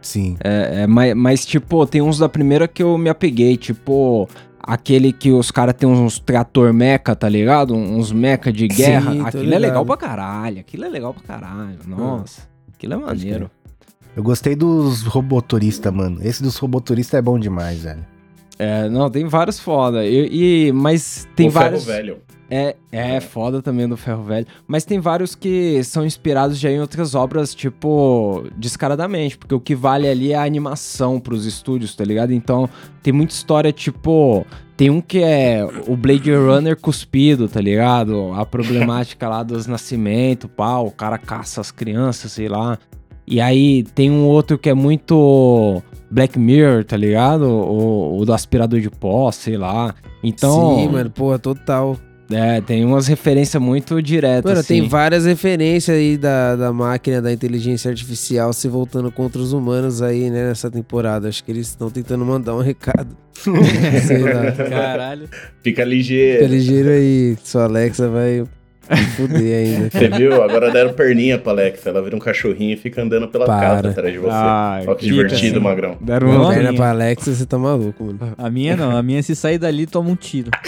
Sim. 0.00 0.36
É, 0.42 0.82
é, 0.82 0.86
mas, 0.86 1.14
mas, 1.14 1.46
tipo, 1.46 1.84
tem 1.86 2.00
uns 2.00 2.18
da 2.18 2.28
primeira 2.28 2.66
que 2.68 2.82
eu 2.82 2.96
me 2.96 3.08
apeguei. 3.10 3.56
Tipo, 3.56 4.28
aquele 4.62 5.12
que 5.12 5.30
os 5.32 5.50
caras 5.50 5.74
têm 5.74 5.88
uns 5.88 6.18
trator 6.18 6.72
meca, 6.72 7.14
tá 7.16 7.28
ligado? 7.28 7.74
Uns 7.74 8.12
meca 8.12 8.52
de 8.52 8.68
guerra. 8.68 9.12
Sim, 9.12 9.20
Aquilo 9.24 9.42
é 9.42 9.46
ligado. 9.46 9.60
legal 9.60 9.86
pra 9.86 9.96
caralho. 9.96 10.60
Aquilo 10.60 10.84
é 10.84 10.88
legal 10.88 11.14
pra 11.14 11.22
caralho. 11.22 11.78
Nossa. 11.86 12.42
Aquilo 12.74 12.94
é 12.94 12.96
maneiro. 12.96 13.50
Eu 14.16 14.22
gostei 14.22 14.56
dos 14.56 15.02
roboturistas, 15.02 15.92
mano. 15.92 16.18
Esse 16.22 16.42
dos 16.42 16.56
roboturistas 16.56 17.18
é 17.18 17.22
bom 17.22 17.38
demais, 17.38 17.82
velho. 17.82 18.04
É, 18.58 18.88
não, 18.88 19.08
tem 19.08 19.24
vários 19.26 19.60
foda. 19.60 20.04
E, 20.04 20.66
e- 20.68 20.72
mas 20.72 21.28
tem 21.36 21.48
o 21.48 21.50
vários. 21.50 21.84
Ferro 21.84 21.96
velho. 21.96 22.18
É, 22.50 22.76
é 22.90 23.20
foda 23.20 23.60
também 23.60 23.86
do 23.86 23.94
Ferro 23.94 24.22
Velho. 24.22 24.46
Mas 24.66 24.82
tem 24.82 24.98
vários 24.98 25.34
que 25.34 25.84
são 25.84 26.06
inspirados 26.06 26.58
já 26.58 26.70
em 26.70 26.80
outras 26.80 27.14
obras, 27.14 27.54
tipo, 27.54 28.46
descaradamente. 28.56 29.36
Porque 29.36 29.54
o 29.54 29.60
que 29.60 29.74
vale 29.74 30.08
ali 30.08 30.32
é 30.32 30.36
a 30.36 30.44
animação 30.44 31.20
pros 31.20 31.44
estúdios, 31.44 31.94
tá 31.94 32.04
ligado? 32.04 32.32
Então, 32.32 32.68
tem 33.02 33.12
muita 33.12 33.34
história, 33.34 33.70
tipo. 33.72 34.46
Tem 34.78 34.88
um 34.90 35.00
que 35.00 35.18
é 35.22 35.62
o 35.88 35.96
Blade 35.96 36.32
Runner 36.32 36.74
cuspido, 36.80 37.48
tá 37.48 37.60
ligado? 37.60 38.32
A 38.32 38.46
problemática 38.46 39.28
lá 39.28 39.42
dos 39.42 39.66
nascimentos, 39.66 40.48
pá, 40.56 40.78
o 40.78 40.90
cara 40.90 41.18
caça 41.18 41.60
as 41.60 41.70
crianças, 41.72 42.32
sei 42.32 42.48
lá. 42.48 42.78
E 43.30 43.40
aí 43.40 43.82
tem 43.94 44.10
um 44.10 44.24
outro 44.24 44.56
que 44.56 44.70
é 44.70 44.74
muito 44.74 45.82
Black 46.10 46.38
Mirror, 46.38 46.84
tá 46.84 46.96
ligado? 46.96 47.42
O, 47.42 48.18
o 48.18 48.24
do 48.24 48.32
aspirador 48.32 48.80
de 48.80 48.90
pó, 48.90 49.30
sei 49.30 49.56
lá. 49.56 49.94
Então. 50.22 50.76
Sim, 50.76 50.88
mano, 50.88 51.10
porra, 51.10 51.38
total. 51.38 51.96
É, 52.30 52.60
tem 52.60 52.84
umas 52.84 53.06
referências 53.06 53.62
muito 53.62 54.02
diretas. 54.02 54.44
Mano, 54.44 54.60
assim. 54.60 54.80
tem 54.80 54.88
várias 54.88 55.24
referências 55.24 55.96
aí 55.96 56.16
da, 56.16 56.56
da 56.56 56.72
máquina, 56.72 57.22
da 57.22 57.32
inteligência 57.32 57.90
artificial 57.90 58.52
se 58.52 58.68
voltando 58.68 59.10
contra 59.10 59.40
os 59.40 59.52
humanos 59.52 60.02
aí, 60.02 60.28
né, 60.30 60.48
nessa 60.48 60.70
temporada. 60.70 61.28
Acho 61.28 61.42
que 61.42 61.50
eles 61.50 61.68
estão 61.68 61.90
tentando 61.90 62.24
mandar 62.24 62.54
um 62.54 62.60
recado. 62.60 63.16
Sei 64.06 64.18
lá. 64.18 64.52
Caralho. 64.52 65.28
Fica 65.62 65.84
ligeiro. 65.84 66.42
Fica 66.42 66.54
ligeiro 66.54 66.88
aí, 66.90 67.36
sua 67.42 67.64
Alexa 67.64 68.08
vai 68.08 68.44
fuder 68.96 69.66
ainda. 69.66 69.90
Você 69.90 70.08
viu? 70.08 70.42
Agora 70.42 70.70
deram 70.70 70.92
perninha 70.92 71.38
pra 71.38 71.52
Alexa. 71.52 71.90
Ela 71.90 72.02
vira 72.02 72.16
um 72.16 72.18
cachorrinho 72.18 72.74
e 72.74 72.76
fica 72.76 73.02
andando 73.02 73.28
pela 73.28 73.46
Para. 73.46 73.60
casa 73.60 73.90
atrás 73.90 74.12
de 74.12 74.18
você. 74.18 74.30
Ai, 74.32 74.84
Olha 74.86 74.96
que 74.96 75.04
fica 75.08 75.14
divertido, 75.14 75.56
assim. 75.58 75.64
Magrão. 75.64 75.96
Deram 76.00 76.30
uma... 76.30 76.52
Perna 76.52 76.72
pra 76.74 76.90
Alexa, 76.90 77.34
você 77.34 77.46
tá 77.46 77.58
maluco, 77.58 78.04
mano. 78.04 78.18
A 78.36 78.50
minha 78.50 78.76
não, 78.76 78.96
a 78.96 79.02
minha 79.02 79.22
se 79.22 79.34
sair 79.36 79.58
dali 79.58 79.86
toma 79.86 80.10
um 80.10 80.16
tiro. 80.16 80.50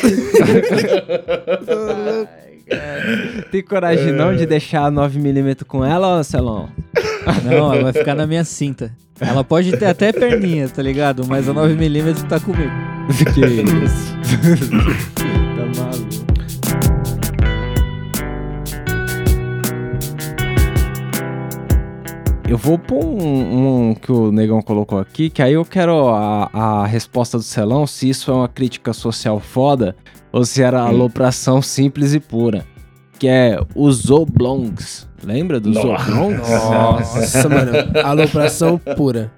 Tem 3.50 3.62
coragem 3.62 4.12
não 4.12 4.34
de 4.34 4.46
deixar 4.46 4.86
a 4.86 4.90
9mm 4.92 5.64
com 5.64 5.84
ela, 5.84 6.20
ô 6.20 6.24
Celão? 6.24 6.68
Não, 7.44 7.74
ela 7.74 7.82
vai 7.82 7.92
ficar 7.92 8.14
na 8.14 8.26
minha 8.26 8.44
cinta. 8.44 8.92
Ela 9.20 9.44
pode 9.44 9.76
ter 9.76 9.86
até 9.86 10.12
perninha, 10.12 10.68
tá 10.68 10.82
ligado? 10.82 11.26
Mas 11.26 11.48
a 11.48 11.52
9mm 11.52 12.26
tá 12.28 12.40
comigo. 12.40 12.70
que 13.34 13.40
isso? 13.84 14.16
tá 15.56 15.82
maluco. 15.82 16.19
Eu 22.50 22.58
vou 22.58 22.76
pôr 22.76 23.04
um, 23.04 23.90
um 23.90 23.94
que 23.94 24.10
o 24.10 24.32
Negão 24.32 24.60
colocou 24.60 24.98
aqui, 24.98 25.30
que 25.30 25.40
aí 25.40 25.52
eu 25.52 25.64
quero 25.64 26.08
a, 26.08 26.50
a 26.52 26.84
resposta 26.84 27.38
do 27.38 27.44
Celão, 27.44 27.86
se 27.86 28.08
isso 28.08 28.28
é 28.28 28.34
uma 28.34 28.48
crítica 28.48 28.92
social 28.92 29.38
foda 29.38 29.94
ou 30.32 30.44
se 30.44 30.60
era 30.60 30.80
alopração 30.80 31.62
simples 31.62 32.12
e 32.12 32.18
pura. 32.18 32.66
Que 33.20 33.28
é 33.28 33.60
os 33.72 34.10
oblongs. 34.10 35.08
Lembra 35.22 35.60
dos 35.60 35.76
Nossa. 35.76 36.10
oblongs? 36.10 36.50
Nossa, 36.50 37.48
mano. 37.48 37.72
Alopração 38.02 38.78
pura. 38.96 39.30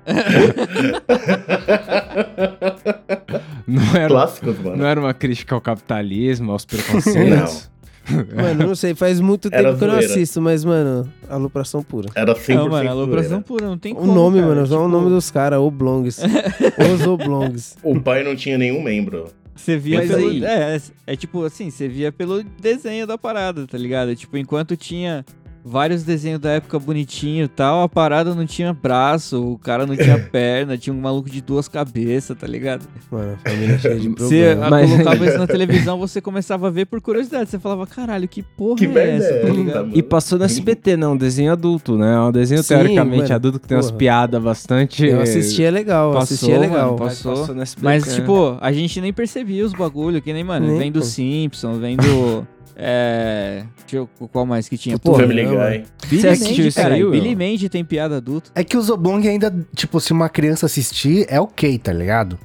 Não 3.67 3.95
era, 3.95 4.09
Clássicos, 4.09 4.59
mano. 4.59 4.77
não 4.77 4.87
era 4.87 4.99
uma 4.99 5.13
crítica 5.13 5.55
ao 5.55 5.61
capitalismo, 5.61 6.53
aos 6.53 6.65
preconceitos? 6.65 7.71
Mano, 8.35 8.67
não 8.69 8.75
sei, 8.75 8.95
faz 8.95 9.21
muito 9.21 9.49
Era 9.53 9.69
tempo 9.69 9.79
que 9.79 9.85
eu 9.85 9.89
não 9.89 9.95
zoeira. 9.97 10.13
assisto, 10.13 10.41
mas, 10.43 10.65
mano, 10.65 11.09
alopração 11.29 11.83
pura. 11.83 12.09
Era 12.15 12.35
100% 12.35 12.55
Não, 12.55 12.69
mano, 12.69 12.91
alopração 12.91 13.29
zoeira. 13.31 13.45
pura, 13.45 13.67
não 13.67 13.79
tem 13.79 13.93
O 13.93 13.97
como. 13.97 14.13
nome, 14.15 14.41
cara. 14.41 14.55
mano, 14.55 14.67
só 14.67 14.75
o 14.81 14.87
Tipo, 14.87 14.89
nome 14.91 15.09
dos 15.11 15.31
caras, 15.31 15.59
oblongs. 15.61 16.19
Os 16.95 17.07
oblongs. 17.07 17.77
O 17.83 18.01
pai 18.01 18.25
não 18.25 18.35
tinha 18.35 18.59
nenhum 18.59 18.83
membro. 18.83 19.27
Você 19.55 19.77
via 19.77 19.99
Mas 19.99 20.11
pelo. 20.11 20.29
aí- 20.29 20.45
É, 20.45 20.81
é 21.07 21.17
tipo 21.17 21.45
assim, 21.45 21.71
você 21.71 21.87
via 21.87 22.11
pelo 22.11 22.43
desenho 22.43 23.07
da 23.07 23.17
parada, 23.17 23.67
tá 23.67 23.79
ligado? 23.79 24.17
Tipo, 24.17 24.37
enquanto 24.37 24.77
tinha 24.77 25.25
vários 25.65 26.03
desenhos 26.03 26.41
da 26.41 26.51
época 26.51 26.79
bonitinho 26.79 27.45
e 27.45 27.49
tal, 27.49 27.83
a 27.83 27.89
parada 27.89 28.35
não 28.35 28.45
tinha 28.45 28.73
braço, 28.73 29.43
o 29.53 29.59
cara 29.59 29.87
não 29.87 29.97
tinha 29.97 30.19
perna, 30.31 30.77
tinha 30.77 30.93
um 30.93 31.01
maluco 31.01 31.31
de 31.31 31.41
duas 31.41 31.69
cabeças, 31.69 32.37
tá 32.37 32.47
ligado? 32.47 32.87
Mano, 33.11 33.39
família 33.45 33.79
cheia 33.79 33.99
de 33.99 34.09
Você 34.19 34.55
problema. 34.55 34.71
Mas- 34.71 34.91
colocava 34.91 35.27
isso 35.27 35.39
na 35.39 35.47
televisão, 35.47 35.99
você 35.99 36.21
começava 36.21 36.67
a 36.67 36.71
ver 36.71 36.87
por 36.87 37.01
curiosidade. 37.01 37.51
Você 37.51 37.59
falava, 37.59 37.87
caralho, 37.87 38.27
que 38.27 38.43
porra 38.43 38.77
Que 38.77 38.87
é 38.87 38.89
merda 38.89 39.25
essa, 39.25 39.35
é 39.35 39.39
tá 39.41 39.49
ligado? 39.49 39.91
E 39.95 40.03
passou 40.03 40.39
no 40.39 40.45
SBT, 40.45 40.97
não, 40.97 41.13
um 41.13 41.17
desenho 41.17 41.53
adulto, 41.53 41.97
né? 41.97 42.15
É 42.15 42.19
um 42.21 42.33
desenho 42.33 42.63
Sim, 42.63 42.75
teoricamente 42.75 43.23
mano, 43.23 43.35
adulto 43.35 43.61
que 43.61 43.69
tem 43.69 43.77
umas 43.77 43.87
porra. 43.87 43.99
piadas 43.99 44.43
bastante. 44.43 45.07
Eu 45.07 45.21
assisti, 45.21 45.63
é 45.63 45.71
legal, 45.71 46.13
Passou, 46.13 46.23
assisti 46.23 46.51
é 46.53 46.59
legal. 46.59 46.87
mano, 46.87 46.99
passou. 46.99 47.37
Passou 47.37 47.55
no 47.55 47.63
SBT. 47.63 47.85
Mas, 47.85 48.09
é. 48.09 48.15
tipo, 48.21 48.57
a 48.61 48.73
gente 48.73 49.01
nem 49.01 49.13
percebia 49.13 49.65
os 49.65 49.73
bagulho, 49.73 50.21
que 50.21 50.33
nem, 50.33 50.43
mano, 50.45 50.67
Nem, 50.67 50.79
vem 50.79 50.93
do 50.93 51.01
pô. 51.01 51.05
Simpson, 51.07 51.75
vem 51.75 51.97
do. 51.97 52.47
É. 52.77 53.65
Deixa 53.81 53.97
eu. 53.97 54.09
Qual 54.31 54.47
mais 54.47 54.69
que 54.69 54.77
tinha? 54.79 54.99
Porra, 54.99 55.21
Family 55.23 55.45
não, 55.45 55.53
Guy. 55.57 55.85
Billy 56.09 56.29
assistiu 56.29 56.67
isso 56.67 56.81
aí? 56.81 57.05
Billy 57.05 57.37
Mandy 57.37 57.69
tem 57.69 57.85
piada 57.85 58.17
adulta. 58.17 58.51
É 58.55 58.65
que 58.65 58.77
os 58.77 58.89
oblong 58.91 59.27
ainda, 59.29 59.55
tipo, 59.75 60.01
se 60.01 60.13
uma 60.13 60.29
criança 60.29 60.67
assistir, 60.67 61.27
é 61.29 61.41
ok, 61.41 61.79
tá 61.79 61.93
ligado? 61.93 62.39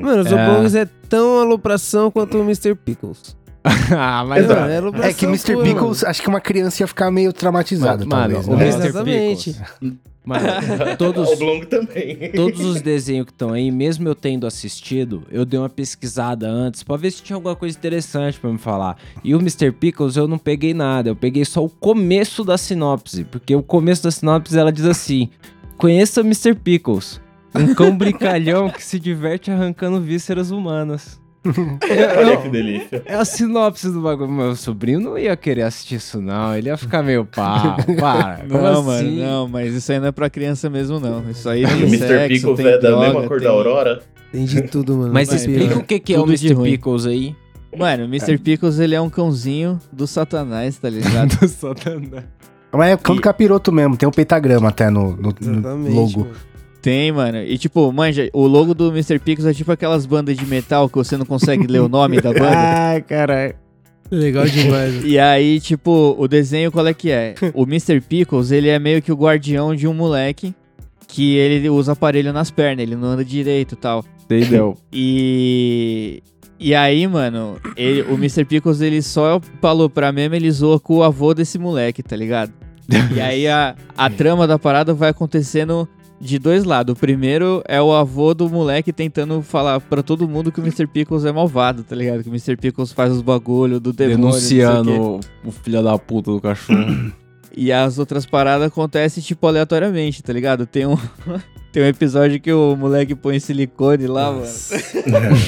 Mano, 0.00 0.22
os 0.22 0.32
É. 0.32 0.34
oblongs 0.34 0.74
é 0.74 0.86
tão 1.08 1.38
alopração 1.40 2.10
quanto 2.10 2.38
o 2.38 2.42
Mr. 2.42 2.74
Pickles. 2.74 3.36
ah, 3.96 4.24
mas 4.26 4.46
Mano, 4.46 4.90
ó, 4.98 5.02
é, 5.02 5.10
É 5.10 5.12
que 5.12 5.24
Mr. 5.26 5.56
Pickles, 5.62 6.04
acho 6.04 6.20
que 6.22 6.28
uma 6.28 6.40
criança 6.40 6.82
ia 6.82 6.86
ficar 6.86 7.10
meio 7.10 7.32
traumatizada, 7.32 8.04
Mano, 8.04 8.34
talvez. 8.34 8.48
o 8.48 8.56
né? 8.56 8.64
Mr. 8.68 8.86
Exatamente. 8.88 9.52
Pickles. 9.52 9.94
Mano, 10.24 10.46
todos, 10.96 11.28
também. 11.68 12.32
todos 12.32 12.60
os 12.60 12.80
desenhos 12.80 13.26
que 13.26 13.32
estão 13.32 13.52
aí, 13.52 13.70
mesmo 13.70 14.08
eu 14.08 14.14
tendo 14.14 14.46
assistido, 14.46 15.22
eu 15.30 15.44
dei 15.44 15.60
uma 15.60 15.68
pesquisada 15.68 16.48
antes 16.48 16.82
pra 16.82 16.96
ver 16.96 17.10
se 17.10 17.22
tinha 17.22 17.36
alguma 17.36 17.54
coisa 17.54 17.76
interessante 17.76 18.40
pra 18.40 18.50
me 18.50 18.56
falar. 18.56 18.96
E 19.22 19.34
o 19.34 19.38
Mr. 19.38 19.70
Pickles 19.70 20.16
eu 20.16 20.26
não 20.26 20.38
peguei 20.38 20.72
nada, 20.72 21.10
eu 21.10 21.16
peguei 21.16 21.44
só 21.44 21.62
o 21.62 21.68
começo 21.68 22.42
da 22.42 22.56
sinopse, 22.56 23.24
porque 23.24 23.54
o 23.54 23.62
começo 23.62 24.02
da 24.02 24.10
sinopse 24.10 24.58
ela 24.58 24.72
diz 24.72 24.86
assim: 24.86 25.28
Conheça 25.76 26.22
o 26.22 26.24
Mr. 26.24 26.54
Pickles, 26.54 27.20
um 27.54 27.74
cão 27.74 27.94
brincalhão 27.96 28.70
que 28.70 28.82
se 28.82 28.98
diverte 28.98 29.50
arrancando 29.50 30.00
vísceras 30.00 30.50
humanas. 30.50 31.20
Olha 32.18 32.36
que 32.38 32.48
delícia. 32.48 33.02
É 33.04 33.14
a 33.14 33.24
sinopse 33.24 33.90
do 33.90 34.00
bagulho. 34.00 34.30
Meu 34.30 34.56
sobrinho 34.56 35.00
não 35.00 35.18
ia 35.18 35.36
querer 35.36 35.62
assistir 35.62 35.96
isso, 35.96 36.20
não. 36.20 36.56
Ele 36.56 36.68
ia 36.68 36.76
ficar 36.76 37.02
meio 37.02 37.24
pá, 37.26 37.76
para. 37.98 38.44
Não, 38.48 38.66
assim? 38.66 38.86
mano, 38.86 39.10
não, 39.16 39.48
mas 39.48 39.74
isso 39.74 39.92
aí 39.92 40.00
não 40.00 40.06
é 40.08 40.12
pra 40.12 40.30
criança 40.30 40.70
mesmo, 40.70 40.98
não. 40.98 41.28
Isso 41.30 41.48
aí 41.48 41.64
O 41.64 41.68
tem 41.68 41.82
Mr. 41.84 41.98
sexo, 42.08 42.28
Pickles 42.28 42.56
tem 42.56 42.66
é 42.66 42.70
da 42.78 42.88
droga, 42.88 43.06
mesma 43.06 43.28
cor 43.28 43.38
tem... 43.38 43.46
da 43.46 43.52
Aurora. 43.52 44.02
Tem 44.32 44.44
de 44.44 44.62
tudo, 44.62 44.96
mano. 44.96 45.12
Mas 45.12 45.32
explica 45.32 45.78
o 45.78 45.84
que, 45.84 46.00
que 46.00 46.14
é 46.14 46.18
o 46.18 46.22
Tudo 46.24 46.36
de 46.36 46.46
Mr. 46.52 46.62
Pickles 46.70 47.06
aí. 47.06 47.36
Mano, 47.76 48.04
o 48.04 48.06
Mr. 48.06 48.38
Pickles, 48.38 48.78
ele 48.78 48.94
é 48.94 49.00
um 49.00 49.10
cãozinho 49.10 49.78
do 49.92 50.06
satanás, 50.06 50.76
tá 50.78 50.88
ligado? 50.88 51.36
Do 51.38 51.48
Satanás. 51.48 52.24
Mas 52.72 52.90
é 52.92 52.96
cão 52.96 53.14
do 53.14 53.22
capiroto 53.22 53.70
mesmo, 53.70 53.96
tem 53.96 54.08
um 54.08 54.12
pentagrama 54.12 54.68
até 54.68 54.90
no, 54.90 55.10
no- 55.16 55.34
no 55.40 55.58
Exatamente. 55.58 55.94
logo. 55.94 56.20
mano. 56.20 56.34
Tem, 56.84 57.10
mano. 57.10 57.38
E 57.38 57.56
tipo, 57.56 57.90
manja, 57.90 58.28
o 58.34 58.46
logo 58.46 58.74
do 58.74 58.88
Mr. 58.90 59.18
Pickles 59.18 59.46
é 59.46 59.54
tipo 59.54 59.72
aquelas 59.72 60.04
bandas 60.04 60.36
de 60.36 60.44
metal 60.44 60.86
que 60.86 60.96
você 60.96 61.16
não 61.16 61.24
consegue 61.24 61.66
ler 61.66 61.80
o 61.80 61.88
nome 61.88 62.20
da 62.20 62.30
banda. 62.30 62.50
Ai, 62.54 63.00
caralho. 63.00 63.54
Legal 64.10 64.44
demais. 64.44 65.02
E 65.02 65.18
aí, 65.18 65.58
tipo, 65.60 66.14
o 66.18 66.28
desenho 66.28 66.70
qual 66.70 66.86
é 66.86 66.92
que 66.92 67.10
é? 67.10 67.34
O 67.54 67.62
Mr. 67.62 68.02
Pickles, 68.02 68.50
ele 68.50 68.68
é 68.68 68.78
meio 68.78 69.00
que 69.00 69.10
o 69.10 69.16
guardião 69.16 69.74
de 69.74 69.88
um 69.88 69.94
moleque 69.94 70.54
que 71.08 71.36
ele 71.36 71.70
usa 71.70 71.92
aparelho 71.92 72.34
nas 72.34 72.50
pernas, 72.50 72.82
ele 72.82 72.96
não 72.96 73.08
anda 73.08 73.24
direito 73.24 73.72
e 73.72 73.76
tal. 73.76 74.04
Entendeu? 74.26 74.76
E. 74.92 76.22
E 76.60 76.74
aí, 76.74 77.06
mano, 77.06 77.56
ele- 77.78 78.02
o 78.02 78.14
Mr. 78.14 78.44
Pickles, 78.44 78.82
ele 78.82 79.00
só 79.00 79.40
falou 79.58 79.88
pra 79.88 80.12
meme, 80.12 80.36
ele 80.36 80.50
zoa 80.50 80.78
com 80.78 80.96
o 80.96 81.02
avô 81.02 81.32
desse 81.32 81.58
moleque, 81.58 82.02
tá 82.02 82.14
ligado? 82.14 82.52
E 83.16 83.20
aí 83.22 83.48
a, 83.48 83.74
a 83.96 84.10
trama 84.10 84.46
da 84.46 84.58
parada 84.58 84.92
vai 84.92 85.08
acontecendo 85.08 85.88
de 86.24 86.38
dois 86.38 86.64
lados. 86.64 86.94
O 86.94 86.96
primeiro 86.96 87.62
é 87.68 87.80
o 87.80 87.92
avô 87.92 88.32
do 88.32 88.48
moleque 88.48 88.92
tentando 88.92 89.42
falar 89.42 89.78
pra 89.80 90.02
todo 90.02 90.26
mundo 90.26 90.50
que 90.50 90.58
o 90.58 90.62
Mr. 90.62 90.86
Pickles 90.86 91.24
é 91.24 91.30
malvado, 91.30 91.84
tá 91.84 91.94
ligado? 91.94 92.22
Que 92.22 92.28
o 92.28 92.32
Mr. 92.32 92.56
Pickles 92.56 92.92
faz 92.92 93.12
os 93.12 93.20
bagulho 93.20 93.78
do 93.78 93.92
demônio. 93.92 94.16
Denunciando 94.16 95.20
o 95.44 95.52
filho 95.52 95.82
da 95.82 95.98
puta 95.98 96.30
do 96.30 96.40
cachorro. 96.40 97.12
E 97.56 97.70
as 97.70 97.98
outras 97.98 98.24
paradas 98.26 98.66
acontecem, 98.66 99.22
tipo, 99.22 99.46
aleatoriamente, 99.46 100.22
tá 100.22 100.32
ligado? 100.32 100.66
Tem 100.66 100.86
um, 100.86 100.96
tem 101.74 101.82
um 101.82 101.86
episódio 101.86 102.38
que 102.38 102.52
o 102.52 102.76
moleque 102.76 103.16
põe 103.16 103.40
silicone 103.40 104.06
lá, 104.06 104.30
mano. 104.30 104.46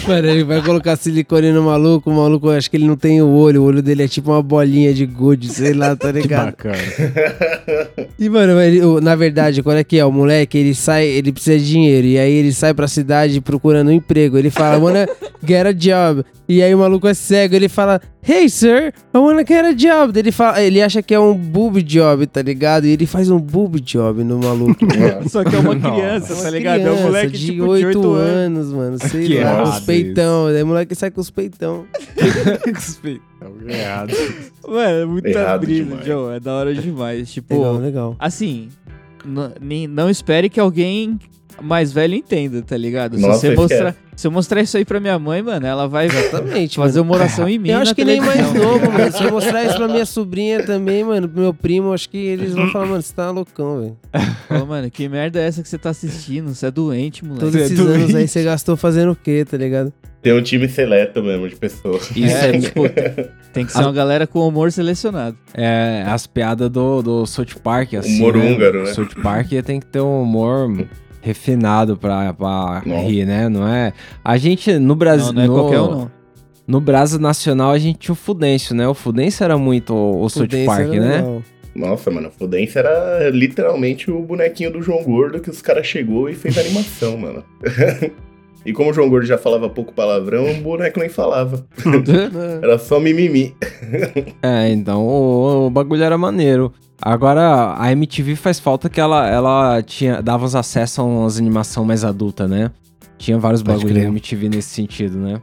Mano, 0.09 0.27
ele 0.29 0.43
vai 0.43 0.61
colocar 0.61 0.97
silicone 0.97 1.53
no 1.53 1.63
maluco, 1.63 2.11
o 2.11 2.15
maluco, 2.15 2.51
acho 2.51 2.69
que 2.69 2.77
ele 2.77 2.85
não 2.87 2.97
tem 2.97 3.23
o 3.23 3.29
olho, 3.29 3.63
o 3.63 3.65
olho 3.65 3.81
dele 3.81 4.03
é 4.03 4.09
tipo 4.09 4.33
uma 4.33 4.43
bolinha 4.43 4.93
de 4.93 5.07
gude, 5.07 5.49
sei 5.49 5.73
lá, 5.73 5.95
tá 5.95 6.11
que 6.13 6.21
ligado? 6.23 6.47
bacana. 6.47 6.77
E, 8.19 8.29
mano, 8.31 8.59
ele- 8.61 8.81
na 9.03 9.15
verdade, 9.15 9.63
qual 9.63 9.77
é 9.77 9.85
que 9.85 9.99
é? 9.99 10.05
O 10.05 10.11
moleque, 10.11 10.57
ele 10.57 10.75
sai, 10.75 11.07
ele 11.07 11.31
precisa 11.33 11.59
de 11.59 11.67
dinheiro, 11.67 12.07
e 12.07 12.19
aí 12.19 12.33
ele 12.33 12.53
sai 12.53 12.73
pra 12.75 12.89
cidade 12.89 13.41
procurando 13.43 13.89
um 13.89 13.93
emprego. 13.93 14.39
Ele 14.39 14.51
fala, 14.51 14.79
wanna 14.83 15.07
get 15.47 15.67
a 15.67 15.73
job. 15.73 16.25
E 16.49 16.63
aí 16.63 16.75
o 16.75 16.79
maluco 16.79 17.07
é 17.09 17.13
cego, 17.13 17.55
ele 17.55 17.69
fala, 17.69 18.01
hey 18.27 18.49
sir, 18.49 18.93
I 19.15 19.19
wanna 19.19 19.45
get 19.47 19.65
a 19.65 19.73
job. 19.73 20.19
Ele, 20.19 20.33
fala, 20.33 20.63
ele 20.63 20.81
acha 20.81 21.03
que 21.03 21.13
é 21.15 21.21
um 21.21 21.35
boob 21.35 21.83
job, 21.83 22.27
tá 22.27 22.41
ligado? 22.41 22.87
E 22.87 22.91
ele 22.91 23.05
faz 23.07 23.29
um 23.31 23.39
boob 23.39 23.81
job 23.81 24.25
no 24.25 24.39
maluco. 24.39 24.79
Só 25.29 25.45
que 25.45 25.55
é 25.55 25.59
uma 25.59 25.75
Nossa. 25.75 26.16
Criança, 26.21 26.43
tá 26.43 26.51
ligado? 26.51 26.81
É 26.81 26.93
um 26.93 27.03
moleque 27.03 27.37
de 27.39 27.47
tipo, 27.53 27.65
8 27.67 27.81
de 27.91 27.97
8 27.99 28.13
anos. 28.15 28.29
anos, 28.71 28.73
mano. 28.73 28.99
Sei 29.11 29.27
Que 29.27 29.39
lá, 29.41 29.57
com 29.63 29.69
os 29.71 29.81
peitão. 29.81 30.53
Daí 30.53 30.63
o 30.63 30.67
moleque 30.67 30.95
sai 30.95 31.11
com 31.11 31.21
os 31.21 31.31
peitão. 31.31 31.87
Errado. 33.69 34.13
Mano, 34.67 34.99
é 34.99 35.05
muita 35.05 35.29
Errado 35.29 35.61
brisa, 35.61 35.85
demais. 35.85 36.07
Joe. 36.07 36.37
É 36.37 36.41
da 36.41 36.53
hora 36.55 36.75
demais. 36.75 37.33
Tipo, 37.33 37.55
Legal, 37.57 37.77
legal. 37.79 38.17
assim, 38.19 38.69
nem- 39.61 39.87
não 39.87 40.09
espere 40.11 40.49
que 40.49 40.59
alguém 40.61 41.19
mais 41.63 41.93
velho 41.93 42.15
entenda, 42.15 42.63
tá 42.63 42.77
ligado? 42.77 43.19
Nossa, 43.19 43.41
se, 43.41 43.49
você 43.49 43.57
mostrar, 43.57 43.97
se 44.15 44.27
eu 44.27 44.31
mostrar 44.31 44.61
isso 44.63 44.77
aí 44.77 44.85
pra 44.85 45.01
minha 45.01 45.19
mãe, 45.19 45.43
mano, 45.43 45.67
ela 45.67 45.87
vai 45.89 46.07
Exatamente, 46.07 46.77
fazer 46.77 47.01
mano. 47.01 47.11
uma 47.13 47.19
oração 47.19 47.49
em 47.49 47.59
mim. 47.59 47.71
Eu 47.71 47.79
acho 47.79 47.95
que 47.95 48.05
nem 48.05 48.21
mais 48.21 48.53
novo, 48.53 48.91
mano. 48.91 49.13
Se 49.13 49.25
eu 49.25 49.31
mostrar 49.33 49.65
isso 49.65 49.77
pra 49.77 49.89
minha 49.89 50.07
sobrinha 50.07 50.63
também, 50.65 51.03
mano, 51.05 51.29
pro 51.29 51.41
meu 51.41 51.55
primo, 51.55 51.93
acho 51.93 52.09
que 52.09 52.19
eles 52.19 52.55
vão 52.55 52.71
falar, 52.71 52.87
mano, 52.87 53.03
você 53.03 53.15
tá 53.15 53.31
loucão, 53.31 53.81
velho. 53.81 54.67
Mano, 54.67 54.91
que 54.91 55.09
merda 55.09 55.41
é 55.41 55.47
essa 55.47 55.63
que 55.63 55.69
você 55.69 55.79
tá 55.79 55.91
assistindo? 55.91 56.55
Você 56.55 56.67
é 56.67 56.71
doente, 56.71 57.25
moleque. 57.25 57.41
Todos 57.45 57.57
é 57.61 57.65
esses 57.65 57.81
anos 57.81 58.15
aí 58.15 58.29
você 58.29 58.43
gastou 58.45 58.77
fazendo 58.77 59.13
o 59.13 59.17
quê, 59.17 59.45
tá 59.49 59.57
ligado? 59.57 59.93
Tem 60.23 60.33
um 60.33 60.43
time 60.43 60.69
seleto 60.69 61.23
mesmo 61.23 61.49
de 61.49 61.55
pessoas. 61.55 62.11
Isso 62.17 62.35
É, 62.37 62.49
é, 62.57 62.59
tipo, 62.59 62.83
tem 63.53 63.65
que 63.65 63.71
ser 63.73 63.81
uma 63.81 63.93
galera 63.93 64.27
com 64.27 64.41
humor 64.47 64.73
selecionado. 64.73 65.37
é 65.55 66.03
as 66.07 66.27
piadas 66.27 66.69
do, 66.69 67.01
do 67.01 67.27
South 67.27 67.47
Park, 67.63 67.95
assim. 67.95 68.17
Humor 68.19 68.37
húngaro, 68.37 68.85
né? 68.85 68.93
South 68.93 69.11
Park 69.23 69.51
tem 69.65 69.79
que 69.79 69.87
ter 69.87 70.01
um 70.01 70.23
humor 70.23 70.85
refinado 71.27 71.97
pra, 71.97 72.33
pra 72.33 72.79
rir, 72.79 73.27
né? 73.27 73.49
Não 73.49 73.67
é. 73.67 73.93
A 74.25 74.37
gente, 74.37 74.79
no 74.79 74.95
Brasil. 74.95 75.33
Não, 75.33 75.35
não 75.35 75.43
é 75.43 75.47
no, 75.49 75.55
qualquer 75.55 75.81
um, 75.81 75.91
não. 75.91 76.11
No 76.69 76.81
Brasil 76.81 77.19
Nacional 77.19 77.73
a 77.73 77.79
gente 77.79 77.99
tinha 77.99 78.13
o 78.13 78.17
Fudêncio, 78.17 78.75
né? 78.75 78.87
O 78.87 78.95
Fudêncio 78.95 79.43
era 79.43 79.59
muito 79.59 79.93
o, 79.93 80.23
o 80.23 80.29
South 80.29 80.43
Fudêncio 80.43 80.67
Park, 80.67 80.89
né? 80.89 81.17
legal. 81.17 81.43
Nossa, 81.75 82.11
mano, 82.11 82.29
a 82.29 82.31
Fudência 82.31 82.79
era 82.79 83.29
literalmente 83.31 84.11
o 84.11 84.23
bonequinho 84.23 84.71
do 84.73 84.81
João 84.81 85.03
Gordo 85.03 85.41
que 85.41 85.51
os 85.51 85.61
caras 85.61 85.87
chegou 85.87 86.31
e 86.31 86.35
fez 86.35 86.57
animação, 86.57 87.19
mano. 87.19 87.45
e 88.65 88.73
como 88.73 88.91
o 88.91 88.95
João 88.95 89.11
Gordo 89.11 89.27
já 89.27 89.37
falava 89.37 89.69
pouco 89.69 89.93
palavrão, 89.93 90.51
o 90.51 90.55
boneco 90.55 91.01
nem 91.01 91.09
falava. 91.09 91.67
Era 92.63 92.79
só 92.79 92.99
mimimi. 92.99 93.55
É, 94.43 94.71
então 94.71 95.05
o, 95.05 95.67
o 95.67 95.71
bagulho 95.71 96.03
era 96.03 96.17
maneiro. 96.17 96.73
Agora 97.01 97.75
a 97.79 97.93
MTV 97.93 98.37
faz 98.37 98.59
falta 98.59 98.89
que 98.89 99.01
ela, 99.01 99.29
ela 99.29 99.83
tinha, 99.83 100.23
dava 100.23 100.45
uns 100.45 100.55
acessos 100.55 100.99
a 100.99 101.03
umas 101.03 101.39
animação 101.39 101.85
mais 101.85 102.05
adulta, 102.05 102.49
né? 102.49 102.71
Tinha 103.19 103.39
vários 103.39 103.63
bagulhos 103.63 103.93
na 103.93 104.01
crer. 104.01 104.09
MTV 104.09 104.49
nesse 104.49 104.71
sentido, 104.71 105.19
né? 105.19 105.41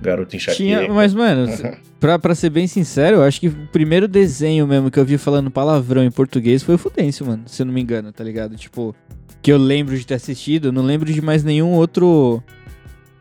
Garoto 0.00 0.34
enxaqueca. 0.34 0.56
Tinha, 0.56 0.92
mas, 0.92 1.12
mano, 1.12 1.46
pra, 2.00 2.18
pra 2.18 2.34
ser 2.34 2.50
bem 2.50 2.66
sincero, 2.66 3.16
eu 3.16 3.22
acho 3.22 3.40
que 3.40 3.48
o 3.48 3.68
primeiro 3.72 4.08
desenho 4.08 4.66
mesmo 4.66 4.90
que 4.90 4.98
eu 4.98 5.04
vi 5.04 5.18
falando 5.18 5.50
palavrão 5.50 6.02
em 6.02 6.10
português 6.10 6.62
foi 6.62 6.76
o 6.76 6.78
Fudêncio, 6.78 7.26
mano. 7.26 7.42
Se 7.46 7.62
eu 7.62 7.66
não 7.66 7.72
me 7.72 7.80
engano, 7.80 8.12
tá 8.12 8.24
ligado? 8.24 8.56
Tipo, 8.56 8.94
que 9.42 9.52
eu 9.52 9.58
lembro 9.58 9.96
de 9.96 10.06
ter 10.06 10.14
assistido, 10.14 10.72
não 10.72 10.82
lembro 10.82 11.12
de 11.12 11.20
mais 11.20 11.44
nenhum 11.44 11.72
outro 11.72 12.42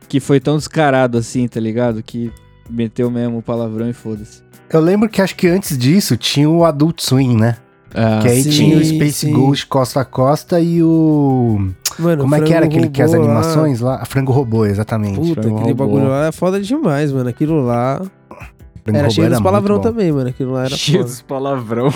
que 0.08 0.20
foi 0.20 0.39
tão 0.39 0.58
descarado 0.58 1.18
assim, 1.18 1.47
tá 1.47 1.60
ligado? 1.60 2.02
Que 2.02 2.32
meteu 2.70 3.12
mesmo 3.12 3.39
o 3.39 3.43
palavrão 3.43 3.89
e 3.89 3.93
foda-se. 3.93 4.41
Eu 4.72 4.80
lembro 4.80 5.09
que 5.09 5.22
acho 5.22 5.36
que 5.36 5.47
antes 5.47 5.78
disso 5.78 6.15
tinha 6.17 6.49
o 6.49 6.63
Adult 6.63 7.01
Swim, 7.01 7.36
né? 7.36 7.57
Ah, 7.93 8.20
que 8.22 8.28
aí 8.28 8.43
sim, 8.43 8.49
tinha 8.51 8.78
o 8.78 8.86
Space 8.86 9.13
sim. 9.26 9.34
Ghost 9.34 9.65
Costa 9.65 10.01
a 10.01 10.05
Costa 10.05 10.59
e 10.59 10.84
o. 10.84 11.70
Mano, 11.97 12.22
Como 12.22 12.36
é 12.36 12.41
que 12.41 12.53
era 12.53 12.65
aquele 12.65 12.88
que 12.89 13.01
as 13.01 13.11
Robô 13.11 13.26
lá, 13.26 13.32
animações 13.32 13.80
lá? 13.80 14.05
Frango 14.05 14.32
Robô, 14.32 14.65
exatamente. 14.65 15.15
Puta, 15.20 15.41
Frango 15.41 15.57
aquele 15.57 15.72
Robô. 15.72 15.86
bagulho 15.86 16.07
lá 16.07 16.28
é 16.28 16.32
foda 16.32 16.61
demais, 16.61 17.11
mano. 17.11 17.30
Aquilo 17.30 17.61
lá. 17.65 17.99
Frango 18.84 18.97
era 18.97 19.07
Robô 19.07 19.11
cheio 19.11 19.30
dos 19.30 19.41
palavrão 19.41 19.80
também, 19.80 20.11
mano. 20.11 20.30
Aquilo 20.30 20.51
lá 20.53 20.65
era 20.65 20.78
cheio 20.78 20.99
foda. 20.99 21.09
dos 21.09 21.22
palavrão. 21.24 21.88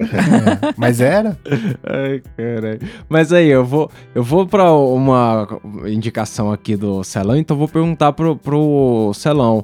É, 0.00 0.74
Mas 0.76 1.00
era? 1.02 1.36
Ai, 1.84 2.22
caralho. 2.34 2.80
Mas 3.08 3.30
aí, 3.32 3.48
eu 3.48 3.64
vou, 3.64 3.90
eu 4.14 4.22
vou 4.22 4.46
pra 4.46 4.72
uma 4.72 5.46
indicação 5.86 6.50
aqui 6.50 6.76
do 6.76 7.04
Celão, 7.04 7.36
então 7.36 7.54
eu 7.54 7.58
vou 7.58 7.68
perguntar 7.68 8.12
pro, 8.14 8.36
pro 8.36 9.12
Celão. 9.14 9.62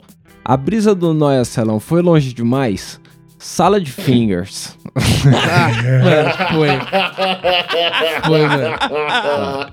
A 0.48 0.56
brisa 0.56 0.94
do 0.94 1.12
Noia 1.12 1.44
Celão 1.44 1.78
foi 1.78 2.00
longe 2.00 2.32
demais? 2.32 2.98
Sala 3.38 3.78
de 3.78 3.92
fingers. 3.92 4.78
Ah, 4.96 5.68
mano, 6.02 6.30
foi. 6.54 6.68
Foi, 8.26 8.46
mano. 8.46 8.76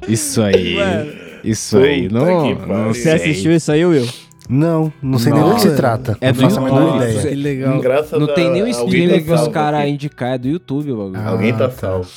Isso 0.06 0.42
aí. 0.42 0.76
Mano. 0.76 1.14
Isso 1.46 1.78
aí. 1.78 2.10
Não, 2.10 2.56
não. 2.56 2.94
Você 2.94 3.10
assistiu 3.10 3.54
isso 3.54 3.72
aí, 3.72 3.86
Will? 3.86 4.06
Não, 4.50 4.94
não 5.02 5.18
sei 5.18 5.34
nem 5.34 5.42
do 5.44 5.56
que 5.56 5.62
se 5.62 5.66
Nossa. 5.68 5.78
trata. 5.78 6.18
É 6.22 6.28
não 6.28 6.34
do 6.34 6.42
faço 6.42 6.60
a 6.60 6.62
menor 6.64 6.82
YouTube. 6.82 7.10
ideia. 7.12 7.28
Que 7.30 7.36
legal. 7.36 7.80
Graças 7.82 8.20
Não 8.20 8.28
tem 8.34 8.48
a- 8.48 8.52
nem 8.52 8.62
o 8.62 8.66
alguém 8.66 8.72
streamer 8.86 9.20
tá 9.20 9.26
que 9.26 9.32
os 9.42 9.48
caras 9.50 9.88
indicar, 9.90 10.34
é 10.34 10.38
do 10.38 10.48
YouTube 10.48 10.92
o 10.92 10.98
bagulho. 10.98 11.20
Ah, 11.20 11.30
Alguém 11.30 11.52
tá 11.54 11.68
tá. 11.68 11.72
salvo. 11.72 12.08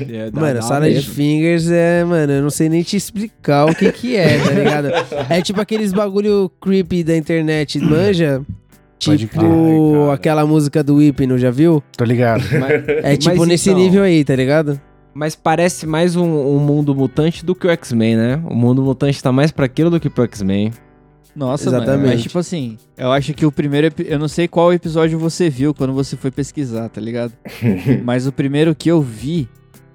É, 0.00 0.30
dá- 0.32 0.40
Mano, 0.40 0.54
dá 0.54 0.62
sala 0.62 0.88
de 0.88 0.96
medo. 0.96 1.06
fingers 1.10 1.70
é, 1.70 2.02
mano, 2.04 2.32
eu 2.32 2.42
não 2.42 2.50
sei 2.50 2.68
nem 2.68 2.82
te 2.82 2.96
explicar 2.96 3.66
o 3.70 3.74
que 3.74 3.92
que 3.92 4.16
é, 4.16 4.36
tá 4.38 4.50
ligado? 4.50 4.88
É 5.30 5.40
tipo 5.40 5.60
aqueles 5.60 5.92
bagulho 5.92 6.50
creepy 6.60 7.04
da 7.04 7.16
internet, 7.16 7.78
manja? 7.78 8.42
Tipo. 8.98 10.08
Ai, 10.08 10.14
aquela 10.14 10.44
música 10.46 10.82
do 10.82 11.00
Hipno, 11.00 11.38
já 11.38 11.50
viu? 11.50 11.82
Tô 11.96 12.02
ligado. 12.04 12.42
Mas, 12.58 12.88
É 13.04 13.16
tipo 13.16 13.36
Mas 13.36 13.46
nesse 13.48 13.70
então- 13.70 13.80
nível 13.80 14.02
aí, 14.02 14.24
tá 14.24 14.34
ligado? 14.34 14.80
mas 15.14 15.34
parece 15.34 15.86
mais 15.86 16.14
um, 16.16 16.24
um 16.24 16.58
mundo 16.58 16.94
mutante 16.94 17.42
do 17.42 17.54
que 17.54 17.66
o 17.66 17.70
X-Men, 17.70 18.16
né? 18.16 18.42
O 18.50 18.54
mundo 18.54 18.82
mutante 18.82 19.22
tá 19.22 19.32
mais 19.32 19.50
pra 19.50 19.64
aquilo 19.64 19.88
do 19.88 19.98
que 20.00 20.10
pro 20.10 20.24
X-Men. 20.24 20.72
Nossa, 21.36 21.70
mano. 21.70 21.82
Exatamente. 21.84 22.12
Mas, 22.14 22.22
tipo 22.22 22.38
assim, 22.38 22.78
eu 22.96 23.12
acho 23.12 23.34
que 23.34 23.44
o 23.44 23.52
primeiro. 23.52 23.92
Eu 24.06 24.18
não 24.18 24.26
sei 24.28 24.48
qual 24.48 24.72
episódio 24.72 25.18
você 25.18 25.50
viu 25.50 25.74
quando 25.74 25.92
você 25.92 26.16
foi 26.16 26.30
pesquisar, 26.30 26.88
tá 26.88 27.00
ligado? 27.00 27.32
Mas 28.02 28.26
o 28.26 28.32
primeiro 28.32 28.74
que 28.74 28.90
eu 28.90 29.02
vi, 29.02 29.46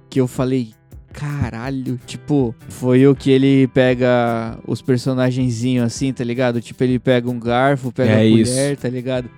que 0.08 0.22
eu 0.22 0.28
falei, 0.28 0.70
caralho, 1.12 2.00
tipo, 2.06 2.54
foi 2.70 3.08
o 3.08 3.16
que 3.16 3.32
ele 3.32 3.68
pega 3.70 4.58
os 4.68 4.82
personagenzinhos 4.82 5.86
assim, 5.86 6.14
tá 6.14 6.24
ligado? 6.24 6.62
Tipo, 6.62 6.84
ele 6.84 7.00
pega 7.00 7.30
um 7.30 7.40
garfo, 7.40 7.92
pega 7.92 8.12
É 8.12 8.16
a 8.18 8.26
isso. 8.26 8.52
colher, 8.54 8.78
tá 8.78 8.88
ligado? 8.90 9.30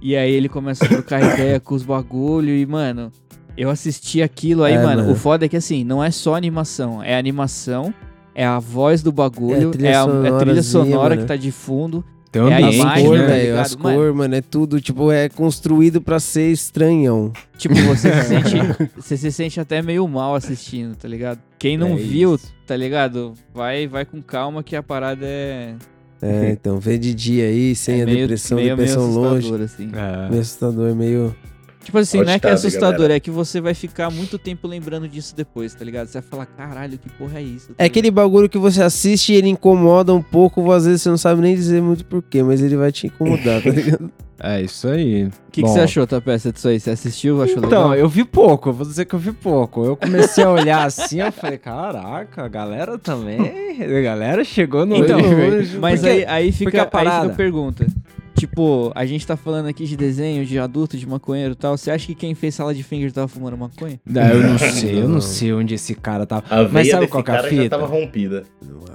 E 0.00 0.16
aí 0.16 0.32
ele 0.32 0.48
começa 0.48 0.84
a 0.84 0.88
trocar 0.88 1.20
ideia 1.34 1.60
com 1.60 1.74
os 1.74 1.82
bagulho 1.82 2.50
e, 2.56 2.64
mano. 2.66 3.12
Eu 3.56 3.70
assisti 3.70 4.20
aquilo 4.20 4.64
aí, 4.64 4.74
É, 4.74 4.82
mano, 4.82 5.02
mano. 5.02 5.12
O 5.12 5.14
foda 5.14 5.44
é 5.44 5.48
que 5.48 5.56
assim, 5.56 5.84
não 5.84 6.02
é 6.02 6.10
só 6.10 6.34
animação, 6.34 7.00
é 7.02 7.16
animação, 7.16 7.94
é 8.34 8.44
a 8.44 8.58
voz 8.58 9.02
do 9.02 9.12
bagulho, 9.12 9.70
trilha 9.70 9.88
é 9.88 9.94
a, 9.94 10.06
é 10.24 10.28
a 10.28 10.38
trilha 10.38 10.62
sonora 10.62 11.16
que 11.16 11.24
tá 11.24 11.36
de 11.36 11.50
fundo. 11.52 12.04
Tem 12.32 12.42
um 12.42 12.48
É 12.48 12.54
a 12.54 12.56
ambiente, 12.56 12.74
As 12.74 12.82
imagem, 12.82 13.06
cores, 13.06 13.20
né? 13.22 13.26
tá 13.28 13.32
velho, 13.34 13.60
as 13.60 13.76
Mano. 13.76 13.96
cores, 13.98 14.14
mano, 14.16 14.34
é 14.34 14.40
tudo, 14.40 14.80
tipo, 14.80 15.12
é 15.12 15.28
construído 15.28 16.00
pra 16.02 16.18
ser 16.18 16.50
estranhão. 16.50 17.32
Tipo, 17.56 17.76
você 17.76 18.12
se 18.12 18.24
sente. 18.28 18.90
Você 18.96 19.16
se 19.16 19.30
sente 19.30 19.60
até 19.60 19.80
meio 19.80 20.08
mal 20.08 20.34
assistindo, 20.34 20.96
tá 20.96 21.06
ligado? 21.06 21.38
Quem 21.60 21.76
não 21.78 21.92
É 21.92 21.96
viu, 21.96 22.34
isso. 22.34 22.52
tá 22.66 22.76
ligado? 22.76 23.34
Vai, 23.54 23.86
vai 23.86 24.04
com 24.04 24.20
calma 24.20 24.64
que 24.64 24.74
a 24.74 24.82
parada 24.82 25.24
é. 25.24 25.74
É, 26.20 26.50
então, 26.50 26.80
vê 26.80 26.98
de 26.98 27.14
dia 27.14 27.44
aí, 27.44 27.72
sem 27.76 28.00
é 28.00 28.02
a 28.02 28.06
meio, 28.06 28.18
depressão, 28.22 28.56
meio, 28.56 28.66
meio 28.76 28.76
depressão 28.78 29.10
longe. 29.12 29.38
assustador, 29.38 29.64
assim. 29.64 29.90
É. 29.94 30.28
Meio 30.30 30.40
assustador, 30.40 30.94
meio... 30.96 31.36
Tipo 31.84 31.98
assim, 31.98 32.18
não 32.22 32.32
é 32.32 32.38
que 32.38 32.46
é 32.46 32.50
Outstado, 32.50 32.54
assustador, 32.68 32.92
galera. 32.98 33.16
é 33.16 33.20
que 33.20 33.30
você 33.30 33.60
vai 33.60 33.74
ficar 33.74 34.10
muito 34.10 34.38
tempo 34.38 34.66
lembrando 34.66 35.06
disso 35.08 35.34
depois, 35.36 35.74
tá 35.74 35.84
ligado? 35.84 36.06
Você 36.08 36.20
vai 36.20 36.28
falar, 36.28 36.46
caralho, 36.46 36.98
que 36.98 37.08
porra 37.10 37.38
é 37.38 37.42
isso? 37.42 37.68
tá 37.68 37.74
É 37.78 37.86
aquele 37.86 38.10
bagulho 38.10 38.48
que 38.48 38.58
você 38.58 38.82
assiste 38.82 39.32
e 39.32 39.36
ele 39.36 39.48
incomoda 39.48 40.12
um 40.14 40.22
pouco, 40.22 40.70
às 40.72 40.86
vezes 40.86 41.02
você 41.02 41.08
não 41.10 41.18
sabe 41.18 41.40
nem 41.42 41.54
dizer 41.54 41.82
muito 41.82 42.04
porquê, 42.04 42.42
mas 42.42 42.62
ele 42.62 42.76
vai 42.76 42.90
te 42.90 43.06
incomodar, 43.06 43.62
tá 43.62 43.70
ligado? 43.70 44.10
É 44.46 44.60
isso 44.60 44.88
aí. 44.88 45.26
O 45.26 45.30
que, 45.52 45.62
que 45.62 45.68
você 45.68 45.78
achou, 45.80 46.06
tá 46.08 46.20
peça 46.20 46.52
disso 46.52 46.66
aí? 46.68 46.78
Você 46.78 46.90
assistiu? 46.90 47.40
Achou 47.40 47.58
Então, 47.58 47.68
legal? 47.90 47.94
eu 47.94 48.08
vi 48.08 48.24
pouco, 48.24 48.68
eu 48.68 48.72
vou 48.72 48.84
dizer 48.84 49.04
que 49.04 49.14
eu 49.14 49.18
vi 49.18 49.30
pouco. 49.32 49.84
Eu 49.84 49.96
comecei 49.96 50.42
a 50.42 50.50
olhar 50.50 50.84
assim, 50.84 51.20
eu 51.20 51.30
falei, 51.30 51.56
caraca, 51.56 52.42
a 52.44 52.48
galera 52.48 52.98
também. 52.98 53.38
A 53.80 54.00
galera 54.02 54.42
chegou 54.44 54.84
no 54.84 54.96
Então, 54.96 55.18
nível. 55.18 55.78
Mas 55.80 56.00
Porque- 56.00 56.12
aí, 56.12 56.24
aí, 56.26 56.52
fica, 56.52 56.70
a 56.70 56.82
aí 56.82 56.82
fica 56.82 56.86
parada- 56.86 57.32
a 57.32 57.34
pergunta. 57.34 57.86
Tipo, 58.34 58.90
a 58.94 59.06
gente 59.06 59.26
tá 59.26 59.36
falando 59.36 59.66
aqui 59.66 59.84
de 59.86 59.96
desenho, 59.96 60.44
de 60.44 60.58
adulto, 60.58 60.96
de 60.96 61.06
maconheiro 61.06 61.52
e 61.52 61.56
tal. 61.56 61.76
Você 61.76 61.90
acha 61.90 62.06
que 62.06 62.14
quem 62.14 62.34
fez 62.34 62.54
sala 62.54 62.74
de 62.74 62.82
finger 62.82 63.12
tava 63.12 63.28
fumando 63.28 63.56
maconha? 63.56 64.00
Não, 64.04 64.22
eu 64.22 64.42
não 64.42 64.58
sei, 64.58 65.02
eu 65.02 65.08
não 65.08 65.20
sei 65.20 65.52
onde 65.52 65.74
esse 65.74 65.94
cara 65.94 66.26
tava. 66.26 66.44
A 66.50 66.68
Mas 66.68 66.90
sabe 66.90 67.06
qual 67.06 67.22
que 67.22 67.30
é 67.30 67.34
a 67.34 67.36
cara 67.36 67.48
já 67.50 67.62
fita? 67.62 67.70
tava 67.78 67.86
rompida. 67.86 68.42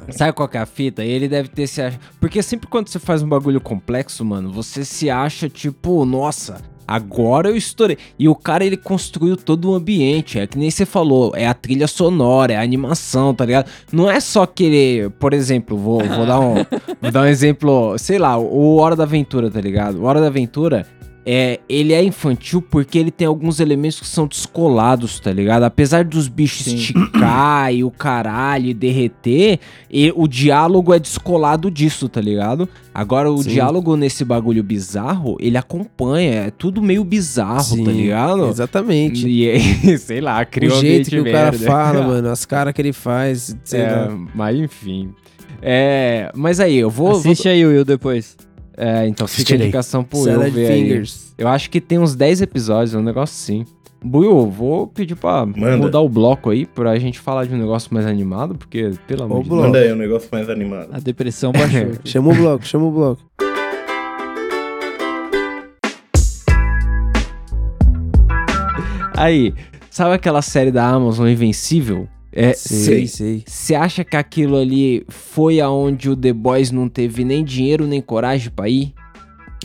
Sabe 0.10 0.34
qual 0.34 0.48
que 0.48 0.58
é 0.58 0.60
a 0.60 0.66
fita? 0.66 1.04
Ele 1.04 1.28
deve 1.28 1.50
ter 1.50 1.68
se 1.68 1.82
ach... 1.82 1.96
Porque 2.20 2.44
sempre 2.44 2.68
quando 2.68 2.90
você 2.90 3.00
faz 3.00 3.24
um 3.24 3.30
bagulho 3.30 3.62
complexo, 3.62 4.26
mano, 4.26 4.52
você 4.52 4.84
se 4.84 5.10
acha 5.10 5.48
tipo, 5.50 6.04
nossa, 6.06 6.62
agora 6.90 7.50
eu 7.50 7.56
estourei. 7.56 7.98
E 8.18 8.28
o 8.28 8.36
cara, 8.36 8.66
ele 8.66 8.76
construiu 8.76 9.38
todo 9.38 9.70
o 9.70 9.76
ambiente. 9.76 10.40
É 10.40 10.48
que 10.48 10.58
nem 10.58 10.72
você 10.72 10.86
falou, 10.86 11.34
é 11.36 11.46
a 11.46 11.54
trilha 11.54 11.88
sonora, 11.88 12.54
é 12.54 12.56
a 12.58 12.62
animação, 12.62 13.34
tá 13.34 13.46
ligado? 13.46 13.70
Não 13.92 14.10
é 14.10 14.20
só 14.20 14.46
querer, 14.46 15.12
por 15.12 15.34
exemplo, 15.34 15.78
vou, 15.78 16.04
vou 16.04 16.26
dar 16.26 16.40
um 16.40 16.56
vou 17.00 17.12
dar 17.12 17.22
um 17.22 17.28
exemplo, 17.28 17.98
sei 17.98 18.18
lá, 18.18 18.38
o 18.38 18.78
Hora 18.78 18.96
da 18.96 19.04
Aventura, 19.04 19.52
tá 19.52 19.62
ligado? 19.62 20.00
O 20.00 20.06
Hora 20.06 20.20
da 20.20 20.28
Aventura. 20.28 20.88
É, 21.32 21.60
ele 21.70 21.94
é 21.94 22.04
infantil 22.04 22.60
porque 22.60 22.98
ele 22.98 23.12
tem 23.12 23.28
alguns 23.28 23.60
elementos 23.60 24.00
que 24.00 24.08
são 24.08 24.26
descolados, 24.26 25.20
tá 25.20 25.32
ligado? 25.32 25.62
Apesar 25.62 26.04
dos 26.04 26.28
bichos 26.28 26.66
Sim. 26.66 26.76
esticar 26.76 27.72
e 27.72 27.84
o 27.84 27.92
caralho 27.92 28.66
e 28.70 28.74
derreter, 28.74 29.60
e 29.92 30.12
o 30.16 30.28
diálogo 30.28 30.92
é 30.92 30.98
descolado 30.98 31.70
disso, 31.70 32.10
tá 32.10 32.20
ligado? 32.20 32.68
Agora, 32.92 33.32
o 33.32 33.38
Sim. 33.44 33.50
diálogo 33.52 33.96
nesse 33.96 34.26
bagulho 34.26 34.64
bizarro, 34.64 35.38
ele 35.40 35.56
acompanha, 35.56 36.46
é 36.48 36.50
tudo 36.50 36.82
meio 36.82 37.04
bizarro, 37.04 37.84
tá 37.84 37.92
ligado? 37.92 38.48
Exatamente. 38.48 39.28
E 39.28 39.48
aí, 39.52 39.98
sei 40.00 40.22
lá, 40.22 40.42
O 40.42 40.48
criou 40.48 40.76
um 40.78 40.82
jeito 40.82 41.12
que 41.12 41.20
o 41.20 41.26
cara 41.26 41.52
merda. 41.52 41.60
fala, 41.68 42.02
mano, 42.08 42.30
as 42.30 42.44
caras 42.44 42.74
que 42.74 42.82
ele 42.82 42.92
faz, 42.94 43.56
sei 43.64 43.82
É, 43.82 43.92
lá. 43.92 44.18
mas 44.34 44.58
enfim. 44.60 45.12
É, 45.62 46.32
mas 46.36 46.60
aí, 46.60 46.78
eu 46.78 46.90
vou. 46.90 47.10
vou 47.12 47.20
Assiste 47.20 47.48
aí, 47.50 47.66
Will, 47.66 47.84
depois. 47.84 48.38
É, 48.82 49.06
então 49.08 49.28
fica 49.28 49.42
a 49.42 49.44
Assistirei. 49.44 49.68
indicação 49.68 50.04
pro 50.06 50.26
eu 50.28 50.40
ver 50.52 50.72
aí. 50.72 50.84
Fingers. 50.84 51.34
Eu 51.38 51.50
acho 51.50 51.70
que 51.70 51.82
tem 51.82 52.00
uns 52.00 52.16
10 52.16 52.42
episódios, 52.42 52.96
um 52.96 53.02
negócio 53.02 53.34
assim. 53.34 53.66
Buiu, 54.02 54.50
vou 54.50 54.88
pedir 54.88 55.16
pra 55.16 55.46
Manda. 55.46 55.76
mudar 55.76 56.00
o 56.00 56.08
bloco 56.08 56.50
aí, 56.50 56.66
pra 56.66 56.98
gente 56.98 57.20
falar 57.20 57.46
de 57.46 57.54
um 57.54 57.58
negócio 57.58 57.94
mais 57.94 58.06
animado, 58.06 58.56
porque, 58.56 58.92
pelo 59.06 59.24
amor 59.24 59.44
de 59.44 59.50
bloco. 59.50 59.64
Manda 59.66 59.80
aí 59.80 59.92
um 59.92 59.98
negócio 59.98 60.30
mais 60.32 60.50
animado. 60.50 60.88
A 60.94 61.00
depressão 61.00 61.52
baixou. 61.52 61.92
Chama 62.06 62.32
o 62.32 62.36
bloco, 62.36 62.66
chama 62.66 62.86
o 62.86 62.92
bloco. 62.92 63.22
Aí, 69.18 69.54
sabe 69.90 70.16
aquela 70.16 70.42
série 70.42 70.72
da 70.72 70.88
Amazon 70.88 71.28
Invencível? 71.28 72.08
É, 72.32 72.54
Sei, 72.54 73.08
sei. 73.08 73.44
Você 73.48 73.74
acha 73.74 74.04
que 74.04 74.16
aquilo 74.16 74.58
ali 74.58 75.04
foi 75.10 75.60
aonde 75.60 76.10
o 76.10 76.16
The 76.16 76.32
Boys 76.34 76.72
não 76.72 76.88
teve 76.88 77.24
nem 77.24 77.44
dinheiro 77.44 77.88
nem 77.88 78.02
coragem 78.02 78.52
pra 78.56 78.70
ir? 78.70 78.94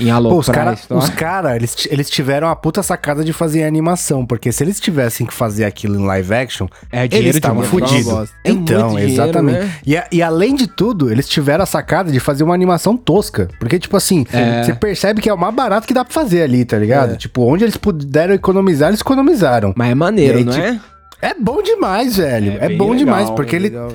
Em 0.00 0.06
Pô, 0.22 0.38
os 0.40 0.48
caras, 0.48 0.88
cara, 1.16 1.54
eles, 1.54 1.86
eles 1.88 2.10
tiveram 2.10 2.48
a 2.48 2.56
puta 2.56 2.82
sacada 2.82 3.22
de 3.22 3.32
fazer 3.32 3.62
animação, 3.62 4.26
porque 4.26 4.50
se 4.50 4.64
eles 4.64 4.80
tivessem 4.80 5.24
que 5.24 5.32
fazer 5.32 5.64
aquilo 5.64 5.94
em 6.00 6.04
live 6.04 6.34
action, 6.34 6.66
É 6.90 7.04
eles 7.04 7.36
estavam 7.36 7.62
fudidos. 7.62 8.02
bosta. 8.04 8.34
É 8.42 8.50
então, 8.50 8.88
dinheiro, 8.88 9.12
exatamente. 9.12 9.58
né? 9.60 9.72
E, 9.86 9.96
a- 9.96 10.08
e 10.10 10.20
além 10.20 10.56
de 10.56 10.66
tudo, 10.66 11.12
eles 11.12 11.28
tiveram 11.28 11.62
a 11.62 11.66
sacada 11.66 12.10
de 12.10 12.18
fazer 12.18 12.42
uma 12.42 12.54
animação 12.54 12.96
tosca. 12.96 13.48
Porque, 13.60 13.78
tipo 13.78 13.96
assim, 13.96 14.26
É. 14.32 14.64
você 14.64 14.74
percebe 14.74 15.20
que 15.22 15.28
é 15.28 15.32
o 15.32 15.38
mais 15.38 15.54
barato 15.54 15.86
que 15.86 15.94
dá 15.94 16.04
pra 16.04 16.12
fazer 16.12 16.42
ali, 16.42 16.64
tá 16.64 16.76
ligado? 16.76 17.12
É. 17.12 17.16
Tipo, 17.16 17.42
onde 17.42 17.62
eles 17.62 17.76
puderam 17.76 18.34
economizar, 18.34 18.88
eles 18.88 19.00
economizaram. 19.00 19.72
Mas 19.76 19.92
é 19.92 19.94
maneiro, 19.94 20.38
aí, 20.38 20.44
não 20.44 20.52
tipo, 20.54 20.64
é? 20.66 20.80
É 21.22 21.32
bom 21.34 21.62
demais, 21.62 22.16
velho. 22.16 22.52
É 22.60 22.66
É, 22.66 22.76
bom 22.76 22.90
legal, 22.90 22.96
demais, 22.96 23.30
porque 23.30 23.56
ele- 23.56 23.68
Legal, 23.70 23.88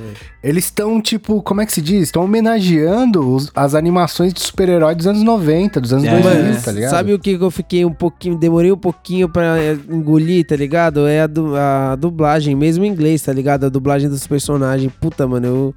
eles 0.44 0.66
estão, 0.66 1.00
tipo, 1.02 1.42
como 1.44 1.62
é 1.62 1.66
que 1.66 1.72
se 1.74 1.82
diz? 1.82 2.04
Estão 2.04 2.24
homenageando 2.24 3.36
os- 3.36 3.52
as 3.56 3.76
animações 3.76 4.34
de 4.34 4.40
super-herói 4.42 4.96
dos 4.96 5.06
anos 5.06 5.22
90, 5.24 5.80
dos 5.80 5.94
anos 5.94 6.06
É. 6.06 6.12
2000, 6.12 6.44
Mano, 6.44 6.62
tá 6.62 6.72
ligado? 6.72 6.90
sabe 6.90 7.14
o 7.14 7.20
que 7.20 7.32
eu 7.40 7.52
fiquei 7.52 7.86
um 7.86 7.94
pouquinho, 7.94 8.36
demorei 8.38 8.72
um 8.72 8.78
pouquinho 8.78 9.30
pra 9.30 9.60
é, 9.60 9.78
engolir, 9.90 10.46
tá 10.46 10.56
ligado? 10.56 11.08
É 11.08 11.22
a, 11.22 11.28
du- 11.28 11.56
a 11.56 11.96
dublagem, 11.96 12.56
mesmo 12.56 12.84
em 12.84 12.88
inglês, 12.90 13.22
tá 13.22 13.32
ligado? 13.34 13.66
A 13.66 13.70
dublagem 13.70 14.10
dos 14.10 14.26
personagens. 14.26 14.92
Puta, 15.00 15.28
mano, 15.28 15.46
eu 15.46 15.76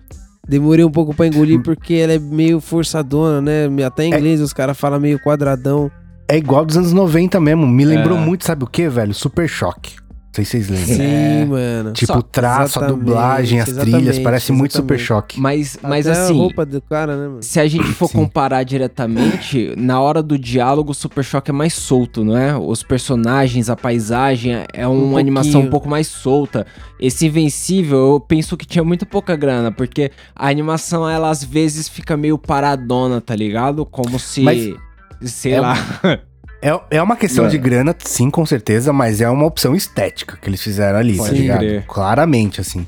demorei 0.49 0.84
um 0.84 0.90
pouco 0.90 1.14
pra 1.14 1.26
engolir 1.26 1.61
porque 1.62 1.95
ela 1.95 2.14
é 2.14 2.18
meio 2.18 2.61
forçadona, 2.61 3.40
né? 3.43 3.84
Até 3.84 4.05
em 4.05 4.09
inglês 4.14 4.40
os 4.40 4.53
caras 4.53 4.78
falam 4.78 4.99
meio 4.99 5.18
quadradão. 5.20 5.90
É 6.28 6.36
igual 6.38 6.64
dos 6.64 6.76
anos 6.78 6.93
90 6.95 7.38
mesmo. 7.40 7.66
Me 7.66 7.84
lembrou 7.84 8.16
É. 8.16 8.20
muito, 8.20 8.45
sabe 8.47 8.64
o 8.64 8.66
que, 8.66 8.88
velho? 8.88 9.12
Super 9.12 9.47
Choque. 9.49 9.97
Não 10.34 10.44
sei 10.44 10.44
se 10.46 10.64
vocês 10.64 10.88
lembram. 10.88 10.96
Sim, 10.96 11.44
mano. 11.44 11.92
Tipo, 11.92 12.12
Só- 12.14 12.18
o 12.18 12.22
traço, 12.22 12.78
a 12.78 12.82
exatamente, 12.84 13.04
dublagem, 13.04 13.60
as 13.60 13.68
trilhas, 13.68 13.88
exatamente, 13.88 14.20
parece 14.22 14.50
muito 14.52 14.72
Super 14.72 14.94
exatamente. 14.94 15.06
Choque. 15.06 15.40
Mas, 15.40 15.78
mas 15.82 16.06
Até 16.06 16.20
assim, 16.20 16.32
a 16.32 16.36
roupa 16.38 16.64
do 16.64 16.80
cara, 16.80 17.16
né, 17.18 17.28
mano? 17.28 17.42
se 17.42 17.60
a 17.60 17.66
gente 17.68 17.84
for 17.92 18.08
Sim. 18.08 18.16
comparar 18.16 18.62
diretamente, 18.62 19.74
na 19.76 20.00
hora 20.00 20.22
do 20.22 20.38
diálogo, 20.38 20.92
o 20.92 20.94
Super 20.94 21.22
Choque 21.22 21.50
é 21.50 21.52
mais 21.52 21.74
solto, 21.74 22.24
não 22.24 22.34
é? 22.34 22.56
Os 22.56 22.82
personagens, 22.82 23.68
a 23.68 23.76
paisagem 23.76 24.54
é 24.72 24.86
uma 24.88 25.04
Um 25.04 25.16
animação 25.18 25.52
pouquinho. 25.52 25.68
um 25.68 25.70
pouco 25.70 25.88
mais 25.90 26.06
solta. 26.06 26.66
Esse 26.98 27.26
Invencível, 27.26 27.98
eu 28.14 28.20
penso 28.20 28.56
que 28.56 28.64
tinha 28.64 28.82
muito 28.82 29.04
pouca 29.04 29.36
grana, 29.36 29.70
porque 29.70 30.10
a 30.34 30.48
animação, 30.48 31.06
ela 31.06 31.28
às 31.28 31.44
vezes 31.44 31.88
fica 31.90 32.16
meio 32.16 32.38
paradona, 32.38 33.20
tá 33.20 33.36
ligado? 33.36 33.84
Como 33.84 34.18
se. 34.18 34.40
Mas 34.40 34.74
sei 35.20 35.52
é 35.52 35.60
lá. 35.60 35.74
É, 36.62 36.96
é 36.96 37.02
uma 37.02 37.16
questão 37.16 37.42
Mano. 37.44 37.50
de 37.50 37.58
grana, 37.58 37.94
sim, 38.04 38.30
com 38.30 38.46
certeza, 38.46 38.92
mas 38.92 39.20
é 39.20 39.28
uma 39.28 39.44
opção 39.44 39.74
estética 39.74 40.38
que 40.40 40.48
eles 40.48 40.62
fizeram 40.62 40.96
ali, 40.98 41.16
tá 41.16 41.24
Pode 41.24 41.34
ligado? 41.34 41.58
crer. 41.58 41.84
Claramente, 41.88 42.60
assim. 42.60 42.86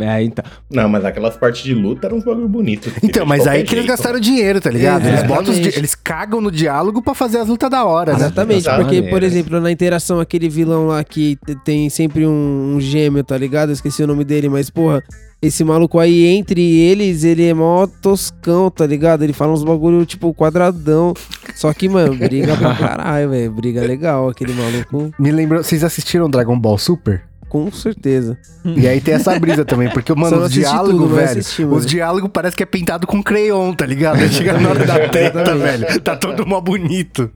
É, 0.00 0.22
então. 0.22 0.44
Não, 0.70 0.88
mas 0.88 1.04
aquelas 1.04 1.36
partes 1.36 1.62
de 1.62 1.74
luta 1.74 2.06
eram 2.06 2.16
uns 2.16 2.24
bagulho 2.24 2.48
bonitos. 2.48 2.92
Então, 3.02 3.22
de 3.24 3.28
mas 3.28 3.46
aí 3.46 3.62
que 3.64 3.74
eles 3.74 3.84
jeito. 3.84 3.88
gastaram 3.88 4.18
dinheiro, 4.18 4.60
tá 4.60 4.70
ligado? 4.70 5.06
Eles, 5.06 5.22
botam 5.22 5.44
di- 5.44 5.50
Exatamente. 5.50 5.78
eles 5.78 5.94
cagam 5.94 6.40
no 6.40 6.50
diálogo 6.50 7.02
pra 7.02 7.14
fazer 7.14 7.38
as 7.38 7.48
lutas 7.48 7.70
da 7.70 7.84
hora, 7.84 8.12
né? 8.12 8.18
Exatamente, 8.18 8.68
porque, 8.70 9.02
por 9.02 9.22
exemplo, 9.22 9.60
na 9.60 9.70
interação, 9.70 10.20
aquele 10.20 10.48
vilão 10.48 10.86
lá 10.86 11.04
que 11.04 11.38
tem 11.64 11.88
sempre 11.90 12.26
um, 12.26 12.74
um 12.76 12.80
gêmeo, 12.80 13.22
tá 13.22 13.36
ligado? 13.36 13.68
Eu 13.70 13.74
esqueci 13.74 14.02
o 14.02 14.06
nome 14.06 14.24
dele, 14.24 14.48
mas, 14.48 14.70
porra, 14.70 15.02
esse 15.42 15.62
maluco 15.62 15.98
aí, 15.98 16.24
entre 16.26 16.62
eles, 16.62 17.22
ele 17.22 17.46
é 17.46 17.52
mó 17.52 17.86
toscão, 17.86 18.70
tá 18.70 18.86
ligado? 18.86 19.22
Ele 19.22 19.32
fala 19.34 19.52
uns 19.52 19.62
bagulho, 19.62 20.06
tipo, 20.06 20.32
quadradão. 20.32 21.12
Só 21.54 21.72
que, 21.74 21.88
mano, 21.88 22.14
briga 22.16 22.56
pra 22.56 22.74
caralho, 22.74 23.28
velho. 23.30 23.52
Briga 23.52 23.82
legal, 23.82 24.28
aquele 24.30 24.54
maluco, 24.54 25.12
Me 25.18 25.30
lembrou, 25.30 25.62
vocês 25.62 25.84
assistiram 25.84 26.28
Dragon 26.30 26.58
Ball 26.58 26.78
Super? 26.78 27.22
Com 27.54 27.70
certeza. 27.70 28.36
E 28.64 28.88
aí 28.88 29.00
tem 29.00 29.14
essa 29.14 29.38
brisa 29.38 29.64
também, 29.64 29.88
porque, 29.88 30.12
mano, 30.18 30.42
os 30.42 30.52
diálogos, 30.52 31.08
velho, 31.12 31.72
os 31.72 31.86
diálogos 31.86 32.28
parece 32.32 32.56
que 32.56 32.64
é 32.64 32.66
pintado 32.66 33.06
com 33.06 33.22
crayon, 33.22 33.72
tá 33.72 33.86
ligado? 33.86 34.18
Chega 34.28 34.58
na 34.58 34.70
hora 34.70 34.84
da 34.84 35.06
treta, 35.08 35.54
velho, 35.54 36.00
tá 36.00 36.16
todo 36.16 36.44
mó 36.44 36.60
bonito. 36.60 37.30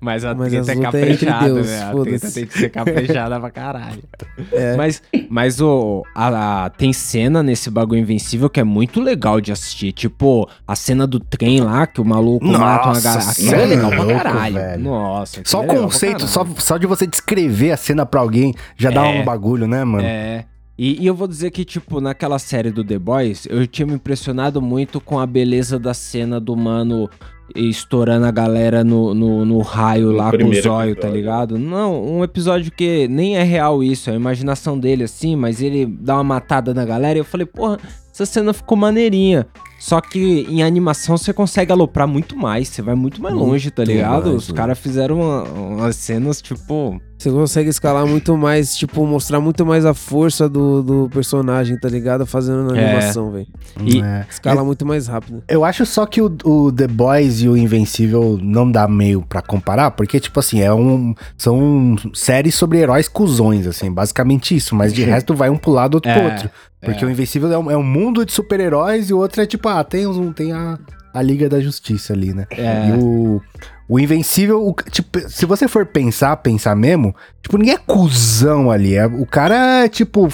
Mas 0.00 0.24
a 0.24 0.34
Mas 0.34 0.50
treta 0.52 0.72
é 0.72 0.74
é 0.76 0.80
caprichada, 0.80 1.44
Deus, 1.54 1.66
né? 1.66 1.82
A 1.82 1.92
treta 1.94 2.30
tem 2.30 2.46
que 2.46 2.58
ser 2.58 2.68
caprichada 2.70 3.40
pra 3.40 3.50
caralho. 3.50 4.02
É. 4.52 4.76
Mas, 4.76 5.02
mas 5.30 5.60
o, 5.60 6.02
a, 6.14 6.64
a- 6.66 6.70
tem 6.70 6.92
cena 6.92 7.42
nesse 7.42 7.70
bagulho 7.70 8.00
invencível 8.00 8.48
que 8.50 8.60
é 8.60 8.64
muito 8.64 9.00
legal 9.00 9.40
de 9.40 9.50
assistir. 9.50 9.92
Tipo, 9.92 10.48
a 10.66 10.76
cena 10.76 11.06
do 11.06 11.18
trem 11.18 11.60
lá, 11.60 11.86
que 11.86 12.00
o 12.00 12.04
maluco 12.04 12.44
mata 12.46 12.88
uma 12.88 12.94
Nossa, 12.94 13.20
cê 13.32 13.48
Aquilo 13.48 13.60
é 13.60 13.62
é 13.62 13.66
legal 13.66 13.90
pra 13.90 14.06
caralho. 14.22 14.54
velho. 14.54 14.82
Nossa. 14.84 15.40
Só 15.44 15.60
o 15.60 15.64
é 15.64 15.66
conceito, 15.76 16.26
só, 16.26 16.46
só 16.58 16.76
de 16.76 16.86
você 16.86 17.06
descrever 17.06 17.72
a 17.72 17.76
cena 17.76 18.04
pra 18.04 18.20
alguém 18.20 18.54
já 18.76 18.90
dá 18.90 19.06
É. 19.06 19.20
um 19.20 19.24
bagulho, 19.24 19.66
né, 19.66 19.82
mano? 19.84 20.04
É. 20.06 20.44
E, 20.78 21.02
e 21.02 21.06
eu 21.06 21.14
vou 21.14 21.26
dizer 21.26 21.50
que, 21.50 21.64
tipo, 21.64 22.00
naquela 22.02 22.38
série 22.38 22.70
do 22.70 22.84
The 22.84 22.98
Boys, 22.98 23.46
eu 23.48 23.66
tinha 23.66 23.86
me 23.86 23.94
impressionado 23.94 24.60
muito 24.60 25.00
com 25.00 25.18
a 25.18 25.26
beleza 25.26 25.78
da 25.78 25.94
cena 25.94 26.38
do 26.38 26.54
mano 26.54 27.08
estourando 27.54 28.26
a 28.26 28.30
galera 28.30 28.82
no, 28.84 29.14
no, 29.14 29.44
no 29.44 29.58
raio 29.60 30.06
No 30.08 30.12
lá 30.12 30.30
com 30.30 30.44
o 30.48 30.54
zóio, 30.62 30.96
tá 30.96 31.08
ligado? 31.08 31.58
Não, 31.58 32.04
um 32.04 32.24
episódio 32.24 32.70
que 32.72 33.06
nem 33.08 33.36
é 33.36 33.42
real 33.42 33.82
isso, 33.82 34.10
é 34.10 34.12
a 34.12 34.16
imaginação 34.16 34.78
dele, 34.78 35.04
assim, 35.04 35.36
mas 35.36 35.60
ele 35.62 35.86
dá 35.86 36.14
uma 36.16 36.24
matada 36.24 36.74
na 36.74 36.84
galera 36.84 37.18
e 37.18 37.20
eu 37.20 37.24
falei, 37.24 37.46
porra, 37.46 37.78
essa 38.12 38.26
cena 38.26 38.52
ficou 38.52 38.76
maneirinha. 38.76 39.46
Só 39.78 40.00
que 40.00 40.46
em 40.48 40.62
animação 40.62 41.18
você 41.18 41.32
consegue 41.34 41.70
aloprar 41.70 42.08
muito 42.08 42.34
mais, 42.36 42.68
você 42.68 42.80
vai 42.80 42.94
muito 42.94 43.20
mais 43.22 43.34
Muito 43.34 43.46
longe, 43.46 43.70
tá 43.70 43.84
ligado? 43.84 44.24
mais, 44.30 44.36
Os 44.36 44.48
mano. 44.48 44.56
caras 44.56 44.78
fizeram 44.78 45.20
uma- 45.20 45.42
umas 45.44 45.96
cenas, 45.96 46.40
tipo, 46.40 46.98
Você 47.18 47.30
consegue 47.30 47.70
escalar 47.70 48.06
muito 48.06 48.36
mais, 48.36 48.76
tipo, 48.76 49.06
mostrar 49.06 49.40
muito 49.40 49.64
mais 49.64 49.86
a 49.86 49.94
força 49.94 50.48
do, 50.50 50.82
do 50.82 51.08
personagem, 51.10 51.78
tá 51.78 51.88
ligado? 51.88 52.26
Fazendo 52.26 52.64
na 52.70 52.78
É. 52.78 52.84
animação, 52.94 53.30
velho. 53.32 53.46
E- 53.82 54.00
É. 54.02 54.26
Escala 54.28 54.62
muito 54.62 54.84
mais 54.84 55.06
rápido. 55.06 55.42
Eu 55.48 55.64
acho 55.64 55.86
só 55.86 56.04
que 56.04 56.20
o, 56.20 56.30
o 56.44 56.70
The 56.70 56.86
Boys 56.86 57.40
e 57.40 57.48
o 57.48 57.56
Invencível 57.56 58.38
não 58.42 58.70
dá 58.70 58.86
meio 58.86 59.22
pra 59.22 59.40
comparar, 59.40 59.92
porque, 59.92 60.20
tipo 60.20 60.38
assim, 60.38 60.60
é 60.60 60.72
um, 60.72 61.14
são 61.38 61.96
séries 62.12 62.54
sobre 62.54 62.78
heróis 62.80 63.08
cuzões, 63.08 63.66
assim, 63.66 63.90
basicamente 63.90 64.54
isso, 64.54 64.74
mas 64.76 64.92
de 64.92 65.02
resto 65.02 65.34
vai 65.34 65.48
um 65.48 65.56
pro 65.56 65.70
lado, 65.72 65.94
outro 65.94 66.12
pro 66.12 66.20
É, 66.20 66.24
outro. 66.32 66.50
Porque 66.82 67.02
é. 67.02 67.08
o 67.08 67.10
Invencível 67.10 67.50
é 67.50 67.58
um, 67.58 67.70
é 67.70 67.76
um 67.76 67.82
mundo 67.82 68.26
de 68.26 68.32
super-heróis 68.32 69.08
e 69.08 69.14
o 69.14 69.18
outro 69.18 69.40
é 69.40 69.46
tipo, 69.46 69.68
ah, 69.70 69.82
tem, 69.82 70.06
um, 70.06 70.32
tem 70.32 70.52
a, 70.52 70.78
a 71.14 71.22
Liga 71.22 71.48
da 71.48 71.60
Justiça 71.60 72.12
ali, 72.12 72.34
né? 72.34 72.46
É. 72.50 72.90
E 72.90 72.92
o, 73.02 73.40
o 73.88 73.98
Invencível, 73.98 74.66
o- 74.66 74.74
tipo, 74.90 75.20
se 75.28 75.46
você 75.46 75.68
for 75.68 75.86
pensar, 75.86 76.36
pensar 76.38 76.74
mesmo, 76.74 77.14
tipo, 77.42 77.56
ninguém 77.56 77.74
é 77.74 77.78
cuzão 77.78 78.70
ali. 78.70 78.94
É, 78.96 79.06
o 79.06 79.24
cara 79.26 79.84
é, 79.84 79.88
tipo, 79.88 80.28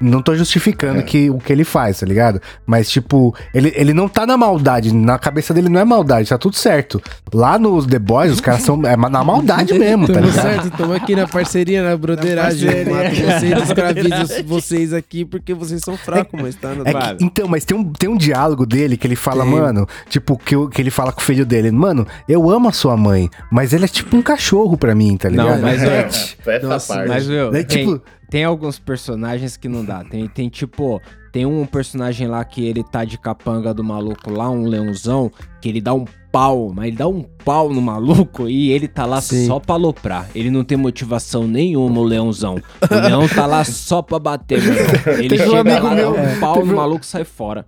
não 0.00 0.20
tô 0.22 0.34
justificando 0.34 1.00
É. 1.00 1.02
que, 1.02 1.30
o 1.30 1.38
que 1.38 1.52
ele 1.52 1.64
faz, 1.64 2.00
tá 2.00 2.06
ligado? 2.06 2.40
Mas, 2.66 2.90
tipo, 2.90 3.34
ele, 3.54 3.72
ele 3.76 3.92
não 3.94 4.08
tá 4.08 4.26
na 4.26 4.36
maldade. 4.36 4.92
Na 4.94 5.18
cabeça 5.18 5.52
dele 5.54 5.68
não 5.68 5.80
é 5.80 5.84
maldade, 5.84 6.28
tá 6.28 6.38
tudo 6.38 6.56
certo. 6.56 7.00
Lá 7.32 7.58
nos 7.58 7.86
The 7.86 7.98
Boys, 7.98 8.32
os 8.32 8.40
caras 8.40 8.62
são 8.62 8.80
é, 8.86 8.96
na 8.96 9.24
maldade 9.24 9.74
mesmo, 9.78 10.06
tá 10.06 10.20
ligado? 10.20 10.42
certo, 10.42 10.70
tamo 10.76 10.92
aqui 10.92 11.14
na 11.16 11.26
parceria, 11.26 11.82
na 11.82 11.96
broderagem. 11.96 12.68
Vocês, 12.68 13.62
escravizo 13.62 14.44
vocês 14.46 14.92
aqui 14.92 15.24
porque 15.24 15.54
vocês 15.54 15.80
são 15.82 15.96
fracos, 15.96 16.40
mas 16.40 16.54
tá 16.54 16.74
na 16.74 16.88
É 16.88 17.14
que- 17.16 17.24
então, 17.24 17.48
mas 17.48 17.64
tem 17.64 17.76
um, 17.76 17.84
tem 17.92 18.08
um 18.08 18.16
diálogo 18.16 18.66
dele 18.66 18.96
que 18.96 19.06
ele 19.06 19.16
fala, 19.16 19.44
Tem. 19.44 19.52
mano, 19.52 19.86
tipo, 20.08 20.36
que, 20.38 20.56
o- 20.56 20.68
que 20.68 20.80
ele 20.82 20.90
fala 20.90 21.12
com 21.12 21.20
o 21.20 21.24
filho 21.24 21.44
dele, 21.46 21.70
mano, 21.70 22.06
eu 22.28 22.50
amo 22.50 22.68
a 22.68 22.72
sua 22.72 22.96
mãe, 22.96 23.28
mas 23.50 23.72
ele 23.72 23.84
é 23.84 23.88
tipo 23.88 24.16
um 24.16 24.22
cachorro 24.22 24.76
pra 24.76 24.94
mim, 24.94 25.16
tá 25.16 25.28
ligado? 25.28 25.56
Não, 25.56 25.62
mas 25.62 25.82
É, 25.82 26.08
é, 26.46 26.56
essa 26.56 26.66
Nossa, 26.66 26.94
parte. 26.94 27.08
Mas, 27.08 27.26
meu, 27.26 27.50
tem, 27.50 27.64
tipo- 27.64 28.00
tem 28.34 28.42
alguns 28.42 28.80
personagens 28.80 29.56
que 29.56 29.68
não 29.68 29.84
dá. 29.84 30.02
Tem, 30.02 30.26
tem 30.26 30.48
tipo, 30.48 31.00
tem 31.30 31.46
um 31.46 31.64
personagem 31.64 32.26
lá 32.26 32.44
que 32.44 32.66
ele 32.66 32.82
tá 32.82 33.04
de 33.04 33.16
capanga 33.16 33.72
do 33.72 33.84
maluco 33.84 34.28
lá, 34.32 34.50
um 34.50 34.64
leãozão, 34.66 35.30
que 35.60 35.68
ele 35.68 35.80
dá 35.80 35.94
um 35.94 36.04
pau, 36.32 36.72
mas 36.74 36.88
ele 36.88 36.96
dá 36.96 37.06
um 37.06 37.22
pau 37.22 37.72
no 37.72 37.80
maluco 37.80 38.48
e 38.48 38.72
ele 38.72 38.88
tá 38.88 39.06
lá 39.06 39.20
Sim. 39.20 39.46
só 39.46 39.60
pra 39.60 39.76
aloprar. 39.76 40.28
Ele 40.34 40.50
não 40.50 40.64
tem 40.64 40.76
motivação 40.76 41.46
nenhuma, 41.46 42.00
o 42.00 42.02
leãozão. 42.02 42.56
O 42.90 42.94
leão 43.06 43.28
tá 43.28 43.46
lá 43.46 43.62
só 43.62 44.02
pra 44.02 44.18
bater, 44.18 44.60
meu 44.60 44.72
irmão. 44.74 44.94
Ele 45.16 45.28
Teve 45.28 45.42
um 45.44 45.50
chega 45.50 45.60
amigo 45.60 45.86
lá, 45.86 45.94
meu- 45.94 46.12
dá 46.14 46.20
um 46.20 46.40
pau 46.40 46.54
teve 46.54 46.66
no 46.66 46.72
um- 46.72 46.76
maluco 46.76 47.04
e 47.04 47.06
sai 47.06 47.22
fora. 47.22 47.64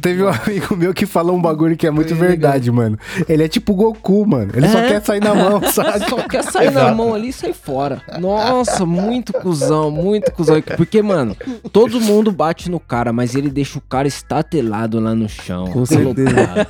Teve 0.00 0.22
um 0.22 0.28
amigo 0.28 0.76
meu 0.76 0.94
que 0.94 1.04
falou 1.06 1.36
um 1.36 1.40
bagulho 1.42 1.76
que 1.76 1.86
é 1.86 1.90
muito 1.90 2.14
Foi 2.14 2.28
verdade, 2.28 2.70
mano. 2.70 2.98
Ele 3.28 3.42
é 3.44 3.48
tipo 3.48 3.74
Goku, 3.74 4.26
mano. 4.26 4.52
Ele 4.54 4.68
só 4.68 4.78
É? 4.78 4.88
quer 4.88 5.02
sair 5.04 5.20
na 5.20 5.34
mão, 5.34 5.60
sabe? 5.70 6.04
Só 6.08 6.16
quer 6.28 6.44
sair 6.44 6.66
na 6.70 6.80
Exato. 6.82 6.96
mão 6.96 7.14
ali 7.14 7.28
e 7.28 7.32
sair 7.32 7.52
fora. 7.52 8.00
Nossa, 8.18 8.86
muito 8.86 9.32
cuzão, 9.32 9.90
muito 9.90 10.30
cuzão. 10.32 10.62
Porque, 10.76 11.02
mano, 11.02 11.36
todo 11.72 12.00
mundo 12.00 12.30
bate 12.30 12.70
no 12.70 12.78
cara, 12.78 13.12
mas 13.12 13.34
ele 13.34 13.50
deixa 13.50 13.78
o 13.78 13.82
cara 13.82 14.06
estatelado 14.06 15.00
lá 15.00 15.14
no 15.14 15.28
chão. 15.28 15.66
Com 15.66 15.84
certeza. 15.84 16.66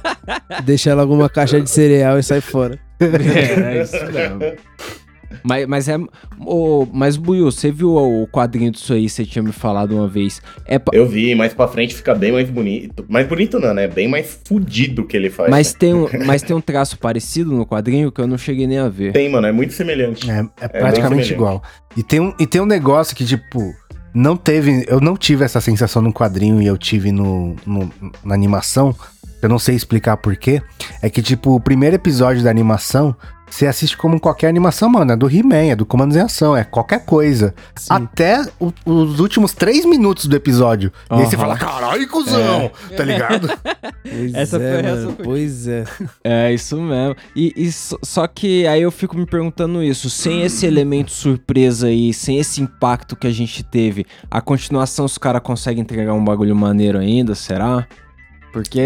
Deixa 0.65 0.91
ela 0.91 1.03
alguma 1.03 1.29
caixa 1.29 1.61
de 1.61 1.69
cereal 1.71 2.19
e 2.19 2.23
sai 2.23 2.41
fora. 2.41 2.79
É, 3.01 3.79
é 3.79 3.83
isso 3.83 3.97
mesmo. 4.13 4.39
Mas, 5.43 5.67
mas 5.67 5.89
é. 5.89 5.97
ô, 6.39 6.87
mas, 6.93 7.17
Buiu, 7.17 7.45
você 7.51 7.71
viu 7.71 7.95
o 7.95 8.27
quadrinho 8.27 8.71
disso 8.71 8.93
aí? 8.93 9.09
Você 9.09 9.25
tinha 9.25 9.43
me 9.43 9.53
falado 9.53 9.95
uma 9.97 10.09
vez. 10.09 10.41
É, 10.67 10.79
pa- 10.79 10.91
Eu 10.95 11.07
vi, 11.07 11.35
mais 11.35 11.55
pra 11.55 11.69
frente 11.69 11.95
fica 11.95 12.15
bem 12.15 12.33
mais 12.33 12.49
bonito. 12.51 13.05
Mais 13.09 13.27
bonito 13.27 13.59
não, 13.59 13.73
né? 13.75 13.87
Bem 13.89 14.09
mais 14.09 14.41
fudido 14.47 15.05
que 15.05 15.17
ele 15.17 15.31
faz. 15.31 15.51
mas, 15.51 15.73
né? 15.73 15.79
tem 15.79 15.95
um, 15.95 16.07
mas 16.27 16.43
tem 16.43 16.55
um 16.57 16.61
traço 16.61 16.99
parecido 16.99 17.53
no 17.53 17.67
quadrinho 17.67 18.11
que 18.13 18.21
eu 18.21 18.27
não 18.27 18.37
cheguei 18.39 18.67
nem 18.67 18.79
a 18.79 18.89
ver. 18.89 19.13
Tem, 19.13 19.29
mano, 19.29 19.47
é 19.47 19.53
muito 19.53 19.73
semelhante. 19.73 20.31
É, 20.31 20.39
é 20.39 20.43
bem 20.43 20.49
praticamente 20.81 21.01
semelhante. 21.01 21.33
igual. 21.33 21.63
E 21.97 22.03
tem, 22.03 22.21
um, 22.21 22.35
e 22.39 22.47
tem 22.47 22.61
um 22.61 22.67
negócio 22.67 23.15
que, 23.17 23.25
tipo, 23.25 23.73
não 24.15 24.37
teve. 24.37 24.85
Eu 24.89 25.01
não 25.01 25.17
tive 25.17 25.45
essa 25.45 25.61
sensação 25.61 26.03
no 26.03 26.13
quadrinho 26.13 26.61
e 26.61 26.67
eu 26.67 26.77
tive 26.77 27.13
no, 27.13 27.55
no- 27.67 27.91
na 28.25 28.35
animação. 28.35 28.95
Eu 29.43 29.49
não 29.49 29.59
sei 29.59 29.75
explicar 29.75 30.17
porquê. 30.19 30.61
É 31.01 31.09
que, 31.09 31.23
tipo, 31.23 31.55
o 31.55 31.61
primeiro 31.61 31.97
episódio 31.97 32.43
da 32.43 32.51
animação. 32.51 33.15
Você 33.51 33.67
assiste 33.67 33.97
como 33.97 34.19
qualquer 34.21 34.49
animação, 34.49 34.89
mano. 34.89 35.13
É 35.13 35.17
do 35.17 35.29
He-Man, 35.29 35.71
é 35.73 35.77
do 35.77 35.85
Comandos 35.85 36.17
em 36.17 36.21
Ação, 36.21 36.57
é 36.57 36.63
qualquer 36.65 37.05
coisa. 37.05 37.53
Sim. 37.75 37.89
Até 37.91 38.43
o- 38.61 38.73
os 38.87 39.19
últimos 39.21 39.53
três 39.53 39.85
minutos 39.85 40.27
do 40.27 40.37
episódio. 40.37 40.93
E 41.11 41.15
aí 41.15 41.27
você 41.27 41.37
fala, 41.37 41.57
caralho, 41.59 42.09
cuzão! 42.09 42.71
Tá 42.97 43.05
ligado? 43.05 43.49
Pois 44.03 44.35
Essa 44.35 44.57
é, 44.57 44.61
foi 44.61 44.79
a 44.81 44.95
mano. 44.95 45.11
eu 45.19 45.25
Pois 45.25 45.69
é. 45.69 45.85
É, 46.25 46.53
isso 46.55 46.81
mesmo. 46.81 47.15
E, 47.37 47.53
e 47.57 47.71
só- 47.71 47.99
só 48.03 48.27
que 48.27 48.67
aí 48.67 48.83
eu 48.83 48.91
fico 48.91 49.17
me 49.17 49.27
perguntando 49.27 49.83
isso, 49.83 50.09
sem 50.09 50.43
esse 50.43 50.65
elemento 50.67 51.11
surpresa 51.13 51.87
aí, 51.89 52.13
sem 52.15 52.39
esse 52.39 52.61
impacto 52.63 53.15
que 53.15 53.27
a 53.27 53.31
gente 53.31 53.63
teve, 53.63 54.07
a 54.31 54.41
continuação 54.41 55.05
os 55.05 55.19
caras 55.19 55.43
conseguem 55.43 55.83
entregar 55.83 56.15
um 56.15 56.25
bagulho 56.25 56.57
maneiro 56.57 56.99
ainda, 56.99 57.35
será? 57.35 57.87
Porque 58.53 58.81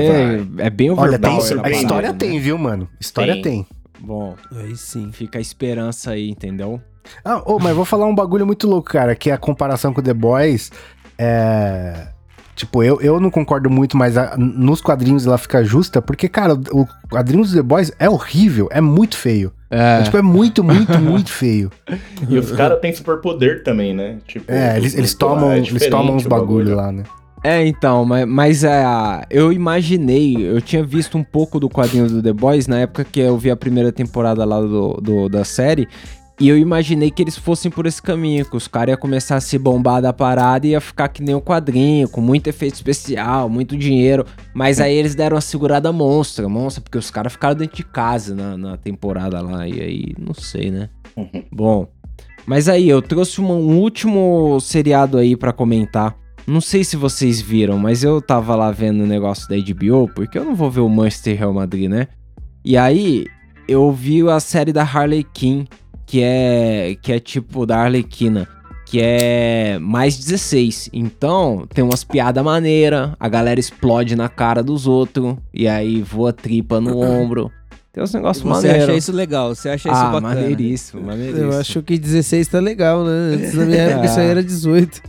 Vai. 0.57 0.67
é 0.67 0.71
bem 0.71 0.91
Olha, 0.91 1.19
tem, 1.19 1.31
overpower 1.31 1.53
a 1.53 1.55
a 1.55 1.63
parada, 1.63 1.77
história 1.83 2.13
né? 2.13 2.17
tem, 2.19 2.39
viu, 2.41 2.59
mano? 2.59 2.89
História 3.01 3.35
Tem. 3.35 3.43
tem. 3.43 3.67
Bom, 4.05 4.37
Aí 4.57 4.77
sim. 4.77 5.11
fica 5.13 5.39
a 5.39 5.41
esperança 5.41 6.11
aí, 6.13 6.29
entendeu? 6.31 6.81
Ah, 7.25 7.43
ô, 7.45 7.59
mas 7.59 7.75
vou 7.77 7.85
falar 7.85 8.07
um 8.07 8.15
bagulho 8.15 8.47
muito 8.47 8.67
louco, 8.67 8.91
cara, 8.91 9.15
que 9.15 9.31
é 9.31 9.33
a 9.35 9.39
comparação 9.39 9.93
com 9.93 10.01
The 10.03 10.15
Boys 10.15 10.71
é. 11.19 12.09
Tipo, 12.57 12.85
eu, 12.85 13.01
eu 13.01 13.19
não 13.19 13.31
concordo 13.33 13.69
muito, 13.69 13.97
mas 13.97 14.17
a- 14.17 14.37
nos 14.39 14.81
quadrinhos 14.81 15.27
ela 15.27 15.37
fica 15.37 15.65
justa, 15.65 16.01
porque, 16.01 16.29
cara, 16.29 16.55
o 16.71 16.87
quadrinho 17.11 17.43
dos 17.43 17.53
The 17.53 17.63
Boys 17.63 17.91
é 17.99 18.09
horrível, 18.09 18.69
é 18.71 18.81
muito 18.81 19.17
feio. 19.17 19.53
É, 19.69 19.99
É, 19.99 20.03
tipo, 20.05 20.17
é 20.17 20.23
muito, 20.23 20.63
muito, 20.63 20.97
muito 21.01 21.31
feio. 21.33 21.69
E 22.29 22.39
os 22.39 22.53
caras 22.53 22.79
têm 22.81 22.93
superpoder 22.93 23.65
também, 23.65 23.93
né? 23.93 24.19
Tipo, 24.27 24.51
É, 24.53 24.77
eles, 24.77 24.95
eles 24.95 25.13
lá, 25.15 25.19
tomam, 25.19 25.51
é 25.53 25.59
eles 25.59 25.89
tomam 25.89 26.15
uns 26.15 26.27
o 26.27 26.29
bagulho 26.29 26.77
lá, 26.77 26.93
né? 26.93 27.03
É, 27.47 27.67
então, 27.67 28.07
mas, 28.07 28.27
mas 28.27 28.65
é, 28.65 28.83
eu 29.31 29.53
imaginei, 29.53 30.35
eu 30.39 30.63
tinha 30.63 30.83
visto 30.83 31.19
um 31.19 31.23
pouco 31.23 31.61
do 31.61 31.69
quadrinho 31.69 32.09
do 32.09 32.23
The 32.23 32.33
Boys 32.33 32.67
na 32.67 32.79
época 32.81 33.05
que 33.05 33.21
eu 33.21 33.37
vi 33.37 33.51
a 33.51 33.57
primeira 33.57 33.93
temporada 33.93 34.47
lá 34.47 34.59
do, 34.63 34.95
do- 34.95 35.29
da 35.29 35.45
série, 35.45 35.87
e 36.41 36.49
eu 36.49 36.57
imaginei 36.57 37.11
que 37.11 37.23
eles 37.23 37.37
fossem 37.37 37.71
por 37.71 37.85
esse 37.85 38.01
caminho, 38.01 38.47
que 38.49 38.57
os 38.57 38.67
caras 38.67 38.95
iam 38.95 38.99
começar 38.99 39.37
a 39.37 39.41
se 39.43 39.59
bombar 39.59 40.01
da 40.01 40.11
parada 40.11 40.67
e 40.67 40.71
ia 40.71 40.81
ficar 40.81 41.07
que 41.09 41.23
nem 41.23 41.35
o 41.35 41.41
quadrinho, 41.41 42.09
com 42.09 42.23
muito 42.23 42.47
efeito 42.49 42.75
especial, 42.77 43.47
muito 43.51 43.77
dinheiro, 43.77 44.25
mas 44.55 44.81
aí 44.81 44.95
eles 44.97 45.15
deram 45.15 45.35
uma 45.37 45.43
segurada 45.43 45.93
monstra, 45.93 46.49
monstra, 46.49 46.81
porque 46.83 46.97
os 46.97 47.11
caras 47.11 47.33
ficaram 47.35 47.55
dentro 47.57 47.77
de 47.77 47.85
casa 47.85 48.35
na, 48.35 48.57
na 48.57 48.77
temporada 48.79 49.43
lá, 49.43 49.69
e 49.69 49.83
aí, 49.83 50.15
não 50.19 50.33
sei, 50.33 50.71
né? 50.71 50.89
Uhum. 51.15 51.45
Bom, 51.53 51.87
mas 52.47 52.71
aí, 52.71 52.89
eu 52.89 53.03
trouxe 53.03 53.39
um, 53.43 53.53
um 53.53 53.79
último 53.79 54.59
seriado 54.61 55.19
aí 55.19 55.37
pra 55.37 55.53
comentar. 55.53 56.17
Não 56.47 56.61
sei 56.61 56.85
se 56.85 56.97
vocês 56.97 57.41
viram, 57.41 57.79
mas 57.79 58.05
eu 58.05 58.21
tava 58.21 58.55
lá 58.55 58.71
vendo 58.71 59.03
o 59.03 59.07
negócio 59.07 59.49
da 59.49 59.57
HBO, 59.57 60.09
porque 60.15 60.39
eu 60.39 60.45
não 60.45 60.55
vou 60.55 60.71
ver 60.71 60.81
o 60.81 60.89
Manchester 60.89 61.39
Real 61.39 61.55
Madrid, 61.55 61.89
né? 61.89 62.09
E 62.65 62.77
aí, 62.77 63.27
eu 63.67 63.91
vi 63.91 64.29
a 64.29 64.39
série 64.41 64.73
da 64.73 64.83
Harley 64.83 65.25
Quinn, 65.25 65.65
que 66.07 66.21
é, 66.23 66.97
que 67.01 67.13
é 67.13 67.19
tipo 67.19 67.65
da 67.65 67.79
Arlequina, 67.79 68.47
que 68.87 69.01
é 69.03 69.79
mais 69.81 70.19
16. 70.19 70.91
Então, 70.93 71.67
tem 71.73 71.83
umas 71.83 72.05
piadas 72.05 72.45
maneiras, 72.45 73.13
a 73.19 73.29
galera 73.29 73.59
explode 73.59 74.15
na 74.15 74.29
cara 74.29 74.63
dos 74.63 74.87
outros, 74.87 75.37
e 75.53 75.67
aí 75.67 76.03
voa 76.03 76.33
tripa 76.33 76.81
no 76.81 76.99
ombro. 77.01 77.51
Tem 77.95 78.03
uns 78.03 78.13
negócios 78.13 78.43
Você 78.45 78.67
maneiros. 78.67 78.89
acha 78.89 78.99
isso 78.99 79.13
legal, 79.13 79.55
você 79.55 79.69
acha 79.69 79.89
isso 79.89 79.97
ah, 79.97 80.11
bacana. 80.11 80.35
maneiríssimo, 80.35 81.01
maneiríssimo. 81.01 81.53
Eu 81.53 81.59
acho 81.61 81.81
que 81.81 81.97
16 81.97 82.49
tá 82.49 82.59
legal, 82.59 83.05
né? 83.05 83.35
Antes 83.37 83.55
da 83.55 83.65
minha 83.65 83.83
época 83.83 84.07
isso 84.11 84.19
aí 84.19 84.27
era 84.27 84.43
18. 84.43 85.03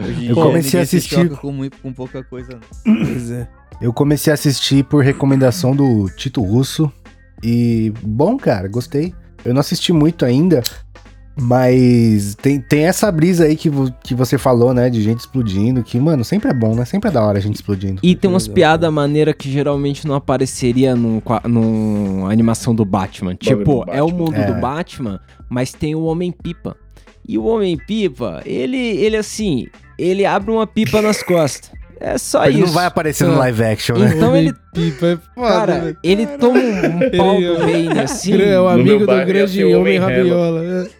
Hoje 0.00 0.24
em 0.24 0.28
Eu 0.30 0.34
comecei 0.34 0.80
a 0.80 0.82
assistir- 0.82 1.28
Com, 1.36 1.52
muito, 1.52 1.76
com 1.82 1.92
pouca 1.92 2.24
coisa. 2.24 2.58
Pois 2.82 3.30
é. 3.30 3.46
Eu 3.80 3.92
comecei 3.92 4.30
a 4.30 4.34
assistir 4.34 4.82
por 4.84 5.04
recomendação 5.04 5.76
do 5.76 6.08
Tito 6.16 6.42
Russo. 6.42 6.90
E 7.42 7.92
bom, 8.02 8.38
cara, 8.38 8.66
gostei. 8.66 9.14
Eu 9.44 9.52
não 9.52 9.60
assisti 9.60 9.92
muito 9.92 10.24
ainda, 10.24 10.62
mas 11.40 12.34
tem, 12.34 12.60
tem 12.60 12.84
essa 12.84 13.10
brisa 13.10 13.44
aí 13.44 13.56
que, 13.56 13.70
que 14.02 14.14
você 14.14 14.36
falou, 14.36 14.74
né? 14.74 14.90
De 14.90 15.02
gente 15.02 15.20
explodindo, 15.20 15.82
que, 15.82 15.98
mano, 15.98 16.24
sempre 16.24 16.50
é 16.50 16.54
bom, 16.54 16.74
né? 16.74 16.84
Sempre 16.84 17.10
é 17.10 17.12
da 17.12 17.22
hora 17.22 17.38
a 17.38 17.40
gente 17.40 17.56
explodindo. 17.56 18.00
E 18.02 18.14
tem 18.14 18.28
umas 18.30 18.48
piadas 18.48 18.92
maneiras 18.92 19.34
que 19.36 19.50
geralmente 19.50 20.06
não 20.06 20.14
apareceria 20.14 20.94
num, 20.96 21.22
num 21.44 22.26
animação 22.26 22.74
do 22.74 22.84
Batman. 22.84 23.34
Tipo, 23.34 23.84
do 23.84 23.92
é 23.92 24.02
o 24.02 24.06
Batman. 24.06 24.24
mundo 24.24 24.34
É. 24.36 24.52
do 24.52 24.60
Batman, 24.60 25.20
mas 25.48 25.72
tem 25.72 25.94
o 25.94 26.02
Homem-Pipa. 26.02 26.76
E 27.26 27.36
o 27.36 27.44
Homem-Pipa, 27.44 28.42
ele, 28.44 28.76
ele 28.76 29.16
assim, 29.16 29.66
ele 29.98 30.24
abre 30.24 30.50
uma 30.50 30.66
pipa 30.66 31.02
nas 31.02 31.22
costas. 31.22 31.77
É 32.00 32.16
só 32.16 32.44
Ele 32.46 32.58
isso. 32.58 32.66
não 32.66 32.72
vai 32.74 32.86
aparecer 32.86 33.26
no 33.26 33.34
Ah. 33.34 33.38
live 33.38 33.64
action, 33.64 33.96
né? 33.98 34.12
Então 34.14 34.36
ele, 34.36 34.52
Pipa 34.72 35.06
é 35.06 35.18
foda, 35.34 35.48
cara, 35.48 35.78
velho. 35.80 35.96
ele 36.02 36.26
toma 36.26 36.58
um, 36.60 36.86
um 36.86 37.10
pau 37.16 37.34
Ele- 37.36 37.48
do 37.48 37.58
Bane 37.58 38.00
assim. 38.00 38.40
É 38.40 38.60
o 38.60 38.68
amigo 38.68 39.00
do 39.00 39.06
grande 39.26 39.64
o 39.64 39.80
homem 39.80 39.98
Homem 40.00 40.16
rabiola. 40.16 40.62
né? 40.62 40.90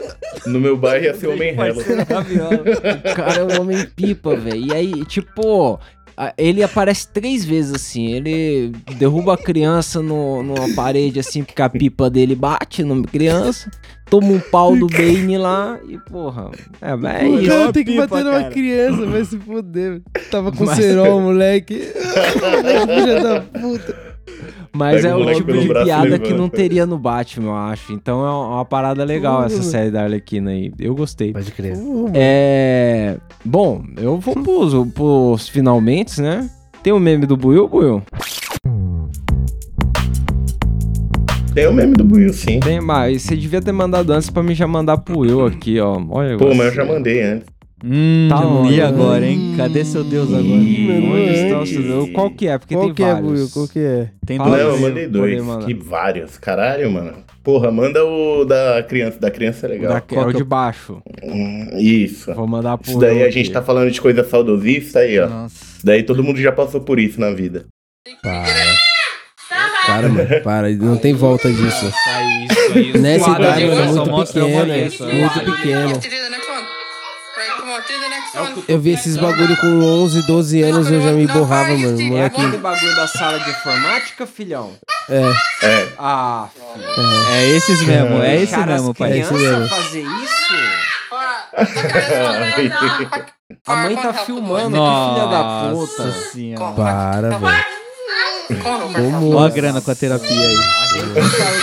No 0.46 0.58
meu 0.60 0.76
bairro 0.76 1.04
ia 1.04 1.14
ser 1.14 1.28
Homem 1.28 1.54
Relo. 1.54 1.80
Rabiola. 1.80 2.64
O 3.10 3.14
cara 3.14 3.40
é 3.40 3.44
um 3.44 3.60
homem 3.60 3.86
pipa, 3.94 4.34
velho. 4.34 4.66
E 4.66 4.74
aí, 4.74 5.04
tipo, 5.04 5.78
ele 6.36 6.62
aparece 6.64 7.06
três 7.12 7.44
vezes 7.44 7.72
assim. 7.74 8.12
Ele 8.12 8.72
derruba 8.96 9.34
a 9.34 9.38
criança 9.38 10.02
no, 10.02 10.42
numa 10.42 10.74
parede 10.74 11.20
assim, 11.20 11.44
porque 11.44 11.62
a 11.62 11.68
pipa 11.68 12.10
dele 12.10 12.34
bate 12.34 12.82
numa 12.82 13.04
criança. 13.06 13.70
Toma 14.10 14.28
um 14.28 14.40
pau 14.40 14.74
do 14.76 14.86
Bane 14.90 15.36
lá 15.36 15.78
e, 15.86 15.98
porra. 15.98 16.50
É, 16.80 16.94
mas 16.96 17.22
é 17.22 17.28
isso. 17.28 17.72
tem 17.72 17.84
que 17.84 17.92
pipa, 17.92 18.06
bater 18.06 18.24
numa 18.24 18.40
cara. 18.40 18.50
criança, 18.50 19.06
vai 19.06 19.24
se 19.24 19.38
fuder. 19.38 20.00
Tava 20.30 20.50
com 20.52 20.64
Mas- 20.64 20.76
cerol, 20.76 21.20
moleque. 21.20 21.74
filha 22.86 23.22
da 23.22 23.40
puta. 23.40 24.08
Mas 24.72 25.02
Pega 25.02 25.08
é 25.08 25.14
o 25.16 25.34
tipo 25.34 25.52
de 25.52 25.68
piada 25.68 26.18
que 26.18 26.32
não 26.32 26.48
teria 26.48 26.86
no 26.86 26.98
Batman, 26.98 27.48
eu 27.48 27.56
acho. 27.56 27.92
Então 27.92 28.24
é 28.24 28.30
uma 28.30 28.64
parada 28.64 29.02
legal 29.02 29.44
essa 29.44 29.62
série 29.62 29.90
da 29.90 30.02
Arlequina 30.02 30.50
aí. 30.50 30.72
Eu 30.78 30.94
gostei. 30.94 31.32
Pode 31.32 31.50
crer. 31.52 31.74
É. 32.14 33.16
Bom, 33.44 33.82
eu 33.96 34.18
vou 34.18 34.34
pros, 34.34 34.74
pros 34.92 35.48
finalmente, 35.48 36.20
né? 36.20 36.48
Tem 36.82 36.92
o 36.92 37.00
meme 37.00 37.26
do 37.26 37.36
Buiu, 37.36 37.66
Buiu? 37.66 38.02
Tem 41.58 41.66
o 41.66 41.72
meme 41.72 41.92
do 41.92 42.04
Buiu, 42.04 42.32
sim. 42.32 42.60
Tem, 42.60 42.80
mas 42.80 43.22
você 43.22 43.34
devia 43.34 43.60
ter 43.60 43.72
mandado 43.72 44.12
antes 44.12 44.30
pra 44.30 44.44
mim 44.44 44.54
já 44.54 44.68
mandar 44.68 44.96
pro 44.98 45.26
eu 45.26 45.44
aqui, 45.44 45.80
ó. 45.80 46.00
Olha 46.08 46.36
Pô, 46.38 46.54
mas 46.54 46.68
eu 46.68 46.72
já 46.72 46.84
mandei 46.84 47.20
antes. 47.20 47.48
Hum, 47.84 48.28
Tá 48.28 48.46
onde? 48.46 48.74
e 48.74 48.80
agora, 48.80 49.26
hein? 49.26 49.54
Cadê 49.56 49.84
seu 49.84 50.04
Deus 50.04 50.28
agora? 50.28 50.44
Onde 50.44 51.32
está 51.34 51.58
o 51.60 51.66
seu- 51.66 52.12
Qual 52.12 52.30
que 52.30 52.46
é? 52.46 52.58
Porque 52.58 52.76
Qual 52.76 52.84
tem 52.86 52.94
que 52.94 53.02
é, 53.02 53.12
vários. 53.12 53.28
Buiu? 53.32 53.48
Qual 53.52 53.66
que 53.66 53.80
é? 53.80 54.08
Tem 54.24 54.38
dois. 54.38 54.50
Não, 54.52 54.56
eu 54.58 54.78
mandei 54.78 55.08
dois. 55.08 55.42
Que 55.66 55.74
vários. 55.74 56.38
Caralho, 56.38 56.92
mano. 56.92 57.14
Porra, 57.42 57.72
manda 57.72 58.04
o 58.04 58.44
da 58.44 58.80
criança. 58.88 59.18
Da 59.18 59.30
criança 59.32 59.66
é 59.66 59.70
legal. 59.70 59.92
Da, 59.94 60.16
é 60.16 60.26
o 60.26 60.32
de 60.32 60.44
baixo. 60.44 61.02
Hum, 61.24 61.70
Isso. 61.76 62.32
Vou 62.34 62.46
mandar 62.46 62.78
pro 62.78 62.88
Isso 62.88 63.00
daí 63.00 63.24
a 63.24 63.30
gente 63.30 63.50
tá 63.50 63.62
falando 63.62 63.90
de 63.90 64.00
coisa 64.00 64.22
saudosista 64.22 65.00
aí, 65.00 65.18
ó. 65.18 65.26
Nossa. 65.28 65.56
Isso 65.76 65.84
daí 65.84 66.04
todo 66.04 66.22
mundo 66.22 66.40
já 66.40 66.52
passou 66.52 66.80
por 66.82 67.00
isso 67.00 67.20
na 67.20 67.32
vida. 67.32 67.66
Para. 68.22 68.46
Para, 70.00 70.08
mano. 70.08 70.40
Para. 70.42 70.68
Não 70.70 70.96
tem 70.96 71.14
volta 71.14 71.50
disso. 71.52 71.92
Sai 72.04 72.44
isso 72.44 72.72
aí. 72.74 72.98
Nessa 72.98 73.30
idade, 73.30 73.66
mano, 73.66 74.06
muito 74.06 74.38
é 74.38 74.42
Muito 74.42 74.56
válido. 74.56 75.56
pequena. 75.56 75.88
To 75.88 75.98
do 75.98 76.00
the 76.00 76.28
next 76.30 76.50
one. 76.50 76.62
Right, 77.36 77.52
come 77.58 77.70
on, 77.72 77.76
do 77.76 77.82
the 77.86 78.08
next 78.08 78.38
one. 78.38 78.64
Eu 78.68 78.78
vi 78.80 78.90
esses 78.92 79.16
bagulho 79.16 79.56
com 79.56 79.80
11, 80.04 80.22
12 80.26 80.62
anos 80.62 80.90
eu 80.90 81.00
já 81.00 81.12
me 81.12 81.26
borrava, 81.26 81.76
mano. 81.76 82.00
É 82.00 82.04
Moleque. 82.04 82.36
aquele 82.40 82.56
bagulho 82.58 82.96
da 82.96 83.06
sala 83.06 83.38
de 83.40 83.50
informática, 83.50 84.26
filhão? 84.26 84.72
É. 85.08 85.32
É. 85.66 85.88
Ah, 85.98 86.48
filho. 86.54 86.86
É 87.32 87.48
esses 87.50 87.82
mesmo, 87.82 88.22
é 88.22 88.36
esse 88.42 88.56
mesmo, 88.56 88.94
pai. 88.94 89.12
É 89.12 89.18
esse 89.18 89.32
mesmo. 89.34 89.68
fazer 89.68 90.00
isso? 90.02 90.58
A 93.66 93.76
mãe 93.76 93.96
tá 93.96 94.12
filmando, 94.12 94.76
que 94.76 95.14
filha 95.14 95.26
da 95.26 95.42
Nossa 95.72 96.02
puta. 96.04 96.12
senhora. 96.12 96.74
Para, 96.74 97.38
velho. 97.38 97.77
Como? 98.62 99.34
Ó 99.36 99.44
a 99.44 99.48
grana 99.48 99.80
com 99.80 99.90
a 99.90 99.94
terapia 99.94 100.28
aí. 100.30 100.56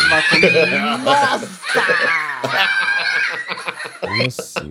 Vai 0.10 0.98
Nossa! 1.04 1.50
Nossa. 4.18 4.62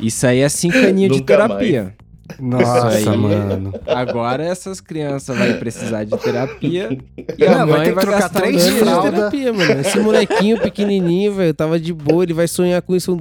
Isso 0.00 0.26
aí 0.26 0.40
é 0.40 0.48
cinco 0.48 0.76
aninhos 0.78 1.12
de 1.12 1.20
Nunca 1.20 1.36
terapia. 1.36 1.94
Nossa, 2.40 2.98
Isso 2.98 3.10
aí. 3.10 3.16
mano. 3.16 3.72
Agora 3.86 4.44
essas 4.44 4.80
crianças 4.80 5.36
vão 5.38 5.58
precisar 5.58 6.04
de 6.04 6.16
terapia 6.18 6.98
e 7.38 7.44
a 7.46 7.50
Não, 7.58 7.66
vai 7.66 7.66
mãe 7.66 7.80
ter 7.84 7.88
que 7.90 7.94
vai 7.94 8.04
trocar 8.04 8.20
gastar 8.20 8.40
três 8.40 8.56
um 8.56 8.68
dinheiro 8.68 8.84
de 8.90 9.10
terapia, 9.10 9.52
mano. 9.52 9.80
Esse 9.80 10.00
molequinho 10.00 10.60
pequenininho, 10.60 11.34
velho, 11.34 11.54
tava 11.54 11.78
de 11.78 11.92
boa. 11.92 12.24
Ele 12.24 12.34
vai 12.34 12.48
sonhar 12.48 12.82
com 12.82 12.96
isso 12.96 13.16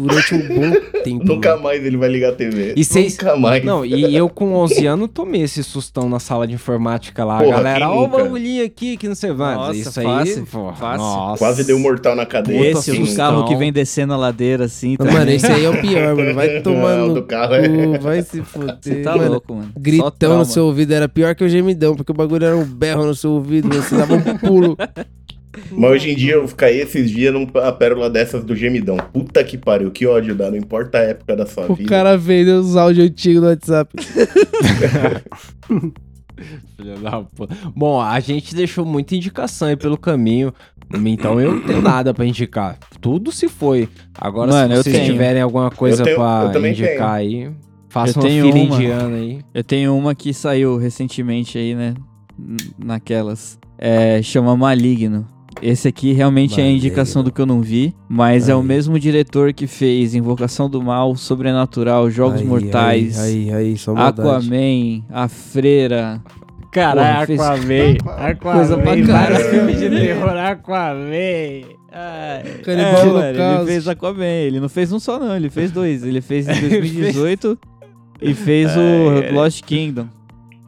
durante 0.00 0.34
um 0.34 0.48
bom 0.48 0.72
tempo. 1.04 1.24
Nunca 1.24 1.50
mano. 1.50 1.62
mais 1.62 1.84
ele 1.84 1.96
vai 1.96 2.08
ligar 2.08 2.30
a 2.30 2.32
TV. 2.32 2.74
E 2.76 2.84
vocês- 2.84 3.12
Nunca 3.16 3.36
mais. 3.36 3.64
Não, 3.64 3.84
e 3.84 4.14
eu 4.16 4.28
com 4.28 4.52
11 4.54 4.86
anos 4.86 5.08
tomei 5.12 5.42
esse 5.42 5.62
sustão 5.62 6.08
na 6.08 6.18
sala 6.18 6.46
de 6.46 6.54
informática 6.54 7.24
lá. 7.24 7.38
Porra, 7.38 7.52
a 7.54 7.56
galera, 7.56 7.90
ó 7.90 8.04
o 8.04 8.08
bagulhinho 8.08 8.64
aqui 8.64 8.96
que 8.96 9.08
não 9.08 9.14
sei 9.14 9.32
mais. 9.32 9.56
Nossa, 9.56 9.74
Isso 9.78 9.92
fácil, 10.02 10.38
aí, 10.40 10.46
porra, 10.46 10.74
fácil. 10.74 10.98
nossa. 11.06 11.38
Quase 11.38 11.64
deu 11.64 11.76
um 11.76 11.80
mortal 11.80 12.14
na 12.16 12.26
cadeia. 12.26 12.70
Esse, 12.70 12.90
assim, 12.90 13.02
os 13.02 13.12
um- 13.12 13.16
carros 13.16 13.38
então. 13.42 13.48
que 13.48 13.56
vem 13.56 13.72
descendo 13.72 14.12
a 14.12 14.16
ladeira 14.16 14.64
assim. 14.64 14.96
Mano, 14.98 15.30
esse 15.30 15.46
aí 15.46 15.64
é 15.64 15.70
o 15.70 15.80
pior, 15.80 16.14
mano. 16.16 16.34
Vai 16.34 16.60
tomar 16.60 16.96
Não, 16.96 17.08
no 17.08 17.14
do 17.14 17.22
carro 17.22 17.54
é- 17.54 17.98
vai 17.98 18.22
se 18.22 18.38
Você 18.40 18.42
fuder. 18.42 19.02
tá 19.04 19.16
mano. 19.16 19.30
louco, 19.32 19.54
mano. 19.54 19.70
Só 19.74 19.80
Gritão 19.80 20.38
no 20.38 20.44
seu 20.44 20.64
ouvido 20.66 20.92
era 20.92 21.08
pior 21.08 21.34
que 21.34 21.44
o 21.44 21.48
gemidão, 21.48 21.94
porque 21.94 22.12
o 22.12 22.14
bagulho 22.14 22.44
era 22.44 22.56
um 22.56 22.64
berro 22.64 23.04
no 23.04 23.14
seu 23.14 23.30
ouvido. 23.32 23.68
Você 23.68 23.96
dava 23.96 24.14
um 24.14 24.36
pulo. 24.38 24.76
Mas 25.72 25.90
hoje 25.90 26.10
em 26.10 26.16
dia 26.16 26.34
eu 26.34 26.46
caí 26.56 26.78
esses 26.80 27.10
dias 27.10 27.32
numa 27.32 27.72
pérola 27.72 28.08
dessas 28.10 28.44
do 28.44 28.54
gemidão. 28.54 28.96
Puta 28.96 29.42
que 29.44 29.56
pariu, 29.58 29.90
que 29.90 30.06
ódio 30.06 30.34
dá, 30.34 30.50
não 30.50 30.56
importa 30.58 30.98
a 30.98 31.02
época 31.02 31.34
da 31.36 31.46
sua 31.46 31.70
O 31.70 31.74
vida. 31.74 31.88
cara 31.88 32.16
vendeu 32.16 32.60
os 32.60 32.76
áudios 32.76 33.06
antigos 33.08 33.40
do 33.42 33.46
WhatsApp. 33.48 33.90
Filha 36.76 36.96
da 36.96 37.22
puta. 37.22 37.56
Bom, 37.74 38.00
a 38.00 38.20
gente 38.20 38.54
deixou 38.54 38.84
muita 38.84 39.16
indicação 39.16 39.68
aí 39.68 39.76
pelo 39.76 39.96
caminho. 39.96 40.52
Então 41.06 41.40
eu 41.40 41.52
não 41.56 41.62
tenho 41.62 41.82
nada 41.82 42.12
pra 42.14 42.24
indicar. 42.26 42.78
Tudo 43.00 43.32
se 43.32 43.48
foi. 43.48 43.88
Agora, 44.16 44.52
Mano, 44.52 44.76
se 44.76 44.82
vocês 44.84 44.96
tenho. 44.96 45.12
tiverem 45.12 45.40
alguma 45.42 45.70
coisa 45.70 46.02
Eu 46.02 46.04
tenho- 46.04 46.16
pra 46.18 46.50
eu 46.54 46.66
indicar 46.66 47.12
aí, 47.14 47.50
faça 47.88 48.18
Eu 48.18 48.22
uma 48.22 48.28
tenho 48.28 48.44
fila 48.52 48.54
uma. 48.64 48.74
indiana 48.76 49.16
aí. 49.16 49.40
Eu 49.54 49.64
tenho 49.64 49.96
uma 49.96 50.14
que 50.14 50.32
saiu 50.34 50.76
recentemente 50.76 51.56
aí, 51.58 51.74
né? 51.74 51.94
Naquelas. 52.78 53.58
É, 53.78 54.20
chama 54.22 54.54
Maligno. 54.56 55.26
Esse 55.62 55.88
aqui 55.88 56.12
realmente 56.12 56.60
é 56.60 56.64
a 56.64 56.70
indicação 56.70 57.24
do 57.24 57.32
que 57.32 57.40
eu 57.40 57.46
não 57.46 57.62
vi, 57.62 57.94
mas 58.08 58.48
é 58.48 58.54
o 58.54 58.60
Aí. 58.60 58.66
mesmo 58.66 58.98
diretor 58.98 59.52
que 59.54 59.66
fez 59.66 60.14
Invocação 60.14 60.68
do 60.68 60.82
Mal, 60.82 61.16
Sobrenatural, 61.16 62.10
Jogos 62.10 62.40
Aí, 62.42 62.46
Mortais, 62.46 63.18
Aí, 63.18 63.50
aí, 63.50 63.74
aí. 63.74 63.76
Aquaman, 63.96 65.02
A 65.10 65.28
Freira. 65.28 66.20
Caralho, 66.70 67.26
fez- 67.26 67.40
Aquaman. 67.40 67.96
Aquaman. 68.18 68.56
Coisa 68.58 68.76
pra 68.76 68.84
vários 68.84 69.06
caralho. 69.08 69.44
filmes 69.50 69.78
de 69.78 69.88
terror, 69.90 70.36
Aquaman. 70.36 71.76
Ai, 71.98 72.42
Canibal 72.62 73.00
é, 73.00 73.32
mano, 73.32 73.56
ele 73.60 73.66
fez 73.66 73.88
Aquaman. 73.88 74.24
Ele 74.24 74.60
não 74.60 74.68
fez 74.68 74.92
um 74.92 74.98
só, 74.98 75.18
não. 75.18 75.34
Ele 75.34 75.48
fez 75.48 75.70
dois. 75.72 76.04
Ele 76.04 76.20
fez 76.20 76.46
em 76.46 76.52
2018 76.68 77.58
e 78.20 78.34
fez 78.34 78.70
o 78.76 79.34
Lost 79.34 79.62
Kingdom. 79.64 80.06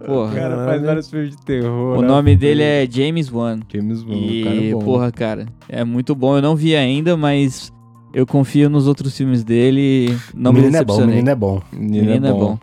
Porra. 0.04 0.30
O 0.30 0.34
cara 0.34 0.64
faz 0.64 0.82
vários 0.82 1.10
filmes 1.10 1.30
de 1.30 1.36
terror. 1.44 1.98
O 1.98 2.02
né? 2.02 2.08
nome 2.08 2.36
dele 2.36 2.62
é 2.62 2.86
James 2.88 3.30
Wan. 3.32 3.60
James 3.72 4.02
Wan, 4.04 4.14
E, 4.14 4.44
cara 4.44 4.56
é 4.64 4.72
bom. 4.72 4.78
porra, 4.80 5.12
cara, 5.12 5.46
é 5.68 5.84
muito 5.84 6.14
bom. 6.14 6.36
Eu 6.36 6.42
não 6.42 6.54
vi 6.54 6.76
ainda, 6.76 7.16
mas 7.16 7.72
eu 8.14 8.26
confio 8.26 8.70
nos 8.70 8.86
outros 8.86 9.16
filmes 9.16 9.42
dele. 9.42 10.16
Não 10.34 10.52
me 10.52 10.60
menino 10.60 10.76
é 10.76 10.84
bom, 10.84 10.92
decepcionei. 10.94 11.14
menino 11.16 11.30
é 11.30 11.34
bom. 11.34 11.62
Menino, 11.72 12.06
Menino 12.06 12.26
é 12.26 12.32
bom. 12.32 12.58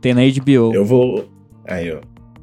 Tem 0.00 0.14
na 0.14 0.20
HBO. 0.22 0.74
Eu 0.74 0.84
vou. 0.84 1.26
Aí, 1.66 1.90
ó. 1.92 2.00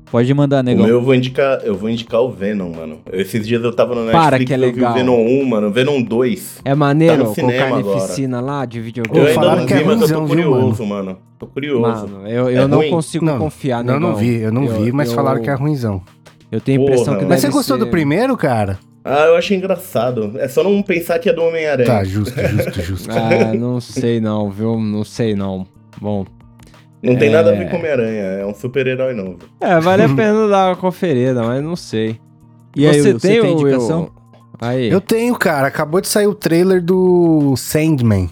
Pode 0.09 0.33
mandar, 0.33 0.61
O 0.61 0.63
negão. 0.63 0.85
meu 0.85 0.95
eu 0.95 1.01
vou 1.01 1.13
indicar, 1.13 1.59
eu 1.65 1.75
vou 1.75 1.89
indicar 1.89 2.21
o 2.21 2.31
Venom, 2.31 2.71
mano. 2.73 2.99
Esses 3.11 3.45
dias 3.45 3.61
eu 3.61 3.73
tava 3.73 3.93
no 3.93 4.05
Netflix, 4.05 4.23
Para, 4.25 4.39
que 4.45 4.53
é 4.53 4.55
eu 4.55 4.59
vi 4.61 4.65
legal. 4.67 4.91
o 4.91 4.93
Venom 4.95 5.17
1, 5.41 5.45
mano, 5.45 5.69
Venom 5.71 6.01
2. 6.01 6.61
É 6.63 6.73
maneiro, 6.73 7.13
Tá 7.13 7.19
no 7.23 7.25
com 7.25 7.33
cinema 7.35 7.65
agora. 7.77 7.83
carnificina 7.83 8.39
lá, 8.41 8.65
de 8.65 8.77
Eu 8.77 8.83
videogame. 8.85 9.19
ainda 9.19 9.33
falaram 9.33 9.59
não 9.59 9.65
que 9.67 9.73
é 9.73 9.77
vi, 9.77 9.83
mas 9.85 10.01
eu 10.01 10.07
tô 10.07 10.13
ruimzão, 10.13 10.35
viu, 10.35 10.51
curioso, 10.51 10.85
mano. 10.85 11.17
Tô 11.37 11.45
curioso. 11.47 12.07
Mano, 12.07 12.27
eu, 12.27 12.47
É 12.47 12.57
eu 12.59 12.67
não 12.69 12.77
ruim? 12.77 12.89
consigo 12.89 13.25
Não, 13.25 13.37
confiar, 13.37 13.83
Não, 13.83 13.95
eu 13.95 13.99
não 13.99 14.07
negão. 14.09 14.21
vi, 14.21 14.35
eu 14.41 14.51
não 14.51 14.63
Eu- 14.63 14.81
vi, 14.81 14.91
mas 14.93 15.09
eu- 15.09 15.15
falaram 15.15 15.41
que 15.41 15.49
é 15.49 15.53
ruimzão. 15.53 16.01
Eu 16.51 16.61
tenho 16.61 16.79
a 16.79 16.83
impressão 16.83 17.05
Porra, 17.05 17.17
que 17.17 17.23
mano. 17.23 17.29
Mas 17.33 17.41
você 17.41 17.49
gostou 17.49 17.77
ser- 17.77 17.83
do 17.85 17.91
primeiro, 17.91 18.37
cara? 18.37 18.79
Ah, 19.03 19.25
eu 19.25 19.35
achei 19.35 19.57
engraçado. 19.57 20.33
É 20.37 20.47
só 20.47 20.63
não 20.63 20.81
pensar 20.81 21.19
que 21.19 21.29
é 21.29 21.33
do 21.33 21.41
Homem-Aranha. 21.41 21.85
Tá, 21.87 22.03
justo, 22.05 22.33
justo, 22.41 22.81
justo. 22.81 23.09
Ah, 23.11 23.53
não 23.53 23.79
sei 23.81 24.19
não, 24.21 24.49
viu? 24.49 24.79
Não 24.79 25.03
sei 25.03 25.35
não. 25.35 25.67
Bom. 26.01 26.25
Não 27.01 27.15
tem 27.15 27.29
É. 27.29 27.31
nada 27.31 27.51
a 27.51 27.55
ver 27.55 27.69
com 27.69 27.77
Homem-Aranha, 27.77 28.21
é 28.23 28.45
um 28.45 28.53
super-herói 28.53 29.13
novo. 29.13 29.37
É, 29.61 29.79
vale 29.79 30.03
a 30.03 30.09
pena 30.15 30.47
dar 30.47 30.69
uma 30.69 30.75
conferida, 30.75 31.43
mas 31.43 31.63
não 31.63 31.75
sei. 31.75 32.19
E 32.75 32.85
aí, 32.87 32.99
você 33.01 33.13
você 33.13 33.27
tem, 33.27 33.41
tem 33.41 33.51
Will? 33.55 33.61
indicação? 33.69 34.09
Aí. 34.59 34.89
Eu 34.89 34.99
tenho, 34.99 35.35
cara. 35.35 35.67
Acabou 35.67 36.01
de 36.01 36.07
sair 36.07 36.27
o 36.27 36.33
trailer 36.33 36.81
do 36.81 37.55
Sandman. 37.55 38.29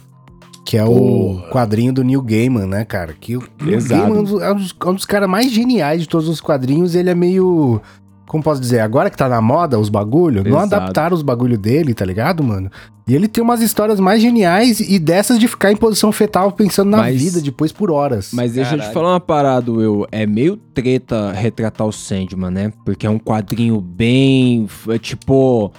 Que 0.66 0.78
é 0.78 0.84
o 0.84 1.44
quadrinho 1.52 1.94
do 1.94 2.04
Neil 2.04 2.24
Gaiman, 2.24 2.66
né, 2.66 2.84
cara? 2.84 3.14
Que 3.14 3.38
o 3.38 3.44
Neil. 3.62 3.80
Gaiman 3.88 4.18
é 4.18 4.20
um 4.20 4.24
dos, 4.24 4.42
é 4.42 4.52
um 4.52 4.56
dos- 4.56 4.76
é 4.84 4.90
um 4.90 4.94
dos 4.96 5.06
caras 5.06 5.30
mais 5.30 5.52
geniais 5.52 6.02
de 6.02 6.10
todos 6.10 6.28
os 6.28 6.42
quadrinhos. 6.42 6.96
Ele 6.96 7.12
é 7.12 7.14
meio. 7.14 7.80
Como 8.28 8.44
posso 8.44 8.60
dizer? 8.60 8.80
Agora 8.80 9.10
que 9.10 9.18
tá 9.18 9.30
na 9.30 9.40
moda 9.42 9.80
os 9.80 9.88
bagulho, 9.90 10.44
não 10.44 10.58
Exato. 10.58 10.76
adaptaram 10.76 11.16
os 11.16 11.22
bagulho 11.22 11.58
dele, 11.58 11.94
tá 11.94 12.04
ligado, 12.04 12.44
mano? 12.44 12.70
E 13.08 13.14
ele 13.14 13.28
tem 13.28 13.44
umas 13.44 13.62
histórias 13.62 14.00
mais 14.00 14.20
geniais 14.20 14.80
e 14.80 14.98
dessas 14.98 15.38
de 15.38 15.48
ficar 15.48 15.72
em 15.72 15.76
posição 15.76 16.12
fetal 16.12 16.52
pensando 16.52 16.90
na 16.90 16.98
Mas- 16.98 17.22
vida 17.22 17.40
depois 17.40 17.72
por 17.72 17.92
horas. 17.92 18.32
Mas 18.34 18.54
deixa 18.54 18.72
eu 18.72 18.78
te 18.78 18.80
Caralho. 18.80 18.94
falar 18.94 19.10
uma 19.14 19.20
parada, 19.20 19.72
Will. 19.72 20.08
É 20.12 20.26
meio 20.26 20.58
treta 20.58 21.32
retratar 21.32 21.86
o 21.86 21.92
Sandman, 21.92 22.50
né? 22.50 22.74
Porque 22.84 23.06
é 23.06 23.10
um 23.10 23.20
quadrinho 23.20 23.80
bem. 23.80 24.68
é 24.90 24.98
Tipo. 24.98 25.72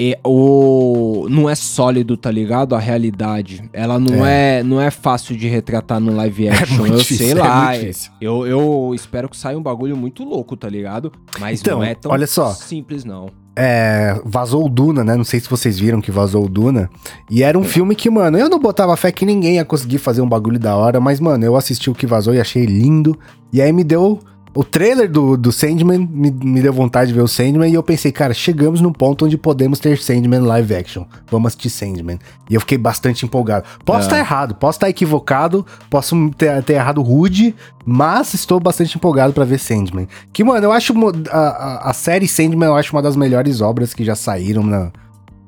É, 0.00 0.20
o, 0.24 1.26
não 1.28 1.50
é 1.50 1.56
sólido, 1.56 2.16
tá 2.16 2.30
ligado? 2.30 2.76
A 2.76 2.78
realidade. 2.78 3.68
Ela 3.72 3.98
não 3.98 4.24
é, 4.24 4.62
não 4.62 4.80
é 4.80 4.92
fácil 4.92 5.36
de 5.36 5.48
retratar 5.48 5.98
no 5.98 6.14
live 6.14 6.48
action. 6.48 6.86
eu 6.86 7.00
sei 7.00 7.32
é 7.32 7.34
lá. 7.34 7.76
difícil. 7.76 8.12
eu, 8.20 8.46
eu 8.46 8.92
espero 8.94 9.28
que 9.28 9.36
saia 9.36 9.58
um 9.58 9.62
bagulho 9.62 9.96
muito 9.96 10.22
louco, 10.22 10.56
tá 10.56 10.68
ligado? 10.68 11.10
Mas 11.40 11.60
Então, 11.60 11.78
não 11.78 11.84
é 11.84 11.96
tão 11.96 12.12
olha 12.12 12.28
só. 12.28 12.52
simples, 12.52 13.04
não. 13.04 13.28
É, 13.60 14.20
vazou 14.24 14.66
o 14.66 14.68
Duna, 14.68 15.02
né? 15.02 15.16
Não 15.16 15.24
sei 15.24 15.40
se 15.40 15.50
vocês 15.50 15.80
viram 15.80 16.00
que 16.00 16.12
vazou 16.12 16.44
o 16.44 16.48
Duna. 16.48 16.88
E 17.28 17.42
era 17.42 17.58
um 17.58 17.64
filme 17.64 17.96
que, 17.96 18.08
mano, 18.08 18.38
eu 18.38 18.48
não 18.48 18.60
botava 18.60 18.96
fé 18.96 19.10
que 19.10 19.26
ninguém 19.26 19.56
ia 19.56 19.64
conseguir 19.64 19.98
fazer 19.98 20.20
um 20.20 20.28
bagulho 20.28 20.60
da 20.60 20.76
hora, 20.76 21.00
mas, 21.00 21.18
mano, 21.18 21.44
eu 21.44 21.56
assisti 21.56 21.90
o 21.90 21.94
que 21.94 22.06
vazou 22.06 22.32
e 22.32 22.40
achei 22.40 22.64
lindo. 22.64 23.18
E 23.52 23.60
aí 23.60 23.72
me 23.72 23.82
deu. 23.82 24.20
O 24.54 24.64
trailer 24.64 25.10
do, 25.10 25.36
do 25.36 25.52
Sandman 25.52 25.98
me, 26.10 26.30
me 26.30 26.60
deu 26.62 26.72
vontade 26.72 27.08
de 27.08 27.14
ver 27.14 27.22
o 27.22 27.28
Sandman 27.28 27.70
e 27.70 27.74
eu 27.74 27.82
pensei, 27.82 28.10
cara, 28.10 28.32
chegamos 28.34 28.80
num 28.80 28.92
ponto 28.92 29.24
onde 29.26 29.36
podemos 29.38 29.78
ter 29.78 29.98
Sandman 29.98 30.40
live 30.40 30.74
action. 30.74 31.04
Vamos 31.30 31.48
assistir 31.48 31.70
Sandman. 31.70 32.18
E 32.50 32.54
eu 32.54 32.60
fiquei 32.60 32.78
bastante 32.78 33.24
empolgado. 33.24 33.66
Posso 33.84 34.00
É. 34.00 34.02
estar 34.04 34.18
errado, 34.18 34.54
posso 34.54 34.76
estar 34.78 34.88
equivocado, 34.88 35.64
posso 35.90 36.30
ter, 36.36 36.62
ter 36.64 36.72
errado 36.74 37.02
rude, 37.02 37.54
mas 37.84 38.34
estou 38.34 38.58
bastante 38.58 38.96
empolgado 38.96 39.32
pra 39.32 39.44
ver 39.44 39.58
Sandman. 39.58 40.08
Que, 40.32 40.42
mano, 40.42 40.64
eu 40.66 40.72
acho 40.72 40.92
a, 41.30 41.90
a, 41.90 41.92
série 41.92 42.26
Sandman, 42.26 42.68
eu 42.68 42.74
acho 42.76 42.92
uma 42.96 43.02
das 43.02 43.14
melhores 43.16 43.60
obras 43.60 43.94
que 43.94 44.04
já 44.04 44.14
saíram 44.16 44.62
na- 44.64 44.90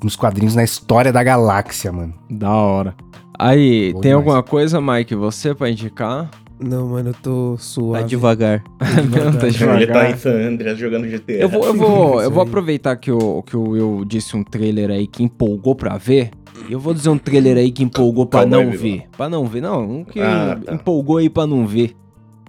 nos 0.04 0.14
quadrinhos 0.14 0.54
na 0.54 0.62
história 0.62 1.12
da 1.12 1.22
galáxia, 1.22 1.90
mano. 1.90 2.14
Da 2.30 2.50
hora. 2.50 2.94
Aí, 3.38 3.92
Bom 3.92 4.00
tem 4.00 4.10
demais. 4.10 4.26
alguma 4.26 4.42
coisa, 4.42 4.80
Mike, 4.80 5.14
você 5.14 5.54
pra 5.54 5.70
indicar? 5.70 6.30
Não, 6.62 6.88
mano, 6.88 7.10
eu 7.10 7.14
tô 7.22 7.50
Vai 7.54 7.58
suave. 7.58 8.04
devagar. 8.08 8.62
Não, 8.80 9.32
tá 9.38 9.46
Ele 9.46 9.56
devagar. 9.56 9.92
tá 9.92 10.10
em 10.10 10.16
San 10.16 10.32
Andreas 10.48 10.78
jogando 10.78 11.06
GTA. 11.08 11.32
Eu 11.32 11.48
vou, 11.48 11.64
eu 11.64 11.74
vou, 11.74 12.20
eu 12.22 12.30
vou 12.30 12.42
aí. 12.42 12.48
aproveitar 12.48 12.96
que 12.96 13.10
o, 13.10 13.42
que 13.42 13.56
o 13.56 13.70
Will 13.70 14.04
disse 14.04 14.36
um 14.36 14.44
trailer 14.44 14.90
aí 14.90 15.06
que 15.06 15.22
empolgou 15.22 15.74
pra 15.74 15.96
ver. 15.96 16.30
E 16.68 16.72
eu 16.72 16.78
vou 16.78 16.92
dizer 16.92 17.08
um 17.08 17.16
trailer 17.18 17.56
aí 17.56 17.70
que 17.72 17.82
empolgou 17.82 18.26
pra 18.26 18.40
Cowboy 18.42 18.58
não 18.64 18.70
Bebop. 18.70 18.82
ver. 18.90 19.02
Pra 19.16 19.28
não 19.30 19.46
ver, 19.46 19.62
não. 19.62 19.82
Um 19.90 20.04
que 20.04 20.20
Ah, 20.20 20.58
tá. 20.62 20.74
empolgou 20.74 21.16
aí 21.16 21.30
pra 21.30 21.46
não 21.46 21.66
ver. 21.66 21.96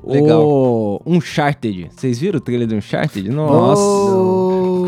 Legal. 0.04 0.42
O 0.44 1.02
Uncharted. 1.06 1.90
Vocês 1.96 2.20
viram 2.20 2.38
o 2.38 2.42
trailer 2.42 2.68
do 2.68 2.76
Uncharted? 2.76 3.30
Nossa. 3.30 3.82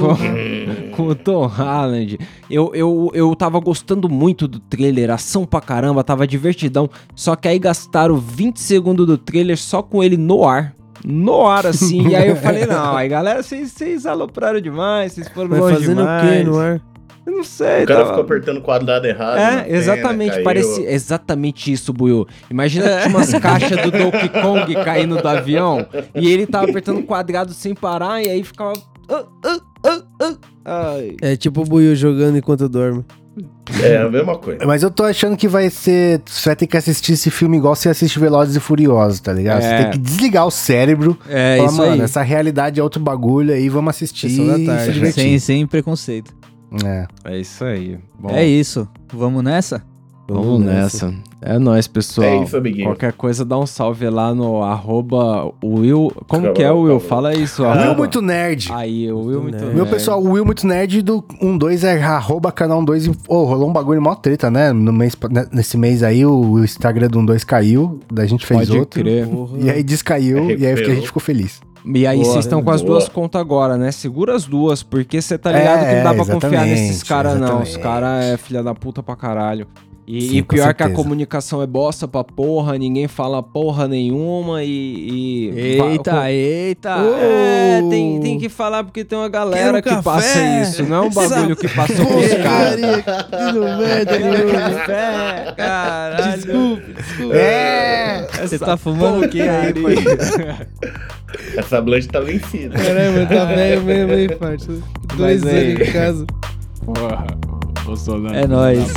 Com, 0.08 0.92
com 0.96 1.08
o 1.08 1.16
Tom 1.16 1.46
Holland. 1.48 2.18
Eu, 2.50 2.72
eu, 2.76 3.12
eu 3.14 3.36
tava 3.36 3.60
gostando 3.60 4.08
muito 4.10 4.48
do 4.48 4.60
trailer, 4.60 5.10
ação 5.12 5.46
pra 5.46 5.62
caramba, 5.62 6.04
tava 6.04 6.28
divertidão. 6.28 6.90
Só 7.16 7.36
que 7.36 7.48
aí 7.48 7.58
gastaram 7.60 8.18
20 8.18 8.58
segundos 8.60 9.06
do 9.08 9.18
trailer 9.18 9.58
só 9.58 9.82
com 9.82 10.04
ele 10.04 10.18
no 10.18 10.48
ar. 10.48 10.74
No 11.06 11.46
ar, 11.48 11.66
assim. 11.68 12.08
e 12.08 12.16
aí 12.16 12.30
eu 12.30 12.36
falei, 12.38 12.66
não, 12.66 12.96
aí 12.96 13.10
galera, 13.10 13.44
vocês- 13.44 14.06
alopraram 14.06 14.62
demais, 14.62 15.12
vocês 15.14 15.28
foram 15.28 15.50
Vai 15.50 15.60
longe 15.60 15.74
fazendo 15.76 15.98
demais. 15.98 16.24
o 16.24 16.30
quê 16.32 16.44
no 16.44 16.58
ar? 16.60 16.82
Eu 17.26 17.32
não 17.32 17.44
sei, 17.44 17.84
O 17.84 17.88
cara 17.88 18.00
tava- 18.00 18.10
ficou 18.10 18.24
apertando 18.24 18.58
o 18.58 18.62
quadrado 18.62 19.08
errado. 19.08 19.38
é, 19.38 19.66
exatamente, 19.70 20.32
caiu. 20.32 20.44
parecia 20.44 20.92
exatamente 20.92 21.72
isso, 21.72 21.92
Buiu. 21.94 22.28
Imagina 22.52 22.86
que 22.86 22.98
tinha 23.04 23.10
umas 23.10 23.32
caixas 23.40 23.82
do 23.82 23.92
Donkey 23.92 24.28
Kong 24.30 24.76
caindo 24.84 25.22
do 25.22 25.28
avião 25.28 25.86
e 26.16 26.30
ele 26.32 26.46
tava 26.46 26.70
apertando 26.70 27.00
o 27.00 27.04
quadrado 27.04 27.54
sem 27.54 27.74
parar 27.74 28.22
e 28.22 28.30
aí 28.30 28.44
ficava. 28.44 28.74
Ai. 30.66 31.16
É 31.22 31.36
tipo 31.36 31.62
o 31.62 31.66
Buiu 31.66 31.96
jogando 31.96 32.38
enquanto 32.38 32.68
dorme. 32.70 33.04
É 33.82 33.98
a 33.98 34.10
mesma 34.10 34.38
coisa. 34.38 34.64
Mas 34.66 34.84
eu 34.84 34.92
tô 34.92 35.04
achando 35.04 35.36
que 35.36 35.48
vai 35.48 35.70
ser. 35.70 36.22
Você 36.26 36.50
vai 36.50 36.56
ter 36.56 36.68
que 36.68 36.78
assistir 36.78 37.14
esse 37.14 37.32
filme 37.32 37.58
igual 37.58 37.76
você 37.76 37.90
assiste 37.90 38.20
Velozes 38.20 38.56
e 38.56 38.60
Furiosos, 38.60 39.20
tá 39.20 39.34
ligado? 39.34 39.62
Você 39.62 39.68
É. 39.68 39.82
tem 39.84 39.92
que 39.92 39.98
desligar 39.98 40.46
o 40.46 40.52
cérebro. 40.52 41.18
É 41.28 41.58
falar, 41.58 41.68
isso 41.70 41.78
mano, 41.78 41.92
aí. 41.94 42.02
essa 42.02 42.22
realidade 42.22 42.80
é 42.80 42.84
outro 42.84 43.02
bagulho 43.02 43.54
aí, 43.54 43.70
vamos 43.70 43.90
assistir. 43.96 44.30
Sem, 45.12 45.40
sem 45.40 45.66
preconceito. 45.66 46.34
É. 46.86 47.08
É 47.24 47.40
isso 47.40 47.64
aí. 47.64 47.98
Bom, 48.20 48.30
É 48.30 48.46
isso. 48.46 48.88
Vamos 49.12 49.44
nessa? 49.44 49.84
Vamos 50.28 50.62
nessa. 50.62 51.14
É 51.42 51.60
nóis, 51.60 51.86
pessoal. 51.88 52.28
É 52.28 52.44
isso, 52.44 52.56
amiguinho. 52.56 52.86
Qualquer 52.86 53.12
coisa, 53.12 53.44
dá 53.44 53.58
um 53.60 53.66
salve 53.66 54.10
lá 54.10 54.34
no 54.34 54.64
arroba 54.64 55.52
Will. 55.62 56.10
Como 56.28 56.44
Calma, 56.44 56.54
que 56.54 56.64
é 56.64 56.72
o 56.72 56.82
Will? 56.84 57.00
Fala 57.02 57.34
isso, 57.36 57.62
Will 57.64 57.72
arroba. 57.72 57.96
Muito 57.98 58.22
Nerd. 58.22 58.72
Aí, 58.72 59.12
o 59.12 59.18
Will 59.20 59.42
Muito 59.42 59.44
muito 59.44 59.66
nerd. 59.66 59.76
Meu 59.76 59.86
pessoal, 59.86 60.24
o 60.24 60.32
Will 60.32 60.46
Muito 60.46 60.66
Nerd 60.66 61.02
do 61.02 61.24
12 61.42 61.86
é 61.86 62.02
arroba 62.02 62.52
canal 62.52 62.84
12. 62.84 63.12
Ô, 63.28 63.44
rolou 63.44 63.70
um 63.70 63.74
bagulho 63.74 64.02
mó 64.02 64.16
treta, 64.16 64.50
né? 64.50 64.72
No 64.72 64.94
mês, 64.94 65.18
né, 65.30 65.46
nesse 65.52 65.78
mês 65.78 66.02
aí 66.02 66.26
o 66.26 66.64
Instagram 66.64 67.10
do 67.10 67.26
12 67.26 67.46
caiu, 67.46 68.00
daí 68.12 68.26
a 68.26 68.30
gente 68.30 68.46
fez 68.46 68.62
Pode 68.62 68.80
outro. 68.80 69.02
crer. 69.02 69.28
E 69.60 69.70
aí 69.70 69.84
descaiu, 69.84 70.50
e 70.52 70.66
aí 70.66 70.74
a 70.74 70.96
gente 70.96 71.08
ficou 71.08 71.22
feliz. 71.22 71.62
E 71.86 72.08
aí, 72.08 72.20
vocês 72.20 72.46
estão 72.46 72.64
com 72.64 72.72
as 72.72 72.82
Boa. 72.82 72.94
duas 72.94 73.10
contas 73.10 73.42
agora, 73.42 73.76
né? 73.76 73.92
Segura 73.92 74.34
as 74.34 74.46
duas, 74.46 74.82
porque 74.82 75.22
você 75.22 75.38
tá 75.38 75.52
ligado 75.52 75.84
É, 75.84 75.90
que 75.90 75.96
não 75.98 76.04
dá 76.04 76.14
pra 76.24 76.34
confiar 76.34 76.66
nesses 76.66 77.04
caras, 77.04 77.38
não. 77.38 77.62
Os 77.62 77.76
caras 77.76 78.24
é 78.24 78.38
filha 78.38 78.64
da 78.64 78.74
puta 78.74 79.04
pra 79.04 79.18
caralho. 79.18 79.68
E, 80.06 80.22
Sim, 80.22 80.38
e 80.38 80.42
com 80.42 80.54
pior 80.56 80.74
que 80.74 80.84
a 80.84 80.90
comunicação 80.90 81.62
é 81.62 81.66
bosta 81.66 82.08
pra 82.10 82.26
porra, 82.26 82.78
ninguém 82.78 83.08
fala 83.08 83.42
porra 83.42 83.88
nenhuma 83.88 84.62
e. 84.62 85.50
e 85.50 85.80
Eita, 85.80 86.30
eita. 86.30 86.90
É, 87.22 87.82
tem, 87.90 88.20
tem 88.20 88.38
que 88.38 88.50
falar 88.50 88.84
porque 88.84 89.06
tem 89.06 89.18
uma 89.18 89.30
galera 89.30 89.82
Quero 89.82 89.84
que 89.84 89.90
café. 89.90 90.02
passa 90.04 90.40
isso. 90.62 90.84
Não 90.84 90.98
é 90.98 91.02
um 91.08 91.10
bagulho 91.10 91.56
que 91.56 91.70
passou 91.70 92.06
pros 92.06 92.34
caras. 92.34 92.82
Café, 94.52 95.54
caralho. 95.56 96.34
Desculpe, 96.36 96.94
desculpe. 96.94 97.36
É! 97.38 98.28
Você 98.42 98.60
tá 98.60 98.78
fumando 98.78 99.26
o 99.26 99.30
quê 99.30 99.42
aí, 99.42 99.74
pai? 99.74 100.68
Essa 101.58 101.82
Blanche 101.82 102.08
tá 102.08 102.20
vencida. 102.20 102.78
Caramba, 102.78 103.26
tá 103.26 103.46
velho 103.46 103.82
mesmo, 103.84 104.14
hein, 104.14 104.30
parça? 104.38 104.72
Dois 105.16 105.46
aí- 105.46 105.72
anos 105.74 105.88
em 105.88 105.92
casa. 105.92 106.26
Porra, 106.86 107.26
Bolsonaro. 107.86 108.36
É 108.36 108.48
nóis. 108.48 108.94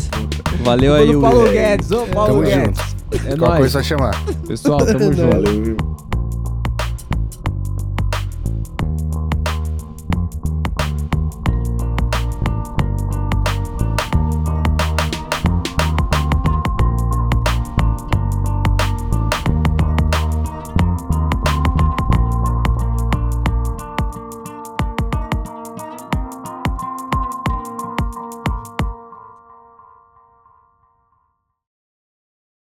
Valeu 0.63 0.95
aí, 0.95 1.13
Paulo. 1.21 1.51
Guedes, 1.51 1.91
ô 1.91 2.07
Paulo 2.07 2.43
Tamo 2.43 2.43
Guedes. 2.43 2.81
É 3.27 3.37
Qual 3.37 3.51
coisa 3.57 3.61
nóis. 3.61 3.73
só 3.73 3.83
chamar. 3.83 4.25
Pessoal, 4.47 4.79
tamo 4.85 5.13
junto. 5.13 5.29
Valeu, 5.29 5.63
viu? 5.63 5.77